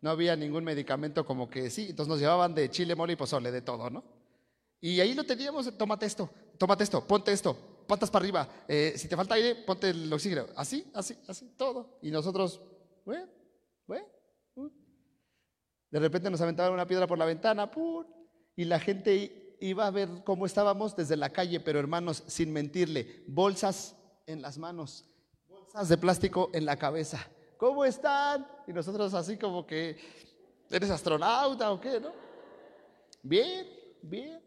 No 0.00 0.08
había 0.08 0.36
ningún 0.36 0.64
medicamento 0.64 1.26
como 1.26 1.50
que 1.50 1.68
sí, 1.68 1.88
entonces 1.90 2.08
nos 2.08 2.18
llevaban 2.18 2.54
de 2.54 2.70
chile, 2.70 2.94
mole 2.94 3.12
y 3.12 3.16
pozole, 3.16 3.52
de 3.52 3.60
todo, 3.60 3.90
¿no? 3.90 4.15
Y 4.86 5.00
ahí 5.00 5.14
lo 5.14 5.24
teníamos, 5.24 5.76
tómate 5.76 6.06
esto, 6.06 6.30
tómate 6.56 6.84
esto, 6.84 7.04
ponte 7.04 7.32
esto, 7.32 7.56
patas 7.88 8.08
para 8.08 8.22
arriba, 8.22 8.48
eh, 8.68 8.94
si 8.96 9.08
te 9.08 9.16
falta 9.16 9.34
aire, 9.34 9.56
ponte 9.56 9.90
el 9.90 10.12
oxígeno, 10.12 10.46
así, 10.54 10.88
así, 10.94 11.18
así, 11.26 11.54
todo. 11.56 11.98
Y 12.02 12.12
nosotros, 12.12 12.60
bueno, 13.04 13.26
bueno. 13.84 14.06
De 15.90 15.98
repente 15.98 16.30
nos 16.30 16.40
aventaban 16.40 16.72
una 16.72 16.86
piedra 16.86 17.08
por 17.08 17.18
la 17.18 17.24
ventana, 17.24 17.68
¡pum! 17.68 18.06
y 18.54 18.64
la 18.64 18.78
gente 18.78 19.56
iba 19.60 19.88
a 19.88 19.90
ver 19.90 20.08
cómo 20.22 20.46
estábamos 20.46 20.94
desde 20.94 21.16
la 21.16 21.30
calle, 21.30 21.58
pero 21.58 21.80
hermanos, 21.80 22.22
sin 22.28 22.52
mentirle, 22.52 23.24
bolsas 23.26 23.96
en 24.24 24.40
las 24.40 24.56
manos, 24.56 25.04
bolsas 25.48 25.88
de 25.88 25.98
plástico 25.98 26.50
en 26.52 26.64
la 26.64 26.76
cabeza. 26.76 27.28
¿Cómo 27.56 27.84
están? 27.84 28.46
Y 28.68 28.72
nosotros 28.72 29.14
así 29.14 29.36
como 29.36 29.66
que, 29.66 29.98
¿eres 30.70 30.90
astronauta 30.90 31.72
o 31.72 31.80
qué? 31.80 31.98
¿No? 31.98 32.12
Bien, 33.24 33.66
bien. 34.00 34.45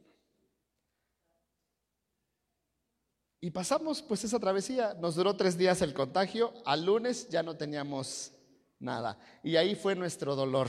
Y 3.42 3.52
pasamos 3.52 4.02
pues 4.02 4.24
esa 4.24 4.40
travesía, 4.40 4.96
nos 5.00 5.16
duró 5.16 5.36
tres 5.36 5.58
días 5.58 5.82
el 5.82 5.94
contagio, 5.94 6.54
al 6.66 6.86
lunes 6.86 7.30
ya 7.30 7.42
no 7.42 7.56
teníamos 7.56 8.34
nada. 8.80 9.18
Y 9.44 9.56
ahí 9.56 9.76
fue 9.76 9.96
nuestro 9.96 10.36
dolor. 10.36 10.68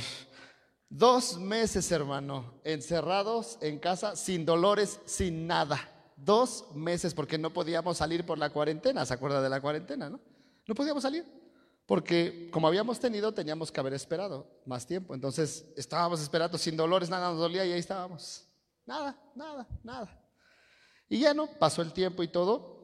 Dos 0.89 1.39
meses, 1.39 1.91
hermano, 1.91 2.61
encerrados 2.65 3.59
en 3.61 3.79
casa, 3.79 4.15
sin 4.17 4.45
dolores, 4.45 5.01
sin 5.05 5.47
nada. 5.47 5.79
Dos 6.17 6.67
meses, 6.75 7.15
porque 7.15 7.39
no 7.39 7.53
podíamos 7.53 7.97
salir 7.97 8.25
por 8.27 8.39
la 8.39 8.51
cuarentena. 8.51 9.07
¿Se 9.07 9.15
acuerda 9.15 9.41
de 9.41 9.49
la 9.49 9.61
cuarentena, 9.61 10.11
no? 10.11 10.21
No 10.67 10.75
podíamos 10.75 11.03
salir. 11.03 11.25
Porque 11.87 12.49
como 12.53 12.69
habíamos 12.69 13.01
tenido, 13.01 13.33
teníamos 13.33 13.73
que 13.73 13.81
haber 13.81 13.95
esperado 13.95 14.47
más 14.65 14.87
tiempo. 14.87 15.15
Entonces 15.15 15.65
estábamos 15.77 16.21
esperando 16.21 16.57
sin 16.57 16.77
dolores, 16.77 17.11
nada 17.11 17.31
nos 17.31 17.39
dolía 17.39 17.65
y 17.65 17.73
ahí 17.73 17.81
estábamos. 17.81 18.47
Nada, 18.87 19.17
nada, 19.35 19.67
nada. 19.83 20.20
Y 21.11 21.21
ya 21.21 21.35
no, 21.35 21.47
pasó 21.59 21.83
el 21.83 21.93
tiempo 21.93 22.23
y 22.23 22.29
todo. 22.29 22.81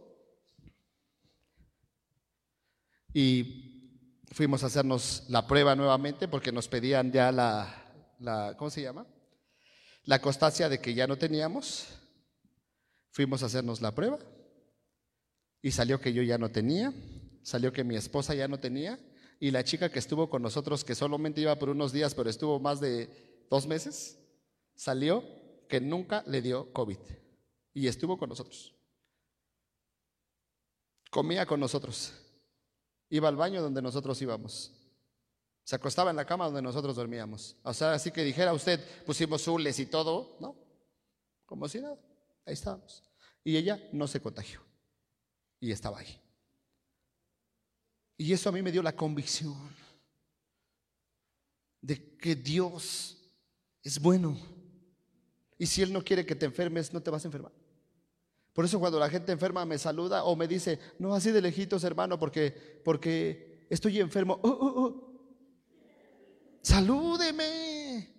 Y 3.15 4.03
fuimos 4.33 4.63
a 4.63 4.67
hacernos 4.67 5.25
la 5.31 5.47
prueba 5.47 5.75
nuevamente 5.75 6.29
porque 6.29 6.53
nos 6.53 6.69
pedían 6.69 7.11
ya 7.11 7.33
la, 7.33 8.15
la 8.19 8.55
¿cómo 8.59 8.69
se 8.69 8.83
llama? 8.83 9.07
La 10.05 10.21
constancia 10.21 10.69
de 10.69 10.79
que 10.79 10.93
ya 10.93 11.07
no 11.07 11.17
teníamos. 11.17 11.87
Fuimos 13.13 13.43
a 13.43 13.47
hacernos 13.47 13.81
la 13.81 13.95
prueba 13.95 14.19
y 15.63 15.71
salió 15.71 15.99
que 15.99 16.13
yo 16.13 16.23
ya 16.23 16.37
no 16.37 16.51
tenía 16.51 16.93
salió 17.47 17.73
que 17.73 17.85
mi 17.85 17.95
esposa 17.95 18.35
ya 18.35 18.49
no 18.49 18.59
tenía 18.59 18.99
y 19.39 19.53
la 19.53 19.63
chica 19.63 19.89
que 19.89 20.01
estuvo 20.01 20.29
con 20.29 20.43
nosotros, 20.43 20.83
que 20.83 20.97
solamente 20.97 21.41
iba 21.41 21.57
por 21.57 21.69
unos 21.69 21.93
días, 21.93 22.13
pero 22.13 22.29
estuvo 22.29 22.59
más 22.59 22.81
de 22.81 23.09
dos 23.49 23.69
meses, 23.69 24.19
salió 24.75 25.23
que 25.69 25.81
nunca 25.81 26.25
le 26.27 26.43
dio 26.43 26.73
COVID 26.73 26.99
y 27.77 27.89
estuvo 27.89 28.17
con 28.17 28.31
nosotros. 28.31 28.75
Comía 31.11 31.45
con 31.45 31.61
nosotros, 31.61 32.15
iba 33.11 33.29
al 33.29 33.37
baño 33.37 33.61
donde 33.61 33.83
nosotros 33.83 34.21
íbamos. 34.23 34.73
Se 35.63 35.77
acostaba 35.77 36.09
en 36.09 36.17
la 36.17 36.25
cama 36.25 36.47
donde 36.47 36.63
nosotros 36.63 36.97
dormíamos. 36.97 37.55
O 37.63 37.75
sea, 37.75 37.93
así 37.93 38.11
que 38.11 38.25
dijera 38.25 38.55
usted, 38.55 38.81
pusimos 39.05 39.43
zules 39.43 39.79
y 39.79 39.85
todo, 39.85 40.39
¿no? 40.41 40.57
Como 41.45 41.69
si 41.69 41.81
nada. 41.81 41.99
Ahí 42.47 42.55
estábamos. 42.55 43.03
Y 43.45 43.59
ella 43.59 43.79
no 43.93 44.07
se 44.07 44.23
contagió. 44.23 44.63
Y 45.61 45.71
estaba 45.71 45.99
ahí. 45.99 46.19
Y 48.17 48.33
eso 48.33 48.49
a 48.49 48.53
mí 48.53 48.63
me 48.63 48.73
dio 48.73 48.83
la 48.83 48.97
convicción 48.97 49.55
de 51.83 52.17
que 52.17 52.37
Dios 52.37 53.19
es 53.83 54.01
bueno. 54.01 54.35
Y 55.59 55.67
si 55.67 55.83
Él 55.83 55.93
no 55.93 56.03
quiere 56.03 56.25
que 56.25 56.35
te 56.35 56.47
enfermes, 56.47 56.91
no 56.95 57.03
te 57.03 57.11
vas 57.11 57.23
a 57.25 57.29
enfermar. 57.29 57.66
Por 58.57 58.65
eso 58.65 58.81
cuando 58.81 58.99
la 58.99 59.11
gente 59.11 59.33
enferma 59.33 59.67
me 59.67 59.77
saluda 59.77 60.25
o 60.25 60.35
me 60.35 60.49
dice, 60.49 60.79
no 60.99 61.15
así 61.15 61.31
de 61.31 61.43
lejitos, 61.43 61.85
hermano, 61.85 62.19
porque, 62.19 62.81
porque 62.83 63.67
estoy 63.69 64.01
enfermo. 64.01 64.41
Oh, 64.43 64.49
oh, 64.49 64.83
oh. 64.83 65.21
Salúdeme. 66.63 68.15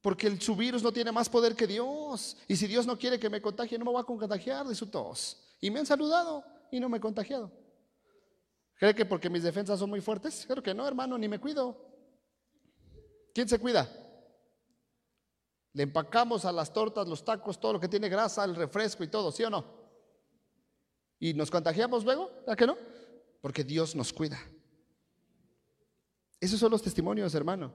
Porque 0.00 0.40
su 0.40 0.56
virus 0.56 0.82
no 0.82 0.90
tiene 0.90 1.12
más 1.12 1.28
poder 1.28 1.54
que 1.54 1.68
Dios. 1.68 2.36
Y 2.48 2.56
si 2.56 2.66
Dios 2.66 2.84
no 2.84 2.98
quiere 2.98 3.20
que 3.20 3.30
me 3.30 3.40
contagie, 3.40 3.78
no 3.78 3.84
me 3.84 3.92
voy 3.92 4.00
a 4.00 4.04
contagiar 4.04 4.66
de 4.66 4.74
su 4.74 4.88
tos. 4.88 5.40
Y 5.60 5.70
me 5.70 5.78
han 5.78 5.86
saludado 5.86 6.42
y 6.72 6.80
no 6.80 6.88
me 6.88 6.96
he 6.96 7.00
contagiado. 7.00 7.52
¿Cree 8.74 8.92
que 8.92 9.06
porque 9.06 9.30
mis 9.30 9.44
defensas 9.44 9.78
son 9.78 9.88
muy 9.88 10.00
fuertes? 10.00 10.46
Creo 10.48 10.64
que 10.64 10.74
no, 10.74 10.84
hermano, 10.84 11.16
ni 11.16 11.28
me 11.28 11.38
cuido. 11.38 11.80
¿Quién 13.32 13.48
se 13.48 13.56
cuida? 13.56 13.88
Le 15.72 15.84
empacamos 15.84 16.44
a 16.44 16.52
las 16.52 16.72
tortas, 16.72 17.06
los 17.06 17.24
tacos, 17.24 17.60
todo 17.60 17.74
lo 17.74 17.80
que 17.80 17.88
tiene 17.88 18.08
grasa, 18.08 18.44
el 18.44 18.56
refresco 18.56 19.04
y 19.04 19.08
todo, 19.08 19.30
¿sí 19.30 19.44
o 19.44 19.50
no? 19.50 19.64
¿Y 21.18 21.34
nos 21.34 21.50
contagiamos 21.50 22.04
luego? 22.04 22.30
¿A 22.48 22.56
qué 22.56 22.66
no? 22.66 22.76
Porque 23.40 23.62
Dios 23.62 23.94
nos 23.94 24.12
cuida. 24.12 24.40
Esos 26.40 26.58
son 26.58 26.70
los 26.70 26.82
testimonios, 26.82 27.34
hermano. 27.34 27.72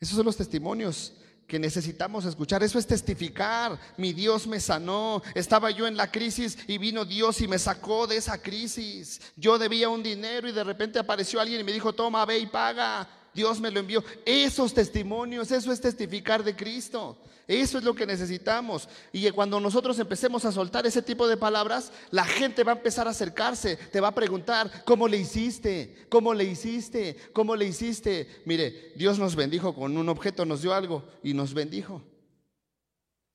Esos 0.00 0.16
son 0.16 0.24
los 0.24 0.36
testimonios 0.36 1.12
que 1.46 1.58
necesitamos 1.58 2.24
escuchar. 2.24 2.62
Eso 2.62 2.78
es 2.78 2.86
testificar. 2.86 3.78
Mi 3.98 4.14
Dios 4.14 4.46
me 4.46 4.58
sanó. 4.58 5.22
Estaba 5.34 5.70
yo 5.70 5.86
en 5.86 5.96
la 5.96 6.10
crisis 6.10 6.58
y 6.66 6.78
vino 6.78 7.04
Dios 7.04 7.40
y 7.42 7.48
me 7.48 7.58
sacó 7.58 8.06
de 8.06 8.16
esa 8.16 8.40
crisis. 8.40 9.20
Yo 9.36 9.58
debía 9.58 9.90
un 9.90 10.02
dinero 10.02 10.48
y 10.48 10.52
de 10.52 10.64
repente 10.64 10.98
apareció 10.98 11.40
alguien 11.40 11.60
y 11.60 11.64
me 11.64 11.72
dijo, 11.72 11.92
toma, 11.92 12.24
ve 12.24 12.38
y 12.38 12.46
paga. 12.46 13.06
Dios 13.34 13.60
me 13.60 13.70
lo 13.70 13.80
envió. 13.80 14.04
Esos 14.24 14.74
testimonios, 14.74 15.50
eso 15.50 15.72
es 15.72 15.80
testificar 15.80 16.44
de 16.44 16.54
Cristo. 16.54 17.18
Eso 17.48 17.78
es 17.78 17.84
lo 17.84 17.94
que 17.94 18.06
necesitamos. 18.06 18.88
Y 19.12 19.28
cuando 19.30 19.58
nosotros 19.60 19.98
empecemos 19.98 20.44
a 20.44 20.52
soltar 20.52 20.86
ese 20.86 21.02
tipo 21.02 21.26
de 21.26 21.36
palabras, 21.36 21.92
la 22.10 22.24
gente 22.24 22.64
va 22.64 22.72
a 22.72 22.76
empezar 22.76 23.06
a 23.06 23.10
acercarse, 23.10 23.76
te 23.76 24.00
va 24.00 24.08
a 24.08 24.14
preguntar, 24.14 24.84
¿cómo 24.84 25.08
le 25.08 25.18
hiciste? 25.18 26.06
¿Cómo 26.08 26.34
le 26.34 26.44
hiciste? 26.44 27.16
¿Cómo 27.32 27.56
le 27.56 27.66
hiciste? 27.66 28.42
Mire, 28.44 28.92
Dios 28.96 29.18
nos 29.18 29.34
bendijo 29.34 29.74
con 29.74 29.96
un 29.96 30.08
objeto, 30.08 30.44
nos 30.44 30.62
dio 30.62 30.72
algo 30.72 31.04
y 31.22 31.34
nos 31.34 31.52
bendijo. 31.52 32.02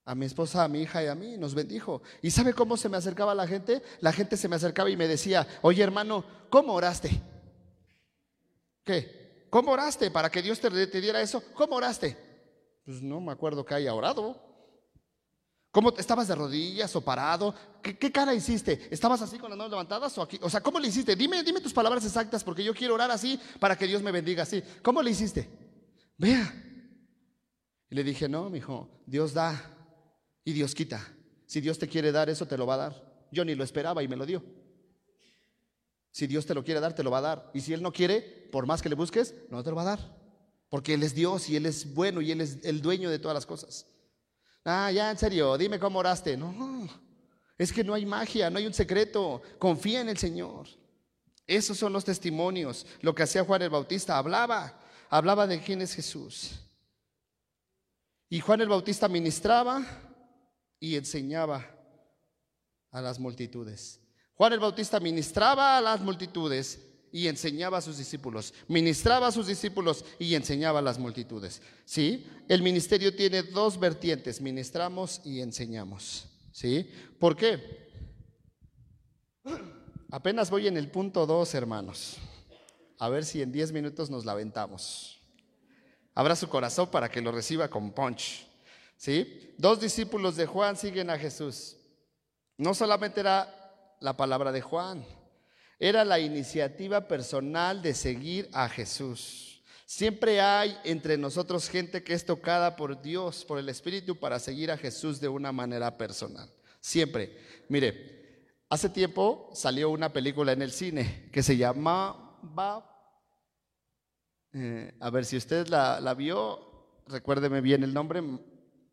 A 0.06 0.16
mi 0.16 0.26
esposa, 0.26 0.64
a 0.64 0.70
mi 0.70 0.82
hija 0.82 1.04
y 1.04 1.08
a 1.08 1.16
mí 1.16 1.38
nos 1.38 1.54
bendijo. 1.54 2.02
¿Y 2.22 2.32
sabe 2.32 2.54
cómo 2.54 2.78
se 2.78 2.88
me 2.88 2.96
acercaba 2.96 3.36
la 3.36 3.46
gente? 3.46 3.82
La 4.00 4.14
gente 4.14 4.38
se 4.38 4.48
me 4.48 4.56
acercaba 4.56 4.90
y 4.90 4.96
me 4.96 5.08
decía, 5.08 5.46
oye 5.62 5.84
hermano, 5.84 6.24
¿cómo 6.50 6.74
oraste? 6.74 7.22
¿Qué? 8.86 9.27
¿Cómo 9.50 9.72
oraste 9.72 10.12
para 10.12 10.30
que 10.30 10.42
Dios 10.42 10.60
te, 10.60 10.70
diera 11.02 11.22
eso? 11.22 11.44
¿Cómo 11.54 11.76
oraste? 11.76 12.18
Pues 12.86 13.02
no 13.02 13.22
me 13.22 13.32
acuerdo 13.32 13.66
que 13.66 13.76
haya 13.76 13.94
orado. 13.94 14.44
¿Cómo 15.72 15.94
estabas 15.98 16.28
de 16.28 16.36
rodillas 16.36 16.96
o 16.96 17.02
parado? 17.02 17.54
¿Qué, 17.82 18.12
cara 18.12 18.34
hiciste? 18.34 18.88
¿Estabas 18.90 19.22
así 19.22 19.38
con 19.38 19.50
las 19.50 19.58
manos 19.58 19.72
levantadas 19.72 20.18
o 20.18 20.22
aquí? 20.22 20.40
O 20.42 20.50
sea, 20.50 20.62
¿cómo 20.62 20.80
le 20.80 20.88
hiciste? 20.88 21.16
Dime, 21.16 21.44
dime 21.44 21.62
tus 21.62 21.74
palabras 21.74 22.04
exactas 22.04 22.44
porque 22.44 22.64
yo 22.64 22.74
quiero 22.74 22.96
orar 22.96 23.12
así 23.12 23.40
para 23.60 23.78
que 23.78 23.86
Dios 23.86 24.02
me 24.02 24.12
bendiga 24.12 24.44
así. 24.44 24.64
¿Cómo 24.82 25.02
le 25.02 25.12
hiciste? 25.12 25.48
Vea. 26.18 26.54
Y 27.90 27.96
le 27.96 28.04
dije, 28.04 28.28
no, 28.28 28.50
mi 28.50 28.58
hijo, 28.58 28.90
Dios 29.06 29.34
da 29.34 29.76
y 30.44 30.54
Dios 30.54 30.74
quita. 30.74 31.06
Si 31.46 31.62
Dios 31.62 31.78
te 31.78 31.88
quiere 31.88 32.12
dar 32.12 32.30
eso, 32.30 32.46
te 32.46 32.58
lo 32.58 32.66
va 32.66 32.74
a 32.74 32.78
dar. 32.78 33.28
Yo 33.32 33.46
ni 33.46 33.56
lo 33.56 33.64
esperaba 33.64 34.04
y 34.04 34.08
me 34.08 34.16
lo 34.16 34.26
dio. 34.26 34.44
Si 36.18 36.26
Dios 36.26 36.48
te 36.48 36.56
lo 36.56 36.64
quiere 36.64 36.80
dar, 36.80 36.96
te 36.96 37.04
lo 37.04 37.12
va 37.12 37.20
a 37.20 37.22
dar. 37.22 37.52
Y 37.54 37.62
si 37.62 37.74
Él 37.74 37.84
no 37.84 37.94
quiere, 37.94 38.22
por 38.52 38.66
más 38.66 38.82
que 38.82 38.90
le 38.90 38.96
busques, 38.96 39.36
no 39.52 39.64
te 39.64 39.70
lo 39.70 39.76
va 39.76 39.84
a 39.84 39.96
dar. 39.96 40.18
Porque 40.68 40.96
Él 40.96 41.04
es 41.04 41.14
Dios 41.14 41.48
y 41.48 41.56
Él 41.56 41.68
es 41.68 41.94
bueno 41.94 42.22
y 42.22 42.32
Él 42.32 42.42
es 42.42 42.58
el 42.64 42.82
dueño 42.82 43.12
de 43.12 43.20
todas 43.20 43.36
las 43.36 43.46
cosas. 43.46 43.86
Ah, 44.66 44.92
ya, 44.92 45.12
en 45.12 45.18
serio, 45.20 45.56
dime 45.60 45.78
cómo 45.78 46.00
oraste. 46.00 46.36
No, 46.36 46.90
es 47.56 47.72
que 47.72 47.84
no 47.84 47.94
hay 47.94 48.08
magia, 48.08 48.50
no 48.50 48.58
hay 48.58 48.66
un 48.66 48.74
secreto. 48.74 49.44
Confía 49.60 50.02
en 50.02 50.10
el 50.10 50.18
Señor. 50.18 50.66
Esos 51.46 51.78
son 51.78 51.94
los 51.94 52.04
testimonios. 52.04 52.88
Lo 53.02 53.14
que 53.14 53.22
hacía 53.22 53.46
Juan 53.46 53.62
el 53.62 53.70
Bautista, 53.70 54.18
hablaba, 54.18 54.82
hablaba 55.12 55.46
de 55.46 55.62
quién 55.62 55.84
es 55.84 55.94
Jesús. 55.94 56.60
Y 58.28 58.40
Juan 58.40 58.62
el 58.62 58.70
Bautista 58.70 59.08
ministraba 59.08 59.86
y 60.80 60.96
enseñaba 60.96 61.64
a 62.90 63.02
las 63.04 63.20
multitudes. 63.20 64.02
Juan 64.38 64.54
el 64.54 64.60
Bautista 64.60 65.00
ministraba 65.00 65.78
a 65.78 65.82
las 65.82 66.00
multitudes 66.00 66.80
y 67.12 67.28
enseñaba 67.28 67.80
a 67.80 67.82
sus 67.82 67.98
discípulos, 67.98 68.54
ministraba 68.68 69.28
a 69.28 69.32
sus 69.32 69.48
discípulos 69.48 70.06
y 70.20 70.36
enseñaba 70.36 70.78
a 70.78 70.84
las 70.84 71.00
multitudes. 71.00 71.62
¿Sí? 71.86 72.28
El 72.48 72.62
ministerio 72.62 73.16
tiene 73.16 73.42
dos 73.42 73.80
vertientes, 73.80 74.40
ministramos 74.40 75.22
y 75.26 75.42
enseñamos. 75.42 76.28
¿Sí? 76.52 76.88
¿Por 77.20 77.36
qué? 77.36 77.88
Apenas 80.12 80.52
voy 80.52 80.68
en 80.68 80.78
el 80.78 80.92
punto 80.92 81.26
dos, 81.26 81.56
hermanos. 81.56 82.18
A 83.00 83.10
ver 83.10 83.26
si 83.26 83.42
en 83.42 83.52
diez 83.52 83.72
minutos 83.72 84.12
nos 84.12 84.24
la 84.24 84.34
aventamos. 84.34 85.20
Abra 86.14 86.36
su 86.36 86.48
corazón 86.48 86.92
para 86.92 87.10
que 87.10 87.22
lo 87.22 87.32
reciba 87.32 87.70
con 87.70 87.92
punch. 87.92 88.48
¿Sí? 88.98 89.54
Dos 89.58 89.80
discípulos 89.80 90.36
de 90.36 90.46
Juan 90.46 90.78
siguen 90.78 91.10
a 91.10 91.18
Jesús. 91.18 91.78
No 92.58 92.76
solamente 92.76 93.20
era 93.20 93.57
la 94.00 94.16
palabra 94.16 94.52
de 94.52 94.62
Juan, 94.62 95.06
era 95.80 96.04
la 96.04 96.20
iniciativa 96.20 97.08
personal 97.08 97.82
de 97.82 97.94
seguir 97.94 98.50
a 98.52 98.68
Jesús. 98.70 99.62
Siempre 99.86 100.42
hay 100.42 100.78
entre 100.84 101.18
nosotros 101.18 101.70
gente 101.70 102.04
que 102.04 102.14
es 102.14 102.26
tocada 102.26 102.76
por 102.76 103.02
Dios, 103.02 103.46
por 103.46 103.58
el 103.58 103.70
Espíritu, 103.70 104.20
para 104.20 104.40
seguir 104.40 104.72
a 104.72 104.78
Jesús 104.78 105.22
de 105.22 105.30
una 105.30 105.52
manera 105.52 105.98
personal. 105.98 106.52
Siempre. 106.82 107.38
Mire, 107.70 108.54
hace 108.70 108.90
tiempo 108.90 109.50
salió 109.54 109.90
una 109.90 110.12
película 110.12 110.52
en 110.52 110.62
el 110.62 110.72
cine 110.72 111.30
que 111.32 111.42
se 111.42 111.56
llamaba, 111.56 112.86
eh, 114.52 114.94
a 115.00 115.10
ver 115.10 115.26
si 115.26 115.38
usted 115.38 115.68
la, 115.68 116.14
vio, 116.16 117.04
recuérdeme 117.08 117.62
bien 117.62 117.84
el 117.84 117.94
nombre, 117.94 118.22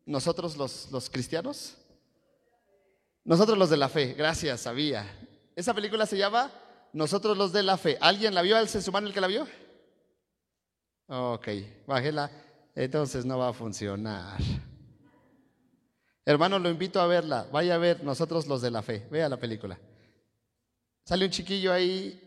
nosotros 0.05 0.55
los, 0.55 0.91
los 0.91 1.09
cristianos. 1.09 1.77
Nosotros 3.25 3.57
los 3.57 3.71
de 3.71 3.77
la 3.77 3.89
fe, 3.89 4.13
gracias, 4.13 4.61
sabía. 4.61 5.05
Esa 5.55 5.73
película 5.73 6.05
se 6.05 6.17
llama 6.17 6.51
nosotros 6.93 7.35
los 7.35 7.51
de 7.51 7.63
la 7.63 7.75
fe. 7.75 7.97
¿Alguien 7.99 8.35
la 8.35 8.43
vio? 8.43 8.57
¿El 8.57 8.69
ser 8.69 8.87
humano 8.87 9.07
el 9.07 9.13
que 9.13 9.21
la 9.21 9.27
vio? 9.27 9.47
Ok, 11.07 11.47
bájela. 11.87 12.29
Entonces 12.75 13.25
no 13.25 13.39
va 13.39 13.49
a 13.49 13.53
funcionar. 13.53 14.39
Hermano, 16.23 16.59
lo 16.59 16.69
invito 16.69 17.01
a 17.01 17.07
verla. 17.07 17.47
Vaya 17.51 17.75
a 17.75 17.79
ver 17.79 18.03
nosotros 18.03 18.45
los 18.45 18.61
de 18.61 18.69
la 18.69 18.83
fe. 18.83 19.07
Vea 19.09 19.27
la 19.27 19.37
película. 19.37 19.79
Sale 21.03 21.25
un 21.25 21.31
chiquillo 21.31 21.73
ahí 21.73 22.21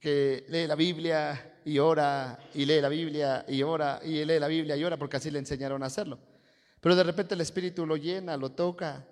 que 0.00 0.46
lee 0.48 0.66
la 0.66 0.74
Biblia 0.74 1.60
y 1.64 1.78
ora, 1.78 2.38
y 2.54 2.64
lee 2.64 2.80
la 2.80 2.88
Biblia 2.88 3.44
y 3.46 3.62
ora, 3.62 4.00
y 4.02 4.24
lee 4.24 4.38
la 4.38 4.48
Biblia 4.48 4.74
y 4.74 4.84
ora, 4.84 4.96
porque 4.96 5.18
así 5.18 5.30
le 5.30 5.38
enseñaron 5.38 5.82
a 5.82 5.86
hacerlo. 5.86 6.18
Pero 6.80 6.96
de 6.96 7.02
repente 7.02 7.34
el 7.34 7.40
Espíritu 7.42 7.84
lo 7.84 7.96
llena, 7.96 8.36
lo 8.36 8.52
toca, 8.52 9.06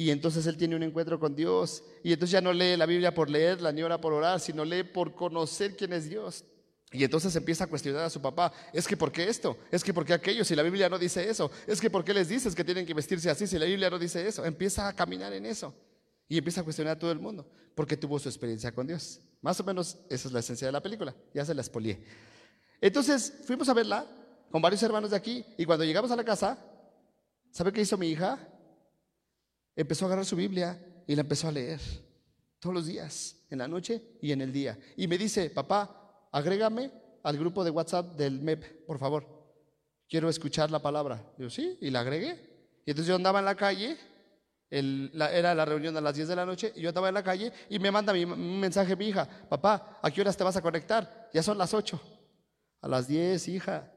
y 0.00 0.10
entonces 0.10 0.46
él 0.46 0.56
tiene 0.56 0.76
un 0.76 0.82
encuentro 0.82 1.20
con 1.20 1.36
Dios. 1.36 1.84
Y 2.02 2.14
entonces 2.14 2.32
ya 2.32 2.40
no 2.40 2.54
lee 2.54 2.74
la 2.74 2.86
Biblia 2.86 3.12
por 3.12 3.28
leerla 3.28 3.70
ni 3.70 3.82
ora 3.82 4.00
por 4.00 4.14
orar, 4.14 4.40
sino 4.40 4.64
lee 4.64 4.82
por 4.82 5.14
conocer 5.14 5.76
quién 5.76 5.92
es 5.92 6.08
Dios. 6.08 6.42
Y 6.90 7.04
entonces 7.04 7.36
empieza 7.36 7.64
a 7.64 7.66
cuestionar 7.66 8.04
a 8.04 8.08
su 8.08 8.18
papá, 8.18 8.50
es 8.72 8.88
que 8.88 8.96
¿por 8.96 9.12
qué 9.12 9.28
esto? 9.28 9.58
Es 9.70 9.84
que 9.84 9.92
¿por 9.92 10.06
qué 10.06 10.14
aquello? 10.14 10.42
Si 10.42 10.56
la 10.56 10.62
Biblia 10.62 10.88
no 10.88 10.98
dice 10.98 11.28
eso, 11.28 11.50
es 11.66 11.82
que 11.82 11.90
¿por 11.90 12.02
qué 12.02 12.14
les 12.14 12.30
dices 12.30 12.54
que 12.54 12.64
tienen 12.64 12.86
que 12.86 12.94
vestirse 12.94 13.28
así 13.28 13.46
si 13.46 13.58
la 13.58 13.66
Biblia 13.66 13.90
no 13.90 13.98
dice 13.98 14.26
eso? 14.26 14.42
Empieza 14.42 14.88
a 14.88 14.96
caminar 14.96 15.34
en 15.34 15.44
eso 15.44 15.74
y 16.26 16.38
empieza 16.38 16.62
a 16.62 16.64
cuestionar 16.64 16.96
a 16.96 16.98
todo 16.98 17.12
el 17.12 17.18
mundo 17.18 17.46
porque 17.74 17.98
tuvo 17.98 18.18
su 18.18 18.30
experiencia 18.30 18.72
con 18.72 18.86
Dios. 18.86 19.20
Más 19.42 19.60
o 19.60 19.64
menos 19.64 19.98
esa 20.08 20.28
es 20.28 20.32
la 20.32 20.40
esencia 20.40 20.66
de 20.66 20.72
la 20.72 20.82
película, 20.82 21.14
ya 21.34 21.44
se 21.44 21.52
la 21.52 21.60
expolié. 21.60 22.02
Entonces 22.80 23.34
fuimos 23.44 23.68
a 23.68 23.74
verla 23.74 24.06
con 24.50 24.62
varios 24.62 24.82
hermanos 24.82 25.10
de 25.10 25.16
aquí 25.18 25.44
y 25.58 25.66
cuando 25.66 25.84
llegamos 25.84 26.10
a 26.10 26.16
la 26.16 26.24
casa, 26.24 26.56
¿sabe 27.50 27.70
qué 27.70 27.82
hizo 27.82 27.98
mi 27.98 28.08
hija? 28.08 28.38
Empezó 29.76 30.04
a 30.04 30.08
agarrar 30.08 30.26
su 30.26 30.36
Biblia 30.36 30.78
y 31.06 31.14
la 31.14 31.22
empezó 31.22 31.48
a 31.48 31.52
leer 31.52 31.80
todos 32.58 32.74
los 32.74 32.86
días, 32.86 33.36
en 33.48 33.58
la 33.58 33.68
noche 33.68 34.02
y 34.20 34.32
en 34.32 34.42
el 34.42 34.52
día. 34.52 34.78
Y 34.96 35.06
me 35.06 35.16
dice, 35.16 35.50
papá, 35.50 36.28
agrégame 36.30 36.90
al 37.22 37.38
grupo 37.38 37.64
de 37.64 37.70
WhatsApp 37.70 38.16
del 38.16 38.40
MEP, 38.40 38.86
por 38.86 38.98
favor. 38.98 39.26
Quiero 40.08 40.28
escuchar 40.28 40.70
la 40.70 40.80
palabra. 40.80 41.24
Yo, 41.38 41.48
sí, 41.48 41.78
y 41.80 41.90
la 41.90 42.00
agregué. 42.00 42.82
Y 42.84 42.90
entonces 42.90 43.08
yo 43.08 43.16
andaba 43.16 43.38
en 43.38 43.44
la 43.44 43.54
calle, 43.54 43.96
era 44.70 45.54
la 45.54 45.64
reunión 45.64 45.96
a 45.96 46.00
las 46.00 46.14
10 46.14 46.28
de 46.28 46.36
la 46.36 46.46
noche, 46.46 46.72
y 46.76 46.82
yo 46.82 46.90
andaba 46.90 47.08
en 47.08 47.14
la 47.14 47.22
calle 47.22 47.52
y 47.68 47.78
me 47.78 47.90
manda 47.90 48.12
un 48.12 48.60
mensaje 48.60 48.94
mi 48.94 49.08
hija, 49.08 49.28
papá, 49.48 49.98
¿a 50.02 50.10
qué 50.10 50.20
horas 50.20 50.36
te 50.36 50.44
vas 50.44 50.56
a 50.56 50.62
conectar? 50.62 51.28
Ya 51.32 51.42
son 51.42 51.58
las 51.58 51.74
8. 51.74 52.00
A 52.82 52.88
las 52.88 53.06
10, 53.08 53.48
hija. 53.48 53.92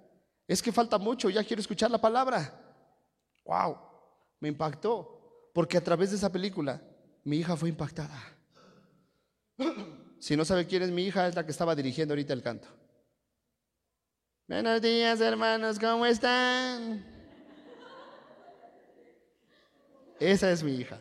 Es 0.47 0.61
que 0.61 0.71
falta 0.71 0.97
mucho, 0.97 1.29
ya 1.29 1.43
quiero 1.43 1.61
escuchar 1.61 1.89
la 1.91 1.99
palabra. 1.99 2.59
¡Wow! 3.45 3.77
Me 4.39 4.49
impactó, 4.49 5.22
porque 5.53 5.77
a 5.77 5.83
través 5.83 6.09
de 6.09 6.17
esa 6.17 6.31
película 6.31 6.81
mi 7.23 7.37
hija 7.37 7.55
fue 7.55 7.69
impactada. 7.69 8.19
Si 10.19 10.35
no 10.35 10.43
sabe 10.43 10.65
quién 10.65 10.81
es 10.81 10.91
mi 10.91 11.03
hija, 11.03 11.27
es 11.27 11.35
la 11.35 11.45
que 11.45 11.51
estaba 11.51 11.75
dirigiendo 11.75 12.13
ahorita 12.13 12.33
el 12.33 12.41
canto. 12.41 12.67
Buenos 14.47 14.81
días, 14.81 15.21
hermanos, 15.21 15.79
¿cómo 15.79 16.05
están? 16.05 17.05
Esa 20.19 20.51
es 20.51 20.63
mi 20.63 20.75
hija. 20.75 20.99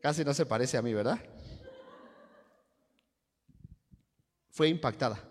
Casi 0.00 0.24
no 0.24 0.32
se 0.32 0.46
parece 0.46 0.76
a 0.76 0.82
mí, 0.82 0.94
¿verdad? 0.94 1.18
Fue 4.50 4.68
impactada. 4.68 5.27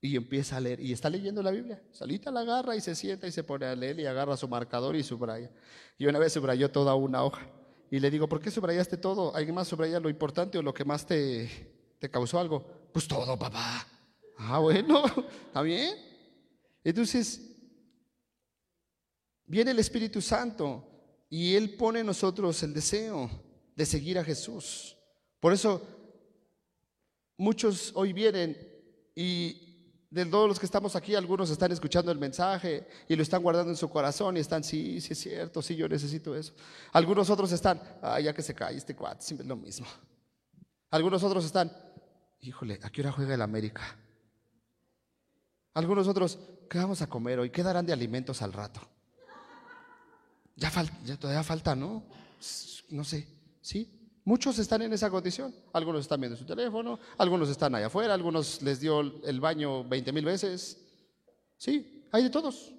Y 0.00 0.16
empieza 0.16 0.58
a 0.58 0.60
leer, 0.60 0.80
y 0.80 0.92
está 0.92 1.08
leyendo 1.08 1.42
la 1.42 1.50
Biblia. 1.50 1.82
Salita 1.90 2.30
la 2.30 2.40
agarra 2.40 2.76
y 2.76 2.80
se 2.80 2.94
sienta 2.94 3.26
y 3.26 3.32
se 3.32 3.42
pone 3.42 3.66
a 3.66 3.74
leer 3.74 3.98
y 3.98 4.06
agarra 4.06 4.36
su 4.36 4.46
marcador 4.46 4.94
y 4.94 5.02
subraya. 5.02 5.50
Y 5.98 6.06
una 6.06 6.18
vez 6.18 6.32
subrayó 6.32 6.70
toda 6.70 6.94
una 6.94 7.24
hoja. 7.24 7.48
Y 7.90 8.00
le 8.00 8.10
digo, 8.10 8.28
¿por 8.28 8.40
qué 8.40 8.50
subrayaste 8.50 8.96
todo? 8.96 9.34
¿Alguien 9.34 9.54
más 9.54 9.68
subraya 9.68 10.00
lo 10.00 10.10
importante 10.10 10.58
o 10.58 10.62
lo 10.62 10.74
que 10.74 10.84
más 10.84 11.06
te, 11.06 11.48
te 11.98 12.10
causó 12.10 12.38
algo? 12.38 12.64
Pues 12.92 13.08
todo, 13.08 13.38
papá. 13.38 13.86
Ah, 14.38 14.58
bueno, 14.58 15.04
¿está 15.46 15.62
bien? 15.62 15.94
Entonces, 16.84 17.40
viene 19.46 19.70
el 19.70 19.78
Espíritu 19.78 20.20
Santo 20.20 20.84
y 21.28 21.54
Él 21.54 21.74
pone 21.76 22.00
en 22.00 22.06
nosotros 22.06 22.62
el 22.62 22.74
deseo 22.74 23.30
de 23.74 23.86
seguir 23.86 24.18
a 24.18 24.24
Jesús. 24.24 24.96
Por 25.40 25.52
eso, 25.52 25.82
muchos 27.36 27.92
hoy 27.94 28.12
vienen 28.12 28.56
y 29.14 29.65
de 30.16 30.24
todos 30.24 30.48
los 30.48 30.58
que 30.58 30.64
estamos 30.64 30.96
aquí, 30.96 31.14
algunos 31.14 31.50
están 31.50 31.72
escuchando 31.72 32.10
el 32.10 32.18
mensaje 32.18 32.88
y 33.06 33.14
lo 33.14 33.22
están 33.22 33.42
guardando 33.42 33.70
en 33.70 33.76
su 33.76 33.90
corazón 33.90 34.38
y 34.38 34.40
están, 34.40 34.64
sí, 34.64 34.98
sí 35.02 35.12
es 35.12 35.20
cierto, 35.20 35.60
sí, 35.60 35.76
yo 35.76 35.86
necesito 35.86 36.34
eso. 36.34 36.54
Algunos 36.94 37.28
otros 37.28 37.52
están, 37.52 37.82
ay, 38.00 38.24
ya 38.24 38.32
que 38.32 38.40
se 38.40 38.54
cae 38.54 38.76
este 38.76 38.96
cuate, 38.96 39.22
siempre 39.22 39.44
es 39.44 39.48
lo 39.48 39.56
mismo. 39.56 39.86
Algunos 40.90 41.22
otros 41.22 41.44
están, 41.44 41.70
híjole, 42.40 42.80
¿a 42.82 42.88
qué 42.88 43.02
hora 43.02 43.12
juega 43.12 43.34
el 43.34 43.42
América? 43.42 43.82
Algunos 45.74 46.08
otros, 46.08 46.38
¿qué 46.70 46.78
vamos 46.78 47.02
a 47.02 47.08
comer 47.08 47.38
hoy? 47.38 47.50
¿Qué 47.50 47.62
darán 47.62 47.84
de 47.84 47.92
alimentos 47.92 48.40
al 48.40 48.54
rato? 48.54 48.80
Ya, 50.54 50.70
falta, 50.70 50.96
ya 51.04 51.18
todavía 51.18 51.42
falta, 51.42 51.76
¿no? 51.76 52.04
No 52.88 53.04
sé, 53.04 53.28
¿sí? 53.60 54.05
Muchos 54.26 54.58
están 54.58 54.82
en 54.82 54.92
esa 54.92 55.08
condición. 55.08 55.54
Algunos 55.72 56.00
están 56.00 56.20
viendo 56.20 56.36
su 56.36 56.44
teléfono, 56.44 56.98
algunos 57.16 57.48
están 57.48 57.76
allá 57.76 57.86
afuera, 57.86 58.12
algunos 58.12 58.60
les 58.60 58.80
dio 58.80 59.00
el 59.00 59.40
baño 59.40 59.84
20 59.84 60.12
mil 60.12 60.24
veces. 60.24 60.84
Sí, 61.56 62.04
hay 62.10 62.24
de 62.24 62.30
todos. 62.30 62.74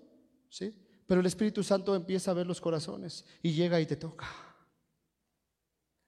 Sí, 0.49 0.75
pero 1.07 1.21
el 1.21 1.25
Espíritu 1.25 1.63
Santo 1.63 1.95
empieza 1.95 2.31
a 2.31 2.33
ver 2.33 2.45
los 2.45 2.59
corazones 2.59 3.23
y 3.41 3.53
llega 3.53 3.79
y 3.79 3.85
te 3.85 3.95
toca. 3.95 4.27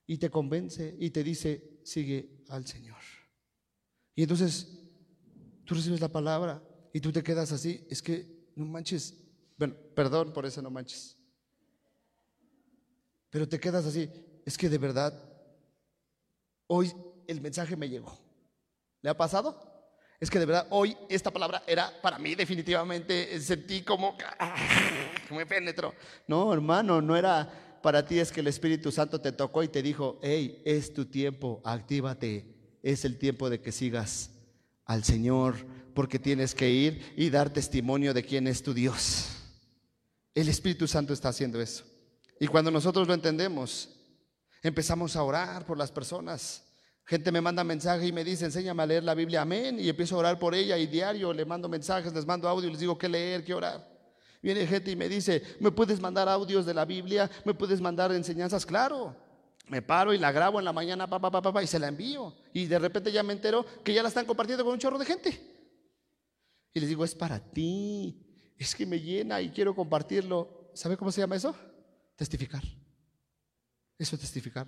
Y 0.05 0.17
te 0.17 0.29
convence 0.29 0.97
y 0.99 1.09
te 1.09 1.23
dice, 1.23 1.79
sigue 1.85 2.43
al 2.49 2.67
Señor. 2.67 2.99
Y 4.15 4.23
entonces 4.23 4.67
tú 5.63 5.73
recibes 5.73 6.01
la 6.01 6.11
palabra 6.11 6.61
y 6.91 6.99
tú 6.99 7.13
te 7.13 7.23
quedas 7.23 7.53
así. 7.53 7.87
Es 7.89 8.01
que 8.01 8.51
no 8.57 8.65
manches. 8.65 9.15
Bueno, 9.57 9.73
perdón 9.95 10.33
por 10.33 10.45
eso 10.45 10.61
no 10.61 10.69
manches. 10.69 11.17
Pero 13.29 13.47
te 13.47 13.57
quedas 13.57 13.85
así. 13.85 14.09
Es 14.45 14.57
que 14.57 14.67
de 14.67 14.77
verdad 14.77 15.28
hoy 16.69 16.93
el 17.27 17.41
mensaje 17.41 17.75
me 17.75 17.89
llegó. 17.89 18.17
¿Le 19.01 19.09
ha 19.09 19.17
pasado? 19.17 19.69
Es 20.19 20.29
que 20.29 20.39
de 20.39 20.45
verdad 20.45 20.67
hoy 20.69 20.95
esta 21.09 21.31
palabra 21.31 21.63
era 21.65 21.91
para 22.01 22.19
mí 22.19 22.35
definitivamente, 22.35 23.39
sentí 23.39 23.81
como 23.81 24.17
que 25.27 25.33
me 25.33 25.45
penetró. 25.45 25.93
No, 26.27 26.53
hermano, 26.53 27.01
no 27.01 27.15
era 27.15 27.79
para 27.81 28.05
ti, 28.05 28.19
es 28.19 28.31
que 28.31 28.41
el 28.41 28.47
Espíritu 28.47 28.91
Santo 28.91 29.21
te 29.21 29.31
tocó 29.31 29.63
y 29.63 29.69
te 29.69 29.81
dijo, 29.81 30.19
hey, 30.21 30.61
es 30.65 30.93
tu 30.93 31.05
tiempo, 31.05 31.61
actívate, 31.63 32.77
es 32.83 33.05
el 33.05 33.17
tiempo 33.17 33.49
de 33.49 33.61
que 33.61 33.71
sigas 33.71 34.31
al 34.85 35.03
Señor, 35.03 35.55
porque 35.93 36.19
tienes 36.19 36.53
que 36.53 36.69
ir 36.69 37.13
y 37.15 37.29
dar 37.29 37.51
testimonio 37.51 38.13
de 38.13 38.23
quién 38.23 38.47
es 38.47 38.61
tu 38.61 38.73
Dios. 38.73 39.29
El 40.35 40.49
Espíritu 40.49 40.87
Santo 40.87 41.13
está 41.13 41.29
haciendo 41.29 41.61
eso. 41.61 41.85
Y 42.39 42.47
cuando 42.47 42.71
nosotros 42.71 43.07
lo 43.07 43.13
entendemos, 43.13 43.98
Empezamos 44.61 45.15
a 45.15 45.23
orar 45.23 45.65
por 45.65 45.77
las 45.77 45.91
personas. 45.91 46.63
Gente 47.05 47.31
me 47.31 47.41
manda 47.41 47.63
mensaje 47.63 48.05
y 48.05 48.11
me 48.11 48.23
dice, 48.23 48.45
enséñame 48.45 48.83
a 48.83 48.85
leer 48.85 49.03
la 49.03 49.15
Biblia, 49.15 49.41
amén. 49.41 49.79
Y 49.79 49.89
empiezo 49.89 50.15
a 50.15 50.19
orar 50.19 50.39
por 50.39 50.53
ella 50.53 50.77
y 50.77 50.85
diario 50.85 51.33
le 51.33 51.45
mando 51.45 51.67
mensajes, 51.67 52.13
les 52.13 52.25
mando 52.25 52.47
audio 52.47 52.67
y 52.67 52.71
les 52.71 52.79
digo 52.79 52.97
qué 52.97 53.09
leer, 53.09 53.43
qué 53.43 53.53
orar. 53.53 53.87
Viene 54.41 54.67
gente 54.67 54.91
y 54.91 54.95
me 54.95 55.09
dice, 55.09 55.41
¿me 55.59 55.71
puedes 55.71 55.99
mandar 55.99 56.29
audios 56.29 56.65
de 56.65 56.73
la 56.73 56.85
Biblia? 56.85 57.29
¿Me 57.45 57.53
puedes 57.53 57.81
mandar 57.81 58.11
enseñanzas? 58.11 58.65
Claro. 58.65 59.15
Me 59.67 59.81
paro 59.81 60.13
y 60.13 60.17
la 60.17 60.31
grabo 60.31 60.59
en 60.59 60.65
la 60.65 60.73
mañana, 60.73 61.07
papá, 61.07 61.29
papá, 61.29 61.41
papá, 61.41 61.63
y 61.63 61.67
se 61.67 61.79
la 61.79 61.87
envío. 61.87 62.35
Y 62.53 62.65
de 62.65 62.79
repente 62.79 63.11
ya 63.11 63.21
me 63.23 63.33
entero 63.33 63.65
que 63.83 63.93
ya 63.93 64.01
la 64.01 64.09
están 64.09 64.25
compartiendo 64.25 64.63
con 64.63 64.73
un 64.73 64.79
chorro 64.79 64.97
de 64.97 65.05
gente. 65.05 65.59
Y 66.73 66.79
les 66.79 66.89
digo, 66.89 67.03
es 67.03 67.15
para 67.15 67.39
ti. 67.39 68.53
Es 68.57 68.75
que 68.75 68.85
me 68.85 68.99
llena 68.99 69.41
y 69.41 69.49
quiero 69.49 69.75
compartirlo. 69.75 70.71
¿Sabe 70.73 70.97
cómo 70.97 71.11
se 71.11 71.21
llama 71.21 71.35
eso? 71.35 71.55
Testificar. 72.15 72.63
Eso 73.99 74.15
es 74.15 74.21
testificar. 74.21 74.67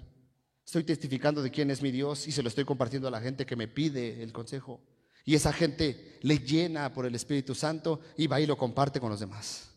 Estoy 0.63 0.83
testificando 0.83 1.41
de 1.41 1.49
quién 1.49 1.71
es 1.71 1.81
mi 1.81 1.89
Dios 1.89 2.27
y 2.27 2.31
se 2.31 2.43
lo 2.43 2.49
estoy 2.49 2.65
compartiendo 2.65 3.07
a 3.07 3.11
la 3.11 3.21
gente 3.21 3.45
que 3.45 3.55
me 3.55 3.67
pide 3.67 4.21
el 4.21 4.31
consejo. 4.31 4.81
Y 5.23 5.35
esa 5.35 5.53
gente 5.53 6.19
le 6.21 6.39
llena 6.39 6.93
por 6.93 7.05
el 7.05 7.15
Espíritu 7.15 7.55
Santo 7.55 8.01
y 8.17 8.27
va 8.27 8.41
y 8.41 8.45
lo 8.45 8.57
comparte 8.57 8.99
con 8.99 9.09
los 9.09 9.19
demás. 9.19 9.69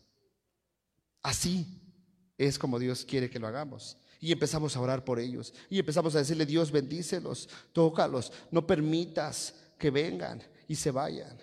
Así 1.23 1.81
es 2.37 2.59
como 2.59 2.79
Dios 2.79 3.05
quiere 3.05 3.29
que 3.29 3.39
lo 3.39 3.47
hagamos. 3.47 3.97
Y 4.19 4.31
empezamos 4.31 4.75
a 4.75 4.81
orar 4.81 5.05
por 5.05 5.19
ellos. 5.19 5.53
Y 5.69 5.79
empezamos 5.79 6.15
a 6.15 6.19
decirle, 6.19 6.45
Dios 6.45 6.71
bendícelos, 6.71 7.47
tócalos, 7.73 8.31
no 8.51 8.65
permitas 8.65 9.55
que 9.77 9.89
vengan 9.89 10.41
y 10.67 10.75
se 10.75 10.91
vayan. 10.91 11.37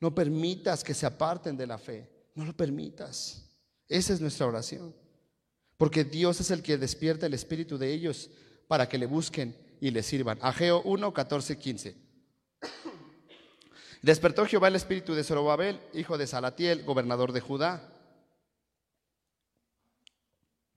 No 0.00 0.14
permitas 0.14 0.82
que 0.82 0.94
se 0.94 1.06
aparten 1.06 1.56
de 1.56 1.66
la 1.66 1.78
fe. 1.78 2.08
No 2.34 2.44
lo 2.44 2.56
permitas. 2.56 3.48
Esa 3.88 4.12
es 4.14 4.20
nuestra 4.20 4.46
oración. 4.46 4.94
Porque 5.76 6.04
Dios 6.04 6.40
es 6.40 6.50
el 6.50 6.62
que 6.62 6.78
despierta 6.78 7.26
el 7.26 7.34
espíritu 7.34 7.78
de 7.78 7.92
ellos 7.92 8.30
para 8.68 8.88
que 8.88 8.98
le 8.98 9.06
busquen 9.06 9.56
y 9.80 9.90
le 9.90 10.02
sirvan. 10.02 10.38
Ageo 10.40 10.82
1, 10.82 11.12
14, 11.12 11.58
15. 11.58 11.96
Despertó 14.02 14.46
Jehová 14.46 14.68
el 14.68 14.76
espíritu 14.76 15.14
de 15.14 15.24
Zorobabel, 15.24 15.80
hijo 15.94 16.18
de 16.18 16.26
Salatiel, 16.26 16.82
gobernador 16.84 17.32
de 17.32 17.40
Judá. 17.40 17.88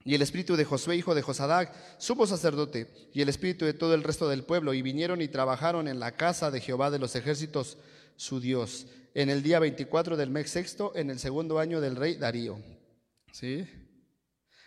Y 0.04 0.14
el 0.14 0.22
espíritu 0.22 0.54
de 0.54 0.64
Josué, 0.64 0.94
hijo 0.94 1.16
de 1.16 1.22
Josadac, 1.22 1.74
sumo 1.98 2.28
sacerdote, 2.28 3.10
y 3.12 3.22
el 3.22 3.28
espíritu 3.28 3.64
de 3.64 3.74
todo 3.74 3.94
el 3.94 4.04
resto 4.04 4.28
del 4.28 4.44
pueblo, 4.44 4.72
y 4.72 4.82
vinieron 4.82 5.20
y 5.20 5.26
trabajaron 5.26 5.88
en 5.88 5.98
la 5.98 6.12
casa 6.12 6.52
de 6.52 6.60
Jehová 6.60 6.92
de 6.92 7.00
los 7.00 7.16
ejércitos, 7.16 7.78
su 8.14 8.38
Dios, 8.38 8.86
en 9.14 9.30
el 9.30 9.42
día 9.42 9.58
24 9.58 10.16
del 10.16 10.30
mes 10.30 10.48
sexto, 10.48 10.92
en 10.94 11.10
el 11.10 11.18
segundo 11.18 11.58
año 11.58 11.80
del 11.80 11.96
rey 11.96 12.14
Darío. 12.14 12.60
¿Sí? 13.32 13.66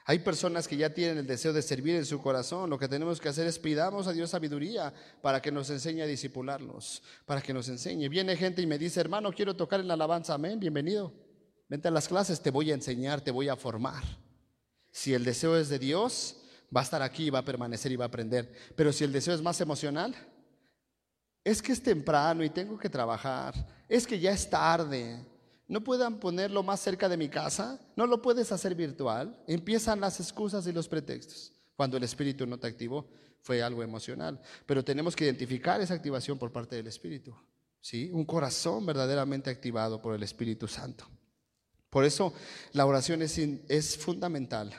Hay 0.10 0.18
personas 0.18 0.68
que 0.68 0.76
ya 0.76 0.92
tienen 0.92 1.20
el 1.20 1.28
deseo 1.28 1.54
de 1.54 1.62
servir 1.62 1.94
en 1.94 2.04
su 2.04 2.20
corazón. 2.20 2.68
Lo 2.68 2.80
que 2.80 2.88
tenemos 2.88 3.22
que 3.22 3.30
hacer 3.30 3.46
es 3.46 3.60
pidamos 3.60 4.08
a 4.08 4.12
Dios 4.12 4.32
sabiduría 4.32 4.92
para 5.22 5.40
que 5.40 5.52
nos 5.52 5.70
enseñe 5.70 6.02
a 6.02 6.08
disipularlos, 6.08 7.04
para 7.28 7.44
que 7.44 7.54
nos 7.54 7.70
enseñe. 7.70 8.10
Viene 8.10 8.36
gente 8.36 8.64
y 8.64 8.66
me 8.66 8.80
dice, 8.80 9.00
hermano, 9.00 9.32
quiero 9.32 9.56
tocar 9.56 9.80
en 9.80 9.88
la 9.88 9.94
alabanza. 9.94 10.34
Amén, 10.34 10.60
bienvenido. 10.60 11.14
Vente 11.68 11.90
a 11.90 11.92
las 11.92 12.08
clases, 12.08 12.42
te 12.42 12.50
voy 12.50 12.72
a 12.72 12.74
enseñar, 12.74 13.22
te 13.22 13.30
voy 13.30 13.50
a 13.50 13.56
formar. 13.56 14.04
Si 14.90 15.14
el 15.14 15.24
deseo 15.24 15.56
es 15.56 15.70
de 15.70 15.78
Dios, 15.78 16.38
va 16.76 16.82
a 16.82 16.86
estar 16.86 17.04
aquí, 17.04 17.30
va 17.30 17.38
a 17.38 17.46
permanecer 17.46 17.92
y 17.92 17.96
va 17.96 18.06
a 18.06 18.08
aprender. 18.08 18.52
Pero 18.76 18.92
si 18.92 19.04
el 19.04 19.12
deseo 19.12 19.36
es 19.36 19.44
más 19.44 19.62
emocional, 19.62 20.16
es 21.44 21.62
que 21.62 21.72
es 21.72 21.84
temprano 21.84 22.44
y 22.44 22.50
tengo 22.50 22.80
que 22.80 22.90
trabajar, 22.90 23.54
es 23.88 24.08
que 24.08 24.20
ya 24.20 24.32
es 24.32 24.50
tarde. 24.50 25.24
¿No 25.70 25.84
puedan 25.84 26.20
ponerlo 26.20 26.64
más 26.64 26.80
cerca 26.80 27.08
de 27.08 27.16
mi 27.16 27.30
casa? 27.30 27.80
¿No 27.96 28.08
lo 28.08 28.24
puedes 28.24 28.52
hacer 28.52 28.74
virtual? 28.74 29.40
Empiezan 29.46 30.02
las 30.02 30.20
excusas 30.20 30.66
y 30.66 30.72
los 30.72 30.88
pretextos. 30.88 31.54
Cuando 31.76 31.96
el 31.96 32.04
Espíritu 32.04 32.48
no 32.48 32.58
te 32.58 32.66
activó, 32.66 33.08
fue 33.42 33.62
algo 33.62 33.84
emocional. 33.84 34.42
Pero 34.66 34.84
tenemos 34.84 35.16
que 35.16 35.26
identificar 35.26 35.80
esa 35.80 35.94
activación 35.94 36.40
por 36.40 36.52
parte 36.52 36.76
del 36.76 36.88
Espíritu. 36.88 37.36
¿sí? 37.82 38.10
Un 38.12 38.26
corazón 38.26 38.84
verdaderamente 38.84 39.52
activado 39.52 40.02
por 40.02 40.16
el 40.16 40.24
Espíritu 40.24 40.68
Santo. 40.68 41.06
Por 41.92 42.04
eso 42.04 42.34
la 42.74 42.88
oración 42.88 43.22
es, 43.22 43.38
es 43.38 43.96
fundamental 43.96 44.74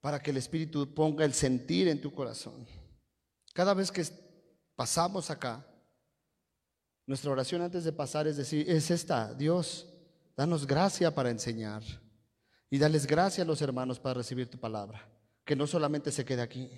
para 0.00 0.20
que 0.20 0.32
el 0.32 0.36
Espíritu 0.36 0.92
ponga 0.92 1.24
el 1.24 1.32
sentir 1.32 1.86
en 1.86 2.00
tu 2.00 2.12
corazón. 2.12 2.66
Cada 3.52 3.74
vez 3.74 3.92
que 3.92 4.04
pasamos 4.74 5.30
acá, 5.30 5.64
nuestra 7.10 7.32
oración 7.32 7.60
antes 7.60 7.82
de 7.82 7.92
pasar 7.92 8.28
es 8.28 8.36
decir, 8.36 8.70
es 8.70 8.88
esta, 8.92 9.34
Dios, 9.34 9.92
danos 10.36 10.64
gracia 10.64 11.12
para 11.12 11.28
enseñar 11.28 11.82
y 12.70 12.78
dales 12.78 13.04
gracia 13.04 13.42
a 13.42 13.46
los 13.48 13.60
hermanos 13.62 13.98
para 13.98 14.14
recibir 14.14 14.48
tu 14.48 14.60
palabra, 14.60 15.10
que 15.44 15.56
no 15.56 15.66
solamente 15.66 16.12
se 16.12 16.24
quede 16.24 16.40
aquí, 16.40 16.70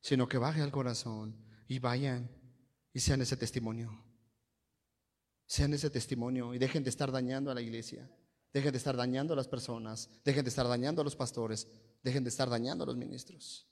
sino 0.00 0.28
que 0.28 0.38
baje 0.38 0.62
al 0.62 0.70
corazón 0.70 1.34
y 1.66 1.80
vayan 1.80 2.30
y 2.92 3.00
sean 3.00 3.20
ese 3.20 3.36
testimonio. 3.36 3.90
Sean 5.44 5.74
ese 5.74 5.90
testimonio 5.90 6.54
y 6.54 6.58
dejen 6.58 6.84
de 6.84 6.90
estar 6.90 7.10
dañando 7.10 7.50
a 7.50 7.54
la 7.56 7.62
iglesia, 7.62 8.08
dejen 8.52 8.70
de 8.70 8.78
estar 8.78 8.96
dañando 8.96 9.32
a 9.32 9.36
las 9.36 9.48
personas, 9.48 10.08
dejen 10.24 10.44
de 10.44 10.50
estar 10.50 10.68
dañando 10.68 11.02
a 11.02 11.04
los 11.04 11.16
pastores, 11.16 11.66
dejen 12.04 12.22
de 12.22 12.30
estar 12.30 12.48
dañando 12.48 12.84
a 12.84 12.86
los 12.86 12.96
ministros. 12.96 13.66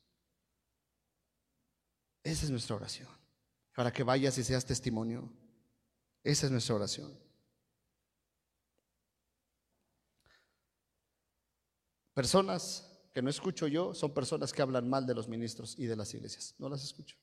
Esa 2.25 2.45
es 2.45 2.51
nuestra 2.51 2.75
oración, 2.75 3.09
para 3.77 3.93
que 3.93 4.03
vayas 4.03 4.37
y 4.37 4.43
seas 4.43 4.65
testimonio. 4.65 5.33
Esa 6.23 6.47
es 6.47 6.53
nuestra 6.53 6.75
oración. 6.75 7.19
Personas 12.15 12.87
que 13.13 13.23
no 13.23 13.31
escucho 13.31 13.67
yo 13.67 13.95
son 13.95 14.13
personas 14.13 14.53
que 14.53 14.63
hablan 14.63 14.89
mal 14.89 15.07
de 15.07 15.15
los 15.15 15.29
ministros 15.29 15.79
y 15.79 15.87
de 15.87 15.97
las 15.97 16.13
iglesias. 16.13 16.55
No 16.59 16.69
las 16.69 16.85
escucho. 16.85 17.17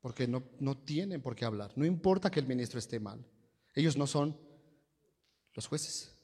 Porque 0.00 0.26
no, 0.26 0.42
no 0.58 0.78
tienen 0.78 1.20
por 1.20 1.34
qué 1.34 1.44
hablar. 1.44 1.72
No 1.76 1.84
importa 1.84 2.30
que 2.30 2.40
el 2.40 2.46
ministro 2.46 2.78
esté 2.78 3.00
mal. 3.00 3.24
Ellos 3.74 3.96
no 3.96 4.06
son 4.06 4.38
los 5.54 5.66
jueces. 5.66 6.16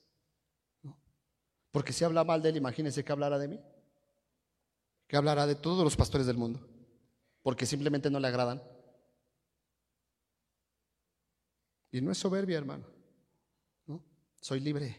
Porque 1.71 1.93
si 1.93 2.05
habla 2.05 2.25
mal 2.25 2.43
de 2.43 2.51
él, 2.51 2.57
imagínense 2.57 3.05
que 3.05 3.13
hablará 3.13 3.39
de 3.39 3.49
mí. 3.49 3.61
Que 5.07 5.17
hablará 5.17 5.47
de 5.47 5.55
todos 5.55 5.85
los 5.85 5.97
pastores 5.97 6.27
del 6.27 6.37
mundo. 6.37 6.76
Porque 7.47 7.65
simplemente 7.65 8.11
no 8.11 8.19
le 8.19 8.27
agradan. 8.27 8.61
Y 11.93 12.01
no 12.01 12.11
es 12.11 12.19
soberbia, 12.19 12.59
hermano. 12.59 12.85
¿no? 13.87 14.05
Soy 14.41 14.59
libre. 14.59 14.97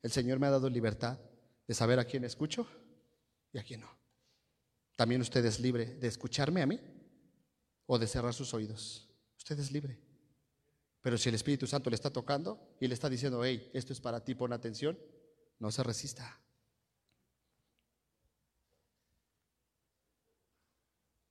El 0.00 0.12
Señor 0.12 0.38
me 0.38 0.46
ha 0.46 0.50
dado 0.50 0.70
libertad 0.70 1.18
de 1.66 1.74
saber 1.74 1.98
a 1.98 2.04
quién 2.04 2.22
escucho 2.22 2.68
y 3.52 3.58
a 3.58 3.64
quién 3.64 3.80
no. 3.80 3.90
También 4.94 5.22
usted 5.22 5.44
es 5.44 5.58
libre 5.58 5.86
de 5.86 6.06
escucharme 6.06 6.62
a 6.62 6.66
mí 6.66 6.78
o 7.86 7.98
de 7.98 8.06
cerrar 8.06 8.32
sus 8.32 8.54
oídos. 8.54 9.10
Usted 9.36 9.58
es 9.58 9.72
libre. 9.72 9.98
Pero 11.00 11.18
si 11.18 11.30
el 11.30 11.34
Espíritu 11.34 11.66
Santo 11.66 11.90
le 11.90 11.96
está 11.96 12.12
tocando 12.12 12.76
y 12.80 12.86
le 12.86 12.94
está 12.94 13.08
diciendo, 13.08 13.44
hey, 13.44 13.72
esto 13.74 13.92
es 13.92 14.00
para 14.00 14.22
ti, 14.22 14.36
pon 14.36 14.52
atención, 14.52 14.96
no 15.58 15.72
se 15.72 15.82
resista. 15.82 16.40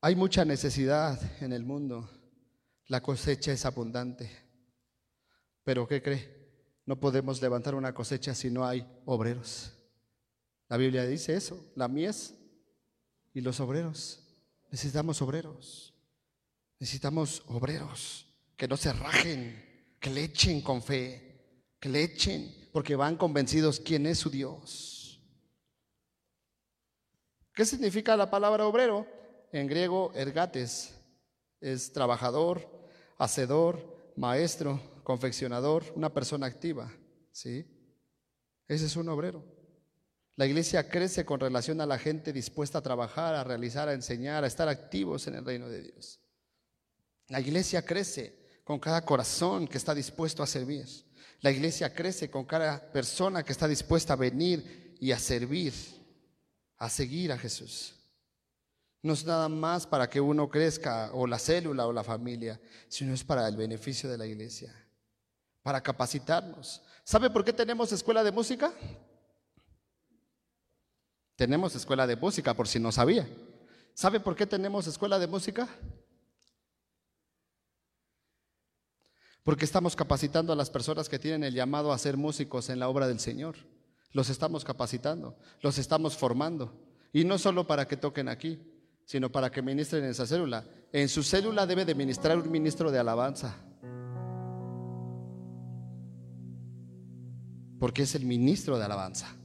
Hay 0.01 0.15
mucha 0.15 0.45
necesidad 0.45 1.19
en 1.41 1.51
el 1.51 1.65
mundo. 1.65 2.09
La 2.87 3.01
cosecha 3.01 3.51
es 3.51 3.65
abundante. 3.65 4.31
Pero 5.63 5.87
¿qué 5.87 6.01
cree? 6.01 6.39
No 6.85 6.99
podemos 6.99 7.41
levantar 7.41 7.75
una 7.75 7.93
cosecha 7.93 8.33
si 8.33 8.49
no 8.49 8.65
hay 8.65 8.87
obreros. 9.05 9.73
La 10.69 10.77
Biblia 10.77 11.05
dice 11.05 11.35
eso, 11.35 11.71
la 11.75 11.89
mies 11.89 12.33
y 13.33 13.41
los 13.41 13.59
obreros. 13.59 14.23
Necesitamos 14.71 15.21
obreros. 15.21 15.93
Necesitamos 16.79 17.43
obreros 17.47 18.25
que 18.55 18.69
no 18.69 18.77
se 18.77 18.93
rajen, 18.93 19.95
que 19.99 20.09
le 20.09 20.23
echen 20.23 20.61
con 20.61 20.81
fe, 20.81 21.75
que 21.77 21.89
le 21.89 22.03
echen 22.03 22.69
porque 22.71 22.95
van 22.95 23.17
convencidos 23.17 23.81
quién 23.81 24.05
es 24.05 24.19
su 24.19 24.29
Dios. 24.29 25.21
¿Qué 27.53 27.65
significa 27.65 28.15
la 28.15 28.29
palabra 28.29 28.65
obrero? 28.65 29.18
En 29.51 29.67
griego, 29.67 30.11
ergates, 30.13 30.93
es 31.59 31.91
trabajador, 31.91 32.87
hacedor, 33.17 34.13
maestro, 34.15 34.81
confeccionador, 35.03 35.83
una 35.95 36.13
persona 36.13 36.45
activa. 36.45 36.91
¿sí? 37.31 37.65
Ese 38.67 38.85
es 38.85 38.95
un 38.95 39.09
obrero. 39.09 39.43
La 40.35 40.45
iglesia 40.45 40.87
crece 40.87 41.25
con 41.25 41.39
relación 41.39 41.81
a 41.81 41.85
la 41.85 41.97
gente 41.97 42.31
dispuesta 42.31 42.77
a 42.77 42.81
trabajar, 42.81 43.35
a 43.35 43.43
realizar, 43.43 43.89
a 43.89 43.93
enseñar, 43.93 44.43
a 44.43 44.47
estar 44.47 44.69
activos 44.69 45.27
en 45.27 45.35
el 45.35 45.45
reino 45.45 45.67
de 45.67 45.81
Dios. 45.81 46.21
La 47.27 47.41
iglesia 47.41 47.85
crece 47.85 48.61
con 48.63 48.79
cada 48.79 49.03
corazón 49.03 49.67
que 49.67 49.77
está 49.77 49.93
dispuesto 49.93 50.41
a 50.41 50.47
servir. 50.47 50.85
La 51.41 51.51
iglesia 51.51 51.93
crece 51.93 52.29
con 52.29 52.45
cada 52.45 52.91
persona 52.91 53.43
que 53.43 53.51
está 53.51 53.67
dispuesta 53.67 54.13
a 54.13 54.17
venir 54.17 54.95
y 54.99 55.11
a 55.11 55.19
servir, 55.19 55.73
a 56.77 56.89
seguir 56.89 57.31
a 57.31 57.37
Jesús. 57.37 57.98
No 59.01 59.13
es 59.13 59.25
nada 59.25 59.47
más 59.47 59.87
para 59.87 60.09
que 60.09 60.19
uno 60.19 60.49
crezca 60.49 61.11
o 61.13 61.25
la 61.25 61.39
célula 61.39 61.87
o 61.87 61.93
la 61.93 62.03
familia, 62.03 62.59
sino 62.89 63.13
es 63.13 63.23
para 63.23 63.47
el 63.47 63.55
beneficio 63.55 64.09
de 64.09 64.17
la 64.17 64.27
iglesia, 64.27 64.75
para 65.63 65.81
capacitarnos. 65.81 66.81
¿Sabe 67.03 67.29
por 67.29 67.45
qué 67.45 67.53
tenemos 67.53 67.91
escuela 67.91 68.23
de 68.23 68.31
música? 68.31 68.73
Tenemos 71.35 71.73
escuela 71.75 72.05
de 72.05 72.17
música, 72.17 72.53
por 72.53 72.67
si 72.67 72.79
no 72.79 72.91
sabía. 72.91 73.25
¿Sabe 73.93 74.19
por 74.19 74.35
qué 74.35 74.45
tenemos 74.45 74.87
escuela 74.87 75.17
de 75.17 75.27
música? 75.27 75.69
Porque 79.43 79.63
estamos 79.63 79.95
capacitando 79.95 80.51
a 80.51 80.55
las 80.57 80.69
personas 80.69 81.07
que 81.07 81.17
tienen 81.17 81.45
el 81.45 81.53
llamado 81.53 81.93
a 81.93 81.97
ser 81.97 82.17
músicos 82.17 82.69
en 82.69 82.79
la 82.79 82.89
obra 82.89 83.07
del 83.07 83.21
Señor. 83.21 83.55
Los 84.11 84.29
estamos 84.29 84.65
capacitando, 84.65 85.37
los 85.61 85.77
estamos 85.77 86.17
formando. 86.17 86.73
Y 87.13 87.23
no 87.23 87.37
solo 87.37 87.65
para 87.65 87.87
que 87.87 87.95
toquen 87.95 88.27
aquí, 88.27 88.59
sino 89.09 89.31
para 89.31 89.49
que 89.49 89.63
ministren 89.63 90.03
en 90.03 90.11
esa 90.11 90.27
célula. 90.27 90.63
En 90.93 91.09
su 91.09 91.23
célula 91.23 91.65
debe 91.65 91.83
de 91.83 91.95
ministrar 91.95 92.37
un 92.37 92.51
ministro 92.51 92.91
de 92.91 92.99
alabanza. 92.99 93.55
Porque 97.79 98.03
es 98.03 98.13
el 98.13 98.23
ministro 98.23 98.77
de 98.77 98.85
alabanza. 98.85 99.35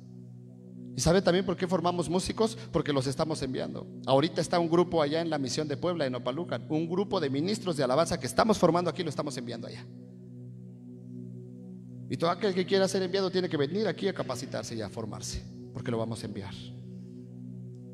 ¿Y 0.95 1.01
sabe 1.01 1.23
también 1.23 1.47
por 1.47 1.57
qué 1.57 1.67
formamos 1.67 2.11
músicos? 2.11 2.59
Porque 2.73 2.93
los 2.93 3.07
estamos 3.07 3.41
enviando. 3.41 3.87
Ahorita 4.05 4.43
está 4.43 4.59
un 4.59 4.69
grupo 4.69 5.01
allá 5.01 5.23
en 5.23 5.31
la 5.31 5.39
misión 5.39 5.67
de 5.67 5.79
Puebla, 5.79 6.05
en 6.05 6.15
Opalucan, 6.15 6.67
un 6.69 6.87
grupo 6.87 7.19
de 7.19 7.31
ministros 7.31 7.79
de 7.79 7.85
alabanza 7.85 8.21
que 8.21 8.27
estamos 8.27 8.59
formando 8.59 8.91
aquí, 8.91 9.03
lo 9.03 9.09
estamos 9.09 9.35
enviando 9.39 9.67
allá. 9.67 9.87
Y 12.11 12.19
todo 12.19 12.29
aquel 12.29 12.53
que 12.53 12.67
quiera 12.67 12.87
ser 12.87 13.03
enviado 13.03 13.31
tiene 13.31 13.49
que 13.49 13.57
venir 13.57 13.89
aquí 13.89 14.09
a 14.09 14.13
capacitarse 14.13 14.75
y 14.75 14.83
a 14.83 14.91
formarse, 14.91 15.43
porque 15.73 15.91
lo 15.91 15.97
vamos 15.97 16.23
a 16.23 16.27
enviar. 16.27 16.53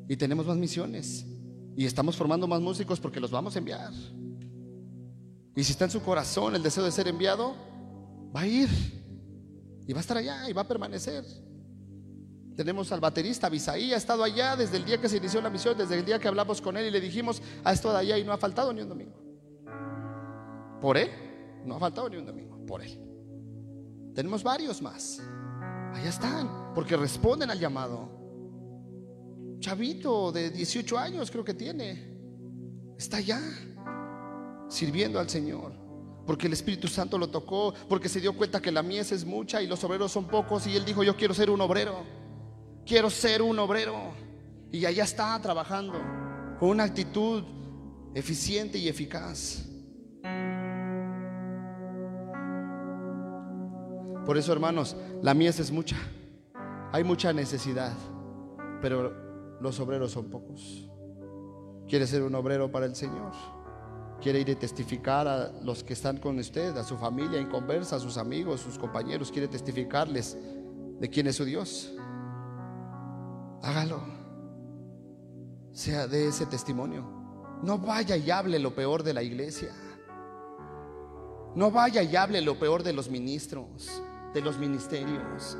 Y 0.08 0.16
tenemos 0.16 0.44
más 0.46 0.56
misiones. 0.56 1.29
Y 1.80 1.86
estamos 1.86 2.14
formando 2.14 2.46
más 2.46 2.60
músicos 2.60 3.00
porque 3.00 3.18
los 3.18 3.30
vamos 3.30 3.56
a 3.56 3.58
enviar. 3.58 3.90
Y 5.56 5.64
si 5.64 5.72
está 5.72 5.86
en 5.86 5.90
su 5.90 6.02
corazón 6.02 6.54
el 6.54 6.62
deseo 6.62 6.84
de 6.84 6.92
ser 6.92 7.08
enviado, 7.08 7.54
va 8.36 8.42
a 8.42 8.46
ir. 8.46 8.68
Y 9.86 9.92
va 9.94 10.00
a 10.00 10.02
estar 10.02 10.18
allá 10.18 10.50
y 10.50 10.52
va 10.52 10.60
a 10.60 10.68
permanecer. 10.68 11.24
Tenemos 12.54 12.92
al 12.92 13.00
baterista 13.00 13.48
Bisaí, 13.48 13.94
ha 13.94 13.96
estado 13.96 14.22
allá 14.22 14.56
desde 14.56 14.76
el 14.76 14.84
día 14.84 15.00
que 15.00 15.08
se 15.08 15.16
inició 15.16 15.40
la 15.40 15.48
misión, 15.48 15.78
desde 15.78 15.98
el 15.98 16.04
día 16.04 16.18
que 16.18 16.28
hablamos 16.28 16.60
con 16.60 16.76
él 16.76 16.84
y 16.84 16.90
le 16.90 17.00
dijimos, 17.00 17.40
ha 17.64 17.72
estado 17.72 17.96
allá 17.96 18.18
y 18.18 18.24
no 18.24 18.32
ha 18.34 18.36
faltado 18.36 18.74
ni 18.74 18.82
un 18.82 18.88
domingo. 18.90 19.18
Por 20.82 20.98
él, 20.98 21.08
no 21.64 21.76
ha 21.76 21.78
faltado 21.78 22.10
ni 22.10 22.18
un 22.18 22.26
domingo, 22.26 22.62
por 22.66 22.82
él. 22.82 23.00
Tenemos 24.14 24.42
varios 24.42 24.82
más. 24.82 25.18
Allá 25.94 26.10
están, 26.10 26.74
porque 26.74 26.94
responden 26.98 27.50
al 27.50 27.58
llamado. 27.58 28.19
Chavito 29.60 30.32
de 30.32 30.50
18 30.50 30.98
años 30.98 31.30
creo 31.30 31.44
que 31.44 31.54
tiene. 31.54 32.10
Está 32.98 33.18
allá, 33.18 33.40
sirviendo 34.68 35.20
al 35.20 35.30
Señor. 35.30 35.78
Porque 36.26 36.48
el 36.48 36.52
Espíritu 36.52 36.88
Santo 36.88 37.18
lo 37.18 37.28
tocó, 37.28 37.74
porque 37.88 38.08
se 38.08 38.20
dio 38.20 38.36
cuenta 38.36 38.60
que 38.60 38.72
la 38.72 38.82
mies 38.82 39.12
es 39.12 39.24
mucha 39.24 39.62
y 39.62 39.66
los 39.66 39.82
obreros 39.84 40.12
son 40.12 40.26
pocos. 40.26 40.66
Y 40.66 40.76
él 40.76 40.84
dijo, 40.84 41.02
yo 41.02 41.16
quiero 41.16 41.34
ser 41.34 41.50
un 41.50 41.60
obrero 41.60 42.20
quiero 42.90 43.08
ser 43.08 43.40
un 43.40 43.56
obrero. 43.60 43.94
Y 44.72 44.84
allá 44.84 45.04
está 45.04 45.40
trabajando 45.40 45.94
con 46.58 46.70
una 46.70 46.84
actitud 46.84 47.44
eficiente 48.14 48.78
y 48.78 48.88
eficaz. 48.88 49.64
Por 54.26 54.36
eso, 54.36 54.52
hermanos, 54.52 54.96
la 55.22 55.34
mies 55.34 55.60
es 55.60 55.70
mucha. 55.70 55.96
Hay 56.92 57.04
mucha 57.04 57.32
necesidad. 57.32 57.92
Pero 58.82 59.29
los 59.60 59.78
obreros 59.80 60.12
son 60.12 60.30
pocos. 60.30 60.90
Quiere 61.88 62.06
ser 62.06 62.22
un 62.22 62.34
obrero 62.34 62.70
para 62.70 62.86
el 62.86 62.94
Señor. 62.94 63.32
Quiere 64.20 64.40
ir 64.40 64.50
a 64.50 64.58
testificar 64.58 65.26
a 65.26 65.52
los 65.62 65.82
que 65.82 65.94
están 65.94 66.18
con 66.18 66.38
usted, 66.38 66.76
a 66.76 66.84
su 66.84 66.96
familia 66.96 67.38
en 67.40 67.48
conversa, 67.48 67.96
a 67.96 68.00
sus 68.00 68.16
amigos, 68.16 68.60
sus 68.60 68.78
compañeros. 68.78 69.30
Quiere 69.30 69.48
testificarles 69.48 70.36
de 70.98 71.08
quién 71.08 71.26
es 71.26 71.36
su 71.36 71.44
Dios. 71.44 71.92
Hágalo. 73.62 74.00
Sea 75.72 76.06
de 76.06 76.28
ese 76.28 76.46
testimonio. 76.46 77.04
No 77.62 77.78
vaya 77.78 78.16
y 78.16 78.30
hable 78.30 78.58
lo 78.58 78.74
peor 78.74 79.02
de 79.02 79.14
la 79.14 79.22
iglesia. 79.22 79.70
No 81.54 81.70
vaya 81.70 82.02
y 82.02 82.14
hable 82.16 82.40
lo 82.40 82.58
peor 82.58 82.82
de 82.82 82.92
los 82.92 83.10
ministros, 83.10 84.02
de 84.32 84.40
los 84.40 84.58
ministerios. 84.58 85.58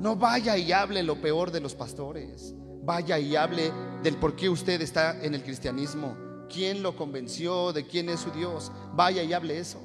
No 0.00 0.16
vaya 0.16 0.56
y 0.58 0.72
hable 0.72 1.02
lo 1.02 1.20
peor 1.20 1.50
de 1.50 1.60
los 1.60 1.74
pastores. 1.74 2.54
Vaya 2.84 3.18
y 3.18 3.34
hable 3.34 3.72
del 4.02 4.16
por 4.18 4.36
qué 4.36 4.48
usted 4.48 4.80
está 4.82 5.22
en 5.24 5.34
el 5.34 5.42
cristianismo. 5.42 6.16
¿Quién 6.52 6.82
lo 6.82 6.94
convenció? 6.94 7.72
¿De 7.72 7.86
quién 7.86 8.10
es 8.10 8.20
su 8.20 8.30
Dios? 8.30 8.70
Vaya 8.94 9.22
y 9.22 9.32
hable 9.32 9.58
eso. 9.58 9.80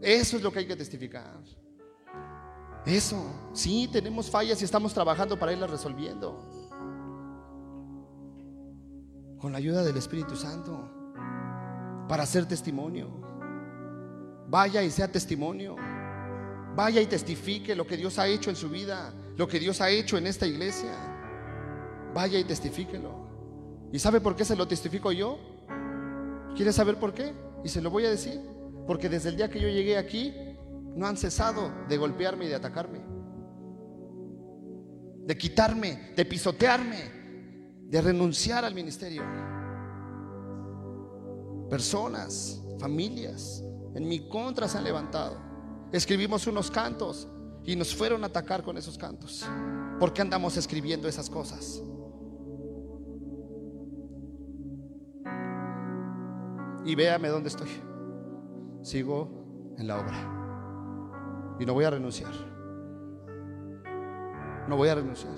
Eso 0.00 0.36
es 0.36 0.42
lo 0.42 0.52
que 0.52 0.60
hay 0.60 0.66
que 0.66 0.76
testificar. 0.76 1.40
Eso. 2.84 3.50
Sí, 3.52 3.88
tenemos 3.90 4.30
fallas 4.30 4.60
y 4.60 4.64
estamos 4.64 4.92
trabajando 4.92 5.38
para 5.38 5.52
irlas 5.52 5.70
resolviendo. 5.70 6.46
Con 9.38 9.52
la 9.52 9.58
ayuda 9.58 9.82
del 9.82 9.96
Espíritu 9.96 10.36
Santo. 10.36 10.90
Para 12.08 12.24
hacer 12.24 12.46
testimonio. 12.46 13.08
Vaya 14.48 14.82
y 14.82 14.90
sea 14.90 15.10
testimonio. 15.10 15.76
Vaya 16.76 17.00
y 17.00 17.06
testifique 17.06 17.74
lo 17.74 17.86
que 17.86 17.96
Dios 17.96 18.18
ha 18.18 18.26
hecho 18.26 18.50
en 18.50 18.56
su 18.56 18.68
vida, 18.68 19.14
lo 19.36 19.48
que 19.48 19.58
Dios 19.58 19.80
ha 19.80 19.90
hecho 19.90 20.18
en 20.18 20.26
esta 20.26 20.46
iglesia. 20.46 21.19
Vaya 22.14 22.38
y 22.38 22.44
testifíquelo. 22.44 23.28
¿Y 23.92 23.98
sabe 23.98 24.20
por 24.20 24.36
qué 24.36 24.44
se 24.44 24.56
lo 24.56 24.66
testifico 24.66 25.12
yo? 25.12 25.38
¿Quiere 26.56 26.72
saber 26.72 26.98
por 26.98 27.14
qué? 27.14 27.32
Y 27.64 27.68
se 27.68 27.80
lo 27.80 27.90
voy 27.90 28.06
a 28.06 28.10
decir. 28.10 28.40
Porque 28.86 29.08
desde 29.08 29.28
el 29.28 29.36
día 29.36 29.50
que 29.50 29.60
yo 29.60 29.68
llegué 29.68 29.96
aquí, 29.96 30.34
no 30.96 31.06
han 31.06 31.16
cesado 31.16 31.72
de 31.88 31.96
golpearme 31.96 32.46
y 32.46 32.48
de 32.48 32.54
atacarme. 32.54 33.00
De 35.26 35.36
quitarme, 35.38 36.12
de 36.16 36.24
pisotearme, 36.24 37.78
de 37.82 38.00
renunciar 38.00 38.64
al 38.64 38.74
ministerio. 38.74 39.22
Personas, 41.68 42.62
familias, 42.78 43.62
en 43.94 44.08
mi 44.08 44.28
contra 44.28 44.66
se 44.66 44.78
han 44.78 44.84
levantado 44.84 45.50
escribimos 45.92 46.46
unos 46.46 46.70
cantos 46.70 47.28
y 47.64 47.76
nos 47.76 47.94
fueron 47.94 48.22
a 48.24 48.28
atacar 48.28 48.62
con 48.62 48.76
esos 48.76 48.96
cantos. 48.96 49.44
¿Por 49.98 50.12
qué 50.12 50.22
andamos 50.22 50.56
escribiendo 50.56 51.08
esas 51.08 51.28
cosas? 51.28 51.82
Y 56.84 56.94
véame 56.94 57.28
dónde 57.28 57.48
estoy. 57.48 57.68
Sigo 58.82 59.74
en 59.76 59.86
la 59.86 59.98
obra. 59.98 61.56
Y 61.58 61.66
no 61.66 61.74
voy 61.74 61.84
a 61.84 61.90
renunciar. 61.90 62.32
No 64.68 64.76
voy 64.76 64.88
a 64.88 64.94
renunciar. 64.94 65.34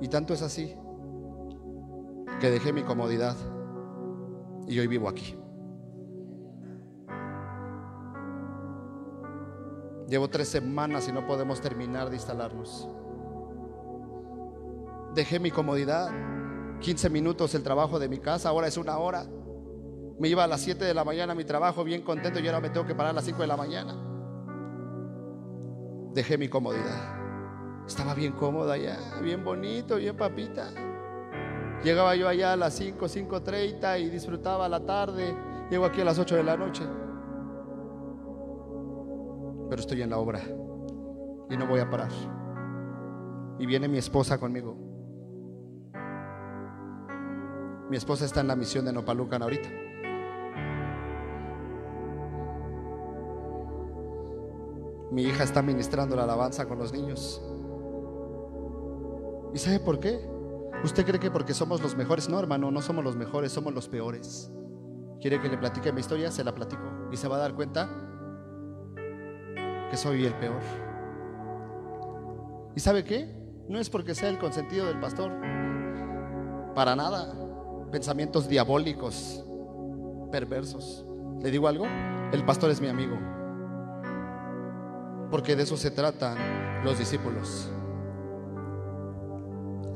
Y 0.00 0.08
tanto 0.08 0.34
es 0.34 0.42
así 0.42 0.76
que 2.40 2.50
dejé 2.50 2.72
mi 2.72 2.82
comodidad 2.82 3.36
y 4.66 4.78
hoy 4.78 4.86
vivo 4.86 5.08
aquí. 5.08 5.38
Llevo 10.08 10.28
tres 10.28 10.48
semanas 10.48 11.08
y 11.08 11.12
no 11.12 11.26
podemos 11.26 11.60
terminar 11.60 12.10
de 12.10 12.16
instalarnos. 12.16 12.88
Dejé 15.16 15.40
mi 15.40 15.50
comodidad, 15.50 16.10
15 16.80 17.08
minutos 17.08 17.54
el 17.54 17.62
trabajo 17.62 17.98
de 17.98 18.06
mi 18.06 18.18
casa, 18.18 18.50
ahora 18.50 18.66
es 18.66 18.76
una 18.76 18.98
hora. 18.98 19.24
Me 20.18 20.28
iba 20.28 20.44
a 20.44 20.46
las 20.46 20.60
7 20.60 20.84
de 20.84 20.92
la 20.92 21.04
mañana 21.04 21.32
a 21.32 21.34
mi 21.34 21.44
trabajo 21.44 21.84
bien 21.84 22.02
contento 22.02 22.38
y 22.38 22.46
ahora 22.46 22.60
me 22.60 22.68
tengo 22.68 22.86
que 22.86 22.94
parar 22.94 23.12
a 23.12 23.14
las 23.14 23.24
5 23.24 23.40
de 23.40 23.46
la 23.46 23.56
mañana. 23.56 23.96
Dejé 26.12 26.36
mi 26.36 26.48
comodidad. 26.48 27.86
Estaba 27.86 28.12
bien 28.12 28.32
cómoda 28.32 28.76
ya, 28.76 28.98
bien 29.22 29.42
bonito, 29.42 29.96
bien 29.96 30.18
papita. 30.18 30.68
Llegaba 31.82 32.14
yo 32.14 32.28
allá 32.28 32.52
a 32.52 32.56
las 32.56 32.74
5, 32.74 33.06
5.30 33.06 33.98
y 34.02 34.10
disfrutaba 34.10 34.68
la 34.68 34.84
tarde. 34.84 35.34
Llego 35.70 35.86
aquí 35.86 36.02
a 36.02 36.04
las 36.04 36.18
8 36.18 36.36
de 36.36 36.42
la 36.42 36.58
noche. 36.58 36.84
Pero 39.70 39.80
estoy 39.80 40.02
en 40.02 40.10
la 40.10 40.18
obra 40.18 40.42
y 41.48 41.56
no 41.56 41.66
voy 41.66 41.80
a 41.80 41.88
parar. 41.88 42.12
Y 43.58 43.64
viene 43.64 43.88
mi 43.88 43.96
esposa 43.96 44.36
conmigo. 44.36 44.85
Mi 47.88 47.96
esposa 47.96 48.24
está 48.24 48.40
en 48.40 48.48
la 48.48 48.56
misión 48.56 48.84
de 48.84 48.92
Nopalucan 48.92 49.42
ahorita. 49.42 49.68
Mi 55.12 55.22
hija 55.22 55.44
está 55.44 55.62
ministrando 55.62 56.16
la 56.16 56.24
alabanza 56.24 56.66
con 56.66 56.78
los 56.78 56.92
niños. 56.92 57.40
¿Y 59.54 59.58
sabe 59.58 59.78
por 59.80 60.00
qué? 60.00 60.20
¿Usted 60.84 61.06
cree 61.06 61.20
que 61.20 61.30
porque 61.30 61.54
somos 61.54 61.80
los 61.80 61.96
mejores? 61.96 62.28
No, 62.28 62.38
hermano, 62.38 62.70
no 62.70 62.82
somos 62.82 63.04
los 63.04 63.16
mejores, 63.16 63.52
somos 63.52 63.72
los 63.72 63.88
peores. 63.88 64.50
¿Quiere 65.20 65.40
que 65.40 65.48
le 65.48 65.56
platique 65.56 65.92
mi 65.92 66.00
historia? 66.00 66.30
Se 66.30 66.44
la 66.44 66.54
platico. 66.54 66.82
Y 67.12 67.16
se 67.16 67.28
va 67.28 67.36
a 67.36 67.40
dar 67.40 67.54
cuenta 67.54 67.88
que 69.90 69.96
soy 69.96 70.26
el 70.26 70.34
peor. 70.34 70.60
¿Y 72.74 72.80
sabe 72.80 73.04
qué? 73.04 73.32
No 73.68 73.78
es 73.78 73.88
porque 73.88 74.14
sea 74.14 74.28
el 74.28 74.38
consentido 74.38 74.86
del 74.86 75.00
pastor. 75.00 75.30
Para 76.74 76.94
nada. 76.94 77.45
Pensamientos 77.96 78.46
diabólicos, 78.46 79.42
perversos. 80.30 81.06
¿Le 81.40 81.50
digo 81.50 81.66
algo? 81.66 81.86
El 82.30 82.44
pastor 82.44 82.70
es 82.70 82.78
mi 82.78 82.88
amigo. 82.88 83.16
Porque 85.30 85.56
de 85.56 85.62
eso 85.62 85.78
se 85.78 85.90
tratan 85.90 86.36
los 86.84 86.98
discípulos. 86.98 87.70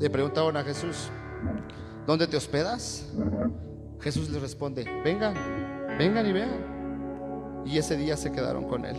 Le 0.00 0.08
preguntaron 0.08 0.56
a 0.56 0.62
Jesús, 0.62 1.10
¿dónde 2.06 2.26
te 2.26 2.38
hospedas? 2.38 3.12
Jesús 4.00 4.30
les 4.30 4.40
responde, 4.40 4.86
vengan, 5.04 5.34
vengan 5.98 6.26
y 6.26 6.32
vean. 6.32 7.62
Y 7.66 7.76
ese 7.76 7.98
día 7.98 8.16
se 8.16 8.32
quedaron 8.32 8.66
con 8.66 8.86
él. 8.86 8.96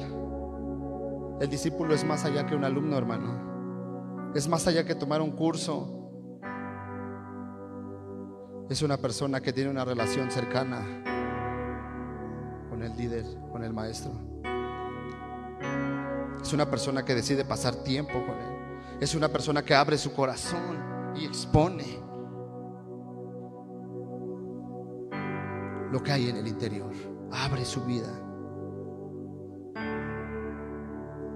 El 1.41 1.49
discípulo 1.49 1.95
es 1.95 2.05
más 2.05 2.23
allá 2.23 2.45
que 2.45 2.53
un 2.53 2.63
alumno, 2.63 2.99
hermano. 2.99 4.31
Es 4.35 4.47
más 4.47 4.67
allá 4.67 4.85
que 4.85 4.93
tomar 4.93 5.23
un 5.23 5.31
curso. 5.31 6.00
Es 8.69 8.81
una 8.81 8.97
persona 8.97 9.41
que 9.41 9.51
tiene 9.51 9.69
una 9.69 9.83
relación 9.83 10.31
cercana 10.31 10.79
con 12.69 12.81
el 12.81 12.95
líder, 12.95 13.25
con 13.51 13.63
el 13.63 13.73
maestro. 13.73 14.11
Es 16.41 16.53
una 16.53 16.69
persona 16.69 17.03
que 17.03 17.13
decide 17.15 17.45
pasar 17.45 17.75
tiempo 17.75 18.13
con 18.13 18.35
él. 18.35 18.97
Es 18.99 19.13
una 19.13 19.29
persona 19.29 19.63
que 19.63 19.75
abre 19.75 19.97
su 19.97 20.13
corazón 20.13 21.13
y 21.15 21.25
expone 21.25 21.99
lo 25.91 26.01
que 26.01 26.11
hay 26.11 26.29
en 26.29 26.37
el 26.37 26.47
interior. 26.47 26.91
Abre 27.31 27.65
su 27.65 27.83
vida. 27.85 28.09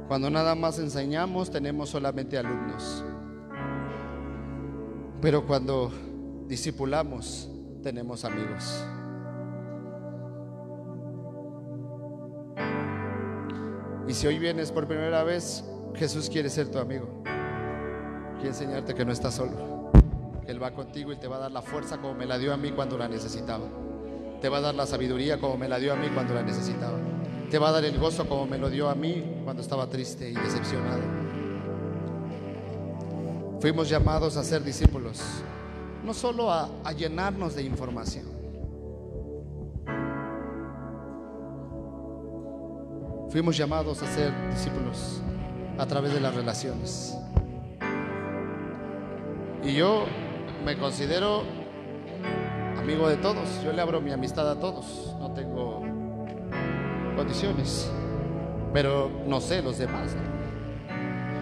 Cuando 0.07 0.29
nada 0.29 0.55
más 0.55 0.79
enseñamos 0.79 1.49
tenemos 1.49 1.89
solamente 1.89 2.37
alumnos. 2.37 3.03
Pero 5.21 5.45
cuando 5.45 5.91
discipulamos 6.47 7.49
tenemos 7.83 8.25
amigos. 8.25 8.83
Y 14.07 14.13
si 14.13 14.27
hoy 14.27 14.39
vienes 14.39 14.71
por 14.71 14.87
primera 14.87 15.23
vez, 15.23 15.63
Jesús 15.95 16.29
quiere 16.29 16.49
ser 16.49 16.69
tu 16.69 16.79
amigo 16.79 17.25
enseñarte 18.47 18.93
que 18.93 19.05
no 19.05 19.11
estás 19.11 19.35
solo. 19.35 19.91
Que 20.45 20.51
Él 20.51 20.61
va 20.61 20.71
contigo 20.71 21.11
y 21.11 21.17
te 21.17 21.27
va 21.27 21.37
a 21.37 21.39
dar 21.39 21.51
la 21.51 21.61
fuerza 21.61 21.97
como 21.97 22.13
me 22.13 22.25
la 22.25 22.37
dio 22.37 22.53
a 22.53 22.57
mí 22.57 22.71
cuando 22.71 22.97
la 22.97 23.07
necesitaba. 23.07 23.65
Te 24.41 24.49
va 24.49 24.57
a 24.57 24.61
dar 24.61 24.75
la 24.75 24.85
sabiduría 24.85 25.39
como 25.39 25.57
me 25.57 25.67
la 25.67 25.79
dio 25.79 25.93
a 25.93 25.95
mí 25.95 26.07
cuando 26.13 26.33
la 26.33 26.43
necesitaba. 26.43 26.97
Te 27.49 27.59
va 27.59 27.69
a 27.69 27.71
dar 27.71 27.85
el 27.85 27.97
gozo 27.97 28.27
como 28.27 28.45
me 28.45 28.57
lo 28.57 28.69
dio 28.69 28.89
a 28.89 28.95
mí 28.95 29.41
cuando 29.43 29.61
estaba 29.61 29.87
triste 29.87 30.29
y 30.29 30.33
decepcionado. 30.33 31.01
Fuimos 33.59 33.89
llamados 33.89 34.37
a 34.37 34.43
ser 34.43 34.63
discípulos, 34.63 35.23
no 36.05 36.13
solo 36.13 36.51
a, 36.51 36.69
llenarnos 36.93 37.55
de 37.55 37.63
información. 37.63 38.25
Fuimos 43.29 43.57
llamados 43.57 44.01
a 44.01 44.07
ser 44.13 44.31
discípulos 44.51 45.21
a 45.77 45.85
través 45.85 46.13
de 46.13 46.21
las 46.21 46.33
relaciones. 46.35 47.17
Y 49.63 49.73
yo 49.73 50.05
me 50.63 50.77
considero 50.77 51.43
amigo 52.77 53.09
de 53.09 53.17
todos. 53.17 53.63
Yo 53.63 53.73
le 53.73 53.81
abro 53.81 53.99
mi 53.99 54.11
amistad 54.11 54.49
a 54.49 54.59
todos. 54.59 55.15
No 55.19 55.31
tengo 55.33 55.81
condiciones. 57.15 57.91
Pero 58.73 59.09
no 59.25 59.41
sé 59.41 59.61
los 59.61 59.79
demás. 59.79 60.15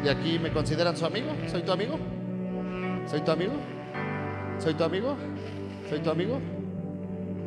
de 0.03 0.09
aquí 0.09 0.39
me 0.39 0.51
consideran 0.51 0.95
su 0.97 1.05
amigo? 1.05 1.27
¿Soy 1.51 1.63
tu 1.63 1.71
amigo? 1.71 1.97
¿Soy 3.07 3.21
tu 3.21 3.31
amigo? 3.31 3.53
¿Soy 4.63 4.73
tu 4.75 4.83
amigo? 4.85 5.17
¿Soy 5.89 5.99
tu 5.99 6.09
amigo? 6.09 6.39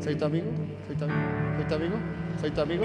¿Soy 0.05 0.17
tu 0.17 0.27
amigo? 0.27 0.51
¿Soy 0.87 0.97
tu 0.97 1.05
amigo? 1.07 1.17
¿Soy 1.57 1.65
tu 1.65 1.75
amigo? 1.75 1.97
¿Soy 2.39 2.51
tu 2.51 2.61
amigo? 2.61 2.85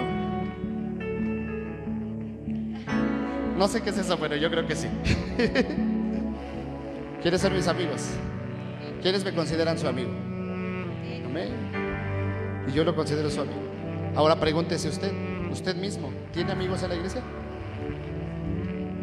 No 3.58 3.68
sé 3.68 3.82
qué 3.82 3.90
es 3.90 3.98
eso, 3.98 4.18
pero 4.18 4.38
yo 4.38 4.50
creo 4.50 4.66
que 4.66 4.76
sí. 4.78 4.88
¿Quieres 7.22 7.42
ser 7.42 7.52
mis 7.52 7.68
amigos? 7.68 8.08
¿Quiénes 9.02 9.26
me 9.26 9.34
consideran 9.34 9.78
su 9.78 9.90
amigo? 9.90 10.12
Amén. 11.26 11.50
Y 12.70 12.72
yo 12.72 12.86
lo 12.86 12.96
considero 12.96 13.30
su 13.30 13.42
amigo. 13.42 13.60
Ahora 14.16 14.40
pregúntese 14.40 14.88
usted, 14.88 15.12
usted 15.52 15.76
mismo, 15.76 16.10
¿tiene 16.32 16.54
amigos 16.54 16.82
en 16.84 16.90
la 16.90 16.96
iglesia? 16.96 17.22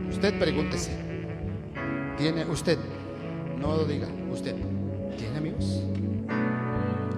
Usted 0.08 0.38
pregúntese. 0.38 0.90
¿Tiene 2.16 2.46
usted? 2.46 2.78
No 3.60 3.76
lo 3.76 3.84
diga, 3.84 4.08
usted. 4.32 4.56
¿Tiene 5.18 5.38
amigos? 5.38 5.82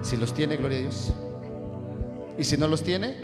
Si 0.01 0.17
los 0.17 0.33
tiene, 0.33 0.57
gloria 0.57 0.79
a 0.79 0.81
Dios. 0.81 1.13
Y 2.37 2.43
si 2.43 2.57
no 2.57 2.67
los 2.67 2.81
tiene, 2.81 3.17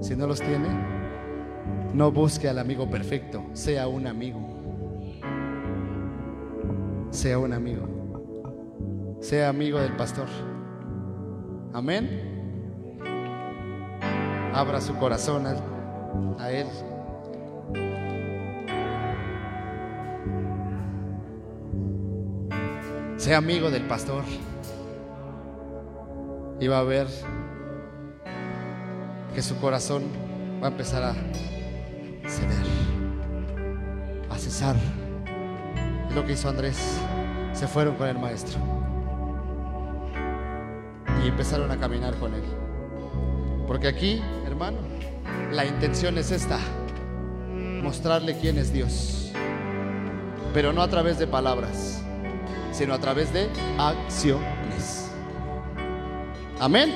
si 0.00 0.16
no 0.16 0.26
los 0.26 0.40
tiene, 0.40 0.66
no 1.94 2.10
busque 2.10 2.48
al 2.48 2.58
amigo 2.58 2.90
perfecto, 2.90 3.44
sea 3.52 3.86
un 3.86 4.08
amigo. 4.08 4.40
Sea 7.10 7.38
un 7.38 7.52
amigo. 7.52 9.16
Sea 9.20 9.50
amigo 9.50 9.78
del 9.78 9.94
pastor. 9.94 10.26
Amén. 11.72 13.00
Abra 14.52 14.80
su 14.80 14.96
corazón 14.96 15.46
a, 15.46 15.54
a 16.42 16.50
Él. 16.50 16.66
Sea 23.24 23.38
amigo 23.38 23.70
del 23.70 23.84
pastor. 23.86 24.22
Y 26.60 26.66
va 26.66 26.80
a 26.80 26.82
ver 26.82 27.06
que 29.34 29.40
su 29.40 29.56
corazón 29.56 30.02
va 30.62 30.66
a 30.66 30.70
empezar 30.70 31.02
a 31.02 31.14
ceder, 32.28 32.66
a 34.28 34.36
cesar. 34.36 34.76
Es 36.06 36.14
lo 36.14 36.26
que 36.26 36.34
hizo 36.34 36.50
Andrés. 36.50 36.98
Se 37.54 37.66
fueron 37.66 37.94
con 37.94 38.08
el 38.08 38.18
maestro. 38.18 38.58
Y 41.24 41.28
empezaron 41.28 41.70
a 41.70 41.78
caminar 41.78 42.14
con 42.16 42.34
él. 42.34 42.44
Porque 43.66 43.88
aquí, 43.88 44.20
hermano, 44.46 44.76
la 45.50 45.64
intención 45.64 46.18
es 46.18 46.30
esta. 46.30 46.58
Mostrarle 47.82 48.36
quién 48.36 48.58
es 48.58 48.70
Dios. 48.70 49.32
Pero 50.52 50.74
no 50.74 50.82
a 50.82 50.88
través 50.88 51.18
de 51.18 51.26
palabras, 51.26 52.03
sino 52.74 52.92
a 52.92 52.98
través 52.98 53.32
de 53.32 53.48
acciones. 53.78 55.10
Amén. 56.60 56.92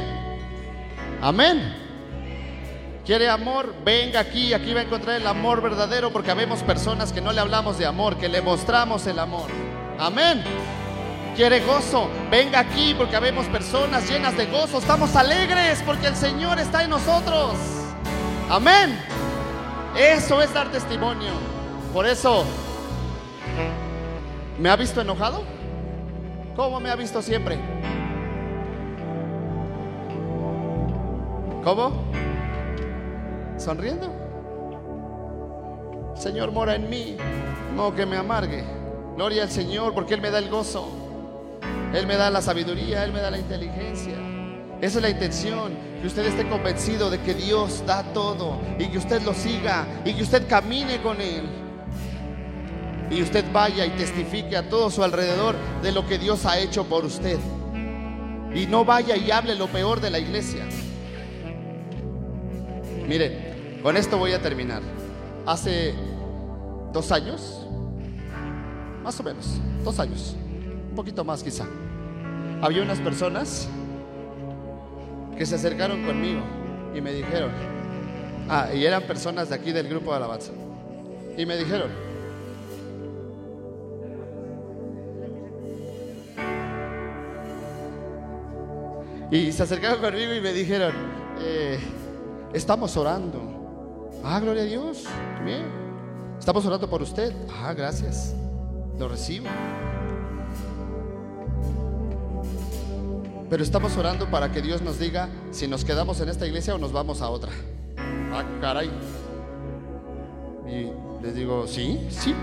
Amén. 1.22 1.74
¿Quiere 3.07 3.29
amor? 3.29 3.74
Venga 3.85 4.20
aquí, 4.20 4.53
aquí 4.53 4.74
va 4.74 4.81
a 4.81 4.83
encontrar 4.83 5.16
el 5.16 5.26
amor 5.26 5.62
verdadero 5.62 6.12
porque 6.12 6.31
habemos 6.31 6.62
personas 6.62 7.12
que 7.12 7.20
no 7.20 7.33
le 7.33 7.41
hablamos 7.41 7.79
de 7.79 7.87
amor, 7.87 8.18
que 8.18 8.29
le 8.29 8.43
mostramos 8.43 9.07
el 9.07 9.18
amor. 9.18 9.49
Amén. 9.99 10.43
¿Quiere 11.35 11.61
gozo? 11.61 12.09
Venga 12.31 12.59
aquí 12.59 12.95
porque 12.99 13.16
habemos 13.16 13.47
personas 13.47 14.11
llenas 14.11 14.37
de 14.37 14.47
gozo. 14.47 14.79
Estamos 14.79 15.14
alegres 15.16 15.83
porque 15.87 16.09
el 16.09 16.16
Señor 16.16 16.59
está 16.59 16.83
en 16.83 16.91
nosotros. 16.91 17.55
Amén. 18.51 18.99
Eso 19.97 20.43
es 20.43 20.53
dar 20.53 20.70
testimonio. 20.70 21.33
Por 21.95 22.07
eso, 22.07 22.45
¿me 24.59 24.68
ha 24.68 24.76
visto 24.76 25.01
enojado? 25.01 25.58
¿Cómo 26.59 26.81
me 26.81 26.91
ha 26.91 26.97
visto 26.97 27.23
siempre? 27.23 27.57
¿Cómo? 31.63 31.93
Sonriendo. 33.57 34.13
Señor 36.17 36.51
mora 36.51 36.75
en 36.75 36.91
mí, 36.91 37.17
no 37.77 37.95
que 37.95 38.05
me 38.05 38.17
amargue. 38.17 38.65
Gloria 39.15 39.45
al 39.45 39.53
Señor 39.53 39.95
porque 39.95 40.15
Él 40.15 40.21
me 40.21 40.33
da 40.33 40.41
el 40.41 40.51
gozo. 40.51 40.89
Él 41.95 42.09
me 42.09 42.17
da 42.17 42.29
la 42.29 42.43
sabiduría, 42.43 43.05
Él 43.05 43.13
me 43.13 43.21
da 43.21 43.31
la 43.31 43.39
inteligencia. 43.39 44.15
Esa 44.81 44.99
es 44.99 45.03
la 45.03 45.11
intención, 45.11 45.73
que 46.01 46.09
usted 46.09 46.27
esté 46.27 46.49
convencido 46.49 47.09
de 47.09 47.21
que 47.21 47.35
Dios 47.35 47.85
da 47.87 48.03
todo 48.13 48.59
y 48.81 48.89
que 48.89 48.99
usted 48.99 49.23
lo 49.23 49.33
siga 49.33 49.87
y 50.05 50.13
que 50.13 50.25
usted 50.25 50.49
camine 50.49 51.01
con 51.03 51.21
Él. 51.21 51.68
Y 53.11 53.23
usted 53.23 53.45
vaya 53.53 53.87
y 53.87 53.91
testifique 53.91 54.57
a 54.57 54.69
todo 54.69 54.91
su 54.91 55.03
alrededor 55.03 55.57
de 55.83 55.93
lo 55.93 56.07
que 56.07 56.19
Dios 56.19 56.45
ha 56.45 56.59
hecho 56.59 56.85
por 56.85 57.05
usted. 57.05 57.39
Y 58.55 58.67
no 58.67 58.85
vaya 58.85 59.17
y 59.17 59.31
hable 59.31 59.55
lo 59.55 59.67
peor 59.69 60.01
de 60.01 60.11
la 60.11 60.19
iglesia. 60.19 60.67
Mire, 63.07 63.81
con 63.83 63.97
esto 63.97 64.19
voy 64.19 64.33
a 64.33 64.43
terminar. 64.43 64.83
Hace 65.47 65.95
dos 66.93 67.11
años, 67.11 67.67
más 69.03 69.19
o 69.19 69.23
menos, 69.23 69.47
dos 69.85 69.99
años, 69.99 70.37
un 70.91 70.95
poquito 70.95 71.25
más 71.25 71.43
quizá, 71.43 71.65
había 72.61 72.83
unas 72.83 72.99
personas 72.99 73.69
que 75.39 75.47
se 75.47 75.55
acercaron 75.55 76.05
conmigo 76.05 76.41
y 76.95 77.01
me 77.01 77.13
dijeron, 77.13 77.51
ah, 78.49 78.69
y 78.75 78.85
eran 78.85 79.05
personas 79.05 79.49
de 79.49 79.55
aquí 79.55 79.73
del 79.73 79.89
grupo 79.89 80.11
de 80.11 80.17
alabanza, 80.17 80.53
y 81.37 81.47
me 81.47 81.57
dijeron, 81.57 82.08
y 89.31 89.53
se 89.53 89.62
acercaron 89.62 90.01
conmigo 90.01 90.35
y 90.35 90.41
me 90.41 90.53
dijeron, 90.53 90.93
eh, 91.41 91.79
estamos 92.53 92.97
orando. 92.97 94.11
Ah, 94.24 94.41
gloria 94.41 94.62
a 94.62 94.66
Dios, 94.66 95.05
bien. 95.45 95.64
Estamos 96.39 96.64
orando 96.64 96.89
por 96.89 97.03
usted. 97.03 97.35
Ah, 97.62 97.74
gracias. 97.74 98.35
Lo 98.99 99.09
recibo. 99.09 99.47
Pero 103.51 103.62
estamos 103.62 103.97
orando 103.97 104.31
para 104.31 104.53
que 104.53 104.61
Dios 104.61 104.83
nos 104.83 104.99
diga 104.99 105.29
si 105.51 105.68
nos 105.68 105.85
quedamos 105.85 106.20
en 106.20 106.29
esta 106.29 106.47
iglesia 106.47 106.74
o 106.74 106.79
nos 106.79 106.93
vamos 106.93 107.22
a 107.22 107.29
otra. 107.29 107.51
Ah, 108.33 108.45
caray. 108.61 108.91
Y 110.66 111.22
les 111.24 111.35
digo, 111.35 111.66
sí, 111.66 112.07
sí. 112.11 112.35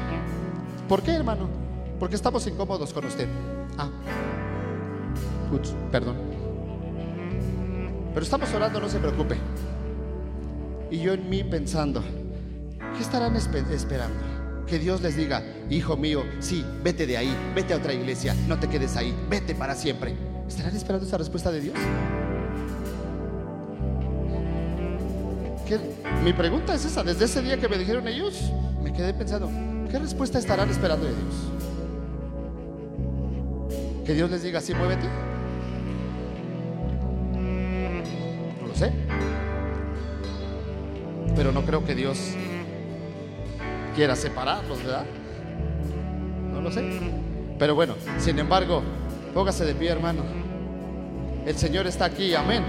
¿Por 0.89 1.01
qué, 1.03 1.11
hermano? 1.11 1.47
Porque 1.99 2.15
estamos 2.15 2.45
incómodos 2.47 2.91
con 2.91 3.05
usted. 3.05 3.27
Ah, 3.77 3.89
perdón. 5.91 6.34
Pero 8.15 8.23
estamos 8.23 8.51
orando, 8.53 8.79
no 8.79 8.89
se 8.89 8.97
preocupe. 8.97 9.35
Y 10.89 10.99
yo 10.99 11.13
en 11.13 11.29
mí 11.29 11.43
pensando, 11.43 12.01
¿qué 12.95 13.01
estarán 13.03 13.35
espe- 13.35 13.69
esperando? 13.71 14.15
Que 14.65 14.79
Dios 14.79 15.01
les 15.01 15.15
diga, 15.17 15.43
hijo 15.69 15.95
mío, 15.97 16.23
sí, 16.39 16.65
vete 16.83 17.05
de 17.05 17.17
ahí, 17.17 17.35
vete 17.53 17.73
a 17.73 17.77
otra 17.77 17.93
iglesia, 17.93 18.33
no 18.47 18.57
te 18.57 18.67
quedes 18.67 18.95
ahí, 18.95 19.13
vete 19.29 19.53
para 19.53 19.75
siempre. 19.75 20.15
¿Estarán 20.47 20.75
esperando 20.75 21.05
esa 21.05 21.17
respuesta 21.17 21.51
de 21.51 21.59
Dios? 21.61 21.75
¿Qué? 25.67 25.77
Mi 26.23 26.31
pregunta 26.33 26.73
es 26.73 26.85
esa, 26.85 27.03
desde 27.03 27.25
ese 27.25 27.41
día 27.41 27.57
que 27.57 27.67
me 27.67 27.77
dijeron 27.77 28.07
ellos, 28.07 28.51
me 28.81 28.93
quedé 28.93 29.13
pensando, 29.13 29.49
¿qué 29.91 29.99
respuesta 29.99 30.39
estarán 30.39 30.69
esperando 30.69 31.05
de 31.05 31.11
Dios? 31.11 31.35
Que 34.05 34.13
Dios 34.13 34.31
les 34.31 34.41
diga, 34.43 34.61
sí, 34.61 34.73
muévete. 34.73 35.05
Pero 41.35 41.51
no 41.51 41.63
creo 41.63 41.85
que 41.85 41.95
Dios 41.95 42.17
quiera 43.95 44.15
separarlos, 44.15 44.83
¿verdad? 44.83 45.05
No 46.53 46.61
lo 46.61 46.71
sé. 46.71 46.83
Pero 47.57 47.75
bueno, 47.75 47.95
sin 48.19 48.37
embargo, 48.39 48.81
póngase 49.33 49.65
de 49.65 49.75
pie, 49.75 49.89
hermano. 49.89 50.23
El 51.45 51.57
Señor 51.57 51.87
está 51.87 52.05
aquí, 52.05 52.33
amén. 52.33 52.63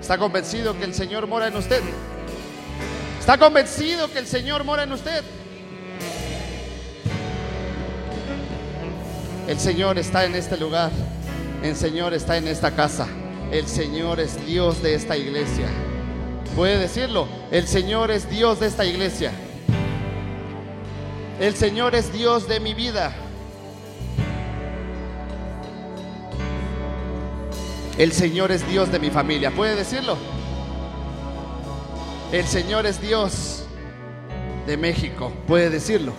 ¿Está 0.00 0.16
convencido 0.16 0.78
que 0.78 0.84
el 0.84 0.94
Señor 0.94 1.26
mora 1.26 1.48
en 1.48 1.56
usted? 1.56 1.82
¿Está 3.18 3.36
convencido 3.36 4.10
que 4.10 4.18
el 4.18 4.26
Señor 4.26 4.64
mora 4.64 4.84
en 4.84 4.92
usted? 4.92 5.22
El 9.48 9.58
Señor 9.58 9.98
está 9.98 10.24
en 10.24 10.34
este 10.34 10.56
lugar. 10.56 10.90
El 11.62 11.74
Señor 11.74 12.14
está 12.14 12.36
en 12.36 12.48
esta 12.48 12.70
casa. 12.70 13.08
El 13.50 13.66
Señor 13.66 14.20
es 14.20 14.46
Dios 14.46 14.82
de 14.82 14.94
esta 14.94 15.16
iglesia. 15.16 15.66
Puede 16.58 16.76
decirlo, 16.76 17.28
el 17.52 17.68
Señor 17.68 18.10
es 18.10 18.28
Dios 18.28 18.58
de 18.58 18.66
esta 18.66 18.84
iglesia. 18.84 19.30
El 21.38 21.54
Señor 21.54 21.94
es 21.94 22.12
Dios 22.12 22.48
de 22.48 22.58
mi 22.58 22.74
vida. 22.74 23.14
El 27.96 28.10
Señor 28.10 28.50
es 28.50 28.68
Dios 28.68 28.90
de 28.90 28.98
mi 28.98 29.08
familia. 29.08 29.52
¿Puede 29.52 29.76
decirlo? 29.76 30.16
El 32.32 32.44
Señor 32.44 32.86
es 32.86 33.00
Dios 33.00 33.62
de 34.66 34.76
México, 34.76 35.32
puede 35.46 35.70
decirlo. 35.70 36.12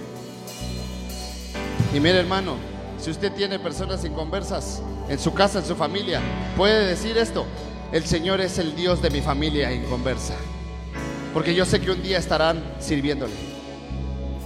Y 1.93 1.99
mire 1.99 2.17
hermano, 2.17 2.55
si 2.97 3.11
usted 3.11 3.33
tiene 3.33 3.59
personas 3.59 4.05
inconversas 4.05 4.81
en 5.09 5.19
su 5.19 5.33
casa, 5.33 5.59
en 5.59 5.65
su 5.65 5.75
familia, 5.75 6.21
puede 6.55 6.85
decir 6.85 7.17
esto, 7.17 7.45
el 7.91 8.05
Señor 8.05 8.39
es 8.41 8.57
el 8.59 8.75
Dios 8.75 9.01
de 9.01 9.09
mi 9.09 9.21
familia 9.21 9.71
inconversa. 9.71 10.35
Porque 11.33 11.53
yo 11.53 11.65
sé 11.65 11.79
que 11.81 11.91
un 11.91 12.01
día 12.01 12.17
estarán 12.17 12.63
sirviéndole. 12.79 13.33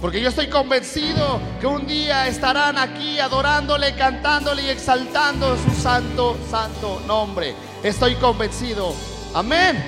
Porque 0.00 0.20
yo 0.20 0.28
estoy 0.28 0.48
convencido 0.48 1.40
que 1.60 1.66
un 1.66 1.86
día 1.86 2.28
estarán 2.28 2.76
aquí 2.76 3.18
adorándole, 3.18 3.94
cantándole 3.94 4.62
y 4.62 4.68
exaltando 4.68 5.56
su 5.56 5.70
santo, 5.80 6.36
santo 6.50 7.02
nombre. 7.06 7.54
Estoy 7.82 8.14
convencido. 8.16 8.94
Amén. 9.34 9.82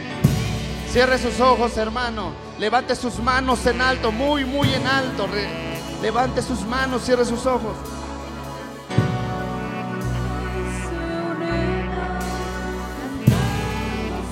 Cierre 0.91 1.19
sus 1.19 1.39
ojos, 1.41 1.77
hermano. 1.77 2.33
Levante 2.59 2.97
sus 2.97 3.19
manos 3.19 3.67
en 3.67 3.83
alto, 3.83 4.11
muy, 4.11 4.45
muy 4.47 4.73
en 4.73 4.87
alto. 4.87 5.29
levante 6.01 6.41
sus 6.41 6.63
manos, 6.63 7.05
cierre 7.05 7.27
sus 7.27 7.45
ojos. 7.45 7.77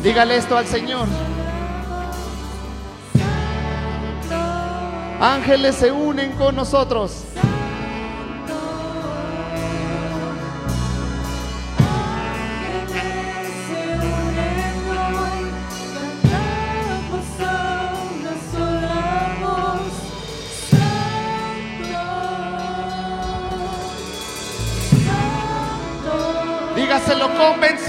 Dígale 0.05 0.37
esto 0.37 0.59
al 0.59 0.67
Señor. 0.67 1.09
Ángeles 5.19 5.77
se 5.77 5.91
unen 5.91 6.33
con 6.33 6.55
nosotros. 6.55 7.25
Dígaselo 26.77 27.31
convencido. 27.39 27.84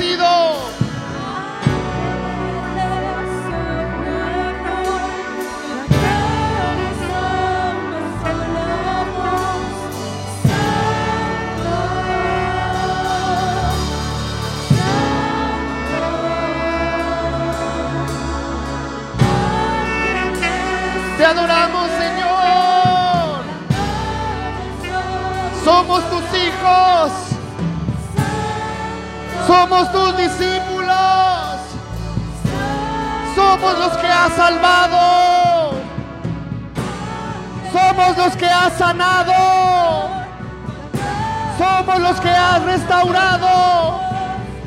Somos 29.48 29.92
tus 29.92 30.18
discípulos. 30.18 31.60
Somos 33.36 33.80
los 33.80 33.98
que 33.98 34.08
has 34.08 34.34
salvado. 34.34 35.72
Somos 37.72 38.18
los 38.18 38.36
que 38.36 38.46
has 38.48 38.74
sanado. 38.74 40.10
Somos 41.58 42.00
los 42.00 42.20
que 42.22 42.30
has 42.30 42.64
restaurado. 42.64 44.00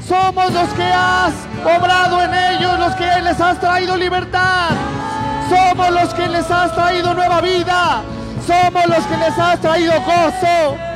Somos 0.07 0.53
los 0.53 0.69
que 0.71 0.85
has 0.85 1.33
obrado 1.65 2.23
en 2.23 2.35
ellos, 2.35 2.79
los 2.79 2.95
que 2.95 3.21
les 3.23 3.41
has 3.41 3.59
traído 3.61 3.97
libertad. 3.97 4.71
Somos 5.49 5.91
los 5.91 6.15
que 6.15 6.29
les 6.29 6.51
has 6.51 6.73
traído 6.73 7.15
nueva 7.15 7.41
vida. 7.41 8.03
Somos 8.47 8.87
los 8.87 9.05
que 9.07 9.17
les 9.17 9.39
has 9.39 9.61
traído 9.61 9.93
gozo. 10.03 10.88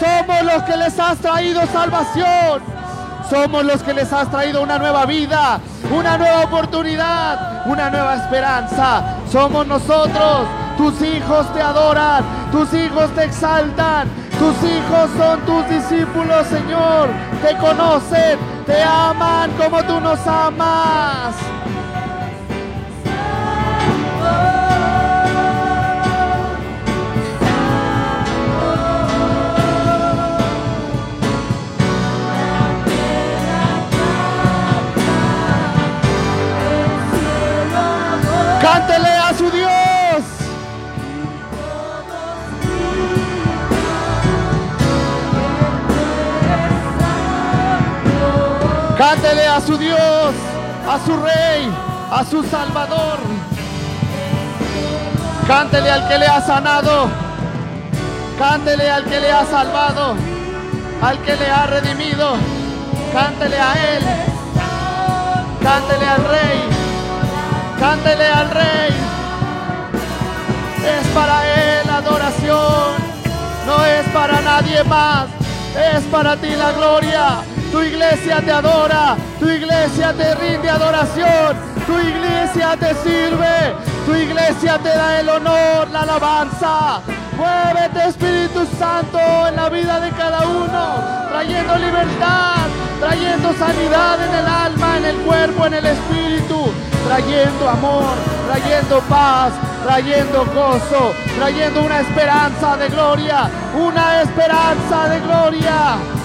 Somos 0.00 0.42
los 0.42 0.62
que 0.64 0.76
les 0.76 0.98
has 0.98 1.18
traído 1.18 1.60
salvación. 1.66 2.62
Somos 3.28 3.64
los 3.64 3.82
que 3.82 3.92
les 3.92 4.12
has 4.12 4.30
traído 4.30 4.62
una 4.62 4.78
nueva 4.78 5.04
vida, 5.04 5.58
una 5.90 6.16
nueva 6.16 6.44
oportunidad, 6.44 7.66
una 7.66 7.90
nueva 7.90 8.16
esperanza. 8.16 9.16
Somos 9.30 9.66
nosotros. 9.66 10.46
Tus 10.76 11.00
hijos 11.02 11.52
te 11.54 11.62
adoran, 11.62 12.22
tus 12.52 12.72
hijos 12.74 13.10
te 13.14 13.24
exaltan, 13.24 14.08
tus 14.38 14.70
hijos 14.70 15.10
son 15.16 15.40
tus 15.40 15.68
discípulos, 15.70 16.46
Señor. 16.48 17.08
Te 17.42 17.56
conocen, 17.56 18.38
te 18.66 18.82
aman 18.82 19.50
como 19.52 19.82
tú 19.84 19.98
nos 20.00 20.24
amas. 20.26 21.34
Cántele 48.98 49.46
a 49.46 49.60
su 49.60 49.76
Dios, 49.76 50.34
a 50.88 50.98
su 51.04 51.16
Rey, 51.18 51.70
a 52.10 52.24
su 52.24 52.42
Salvador. 52.44 53.18
Cántele 55.46 55.90
al 55.90 56.08
que 56.08 56.18
le 56.18 56.26
ha 56.26 56.40
sanado. 56.40 57.08
Cántele 58.38 58.90
al 58.90 59.04
que 59.04 59.20
le 59.20 59.30
ha 59.30 59.44
salvado. 59.44 60.14
Al 61.02 61.18
que 61.18 61.36
le 61.36 61.50
ha 61.50 61.66
redimido. 61.66 62.36
Cántele 63.12 63.60
a 63.60 63.72
Él. 63.74 64.04
Cántele 65.62 66.06
al 66.06 66.24
Rey. 66.24 66.60
Cántele 67.78 68.26
al 68.28 68.50
Rey. 68.50 68.94
Es 70.98 71.06
para 71.08 71.80
Él 71.80 71.90
adoración. 71.90 72.94
No 73.66 73.84
es 73.84 74.08
para 74.08 74.40
nadie 74.40 74.82
más. 74.84 75.26
Es 75.94 76.02
para 76.04 76.36
ti 76.36 76.56
la 76.56 76.72
gloria. 76.72 77.55
Tu 77.76 77.82
iglesia 77.82 78.40
te 78.40 78.50
adora. 78.50 79.16
Tu 79.38 79.50
iglesia 79.50 80.14
te 80.14 80.34
rinde 80.36 80.70
adoración. 80.70 81.54
Tu 81.86 81.92
iglesia 82.08 82.74
te 82.74 82.94
sirve. 83.04 83.74
Tu 84.06 84.14
iglesia 84.14 84.78
te 84.78 84.88
da 84.88 85.20
el 85.20 85.28
honor, 85.28 85.86
la 85.92 86.00
alabanza. 86.00 87.02
Muévete 87.36 88.08
Espíritu 88.08 88.66
Santo 88.78 89.18
en 89.46 89.56
la 89.56 89.68
vida 89.68 90.00
de 90.00 90.10
cada 90.12 90.40
uno, 90.46 91.28
trayendo 91.28 91.76
libertad, 91.76 92.64
trayendo 92.98 93.52
sanidad 93.52 94.24
en 94.26 94.34
el 94.36 94.46
alma, 94.46 94.96
en 94.96 95.04
el 95.04 95.16
cuerpo, 95.16 95.66
en 95.66 95.74
el 95.74 95.84
espíritu, 95.84 96.72
trayendo 97.06 97.68
amor, 97.68 98.14
trayendo 98.48 99.00
paz, 99.00 99.52
trayendo 99.84 100.46
gozo, 100.46 101.12
trayendo 101.36 101.82
una 101.82 102.00
esperanza 102.00 102.76
de 102.78 102.88
gloria, 102.88 103.50
una 103.74 104.22
esperanza 104.22 105.08
de 105.10 105.20
gloria. 105.20 106.15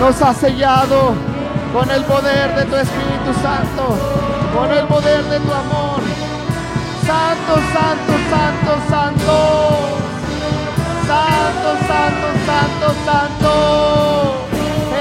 Nos 0.00 0.22
ha 0.22 0.32
sellado 0.32 1.12
con 1.74 1.90
el 1.90 2.02
poder 2.04 2.56
de 2.56 2.64
tu 2.64 2.74
Espíritu 2.74 3.34
Santo, 3.42 3.98
con 4.56 4.72
el 4.72 4.86
poder 4.86 5.22
de 5.24 5.38
tu 5.40 5.52
amor. 5.52 6.00
Santo, 7.06 7.54
santo, 7.74 8.12
santo, 8.30 8.78
santo. 8.88 9.60
Santo, 11.06 11.68
santo, 11.86 12.26
santo, 12.46 12.86
santo. 13.04 13.52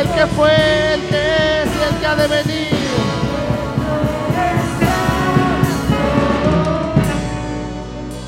El 0.01 0.07
que 0.09 0.25
fue, 0.35 0.93
el 0.95 1.01
que 1.07 1.61
es 1.61 1.69
y 1.79 1.93
el 1.93 1.99
que 2.01 2.05
ha 2.05 2.15
de 2.15 2.27
venir. 2.27 2.79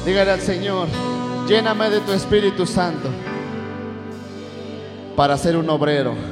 Dígale 0.05 0.31
al 0.31 0.41
Señor, 0.41 0.87
lléname 1.49 1.89
de 1.89 1.99
tu 1.99 2.13
Espíritu 2.13 2.65
Santo 2.65 3.09
para 5.17 5.37
ser 5.37 5.57
un 5.57 5.69
obrero. 5.69 6.30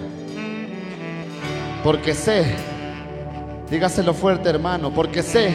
Porque 1.90 2.14
sé, 2.14 2.46
dígaselo 3.72 4.14
fuerte 4.14 4.48
hermano, 4.48 4.94
porque 4.94 5.24
sé 5.24 5.52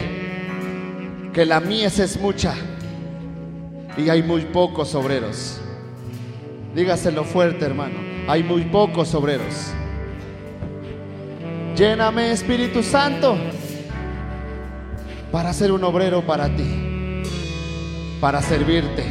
que 1.31 1.45
la 1.45 1.61
mies 1.61 1.97
es 1.99 2.19
mucha 2.19 2.53
y 3.95 4.09
hay 4.09 4.21
muy 4.21 4.41
pocos 4.41 4.93
obreros. 4.95 5.61
Dígaselo 6.75 7.23
fuerte, 7.23 7.63
hermano. 7.63 8.01
Hay 8.27 8.43
muy 8.43 8.63
pocos 8.63 9.15
obreros. 9.15 9.71
Lléname, 11.73 12.31
Espíritu 12.31 12.83
Santo, 12.83 13.37
para 15.31 15.53
ser 15.53 15.71
un 15.71 15.85
obrero 15.85 16.21
para 16.25 16.53
ti, 16.53 17.23
para 18.19 18.41
servirte 18.41 19.05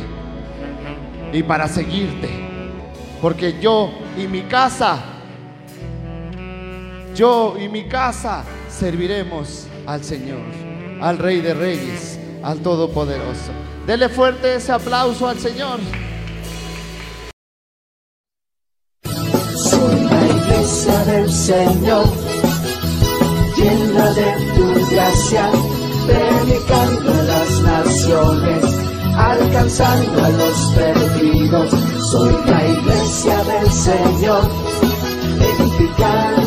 y 1.32 1.42
para 1.42 1.68
seguirte. 1.68 2.28
Porque 3.22 3.58
yo 3.62 3.94
y 4.18 4.26
mi 4.26 4.42
casa 4.42 5.13
yo 7.14 7.56
y 7.58 7.68
mi 7.68 7.84
casa 7.84 8.44
serviremos 8.68 9.66
al 9.86 10.02
Señor, 10.02 10.42
al 11.00 11.18
Rey 11.18 11.40
de 11.40 11.54
Reyes, 11.54 12.18
al 12.42 12.58
Todopoderoso. 12.58 13.52
Dele 13.86 14.08
fuerte 14.08 14.56
ese 14.56 14.72
aplauso 14.72 15.28
al 15.28 15.38
Señor. 15.38 15.78
Soy 19.54 20.00
la 20.00 20.26
iglesia 20.26 20.98
del 21.04 21.30
Señor, 21.30 22.06
llena 23.56 24.10
de 24.12 24.54
tu 24.54 24.90
gracia, 24.90 25.50
predicando 26.06 27.12
a 27.12 27.22
las 27.22 27.60
naciones, 27.60 28.64
alcanzando 29.16 30.24
a 30.24 30.28
los 30.30 30.72
perdidos. 30.74 31.70
Soy 32.10 32.34
la 32.46 32.68
iglesia 32.68 33.44
del 33.44 33.70
Señor, 33.70 34.50
edificando 35.40 36.43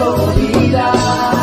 autoridad. 0.00 1.33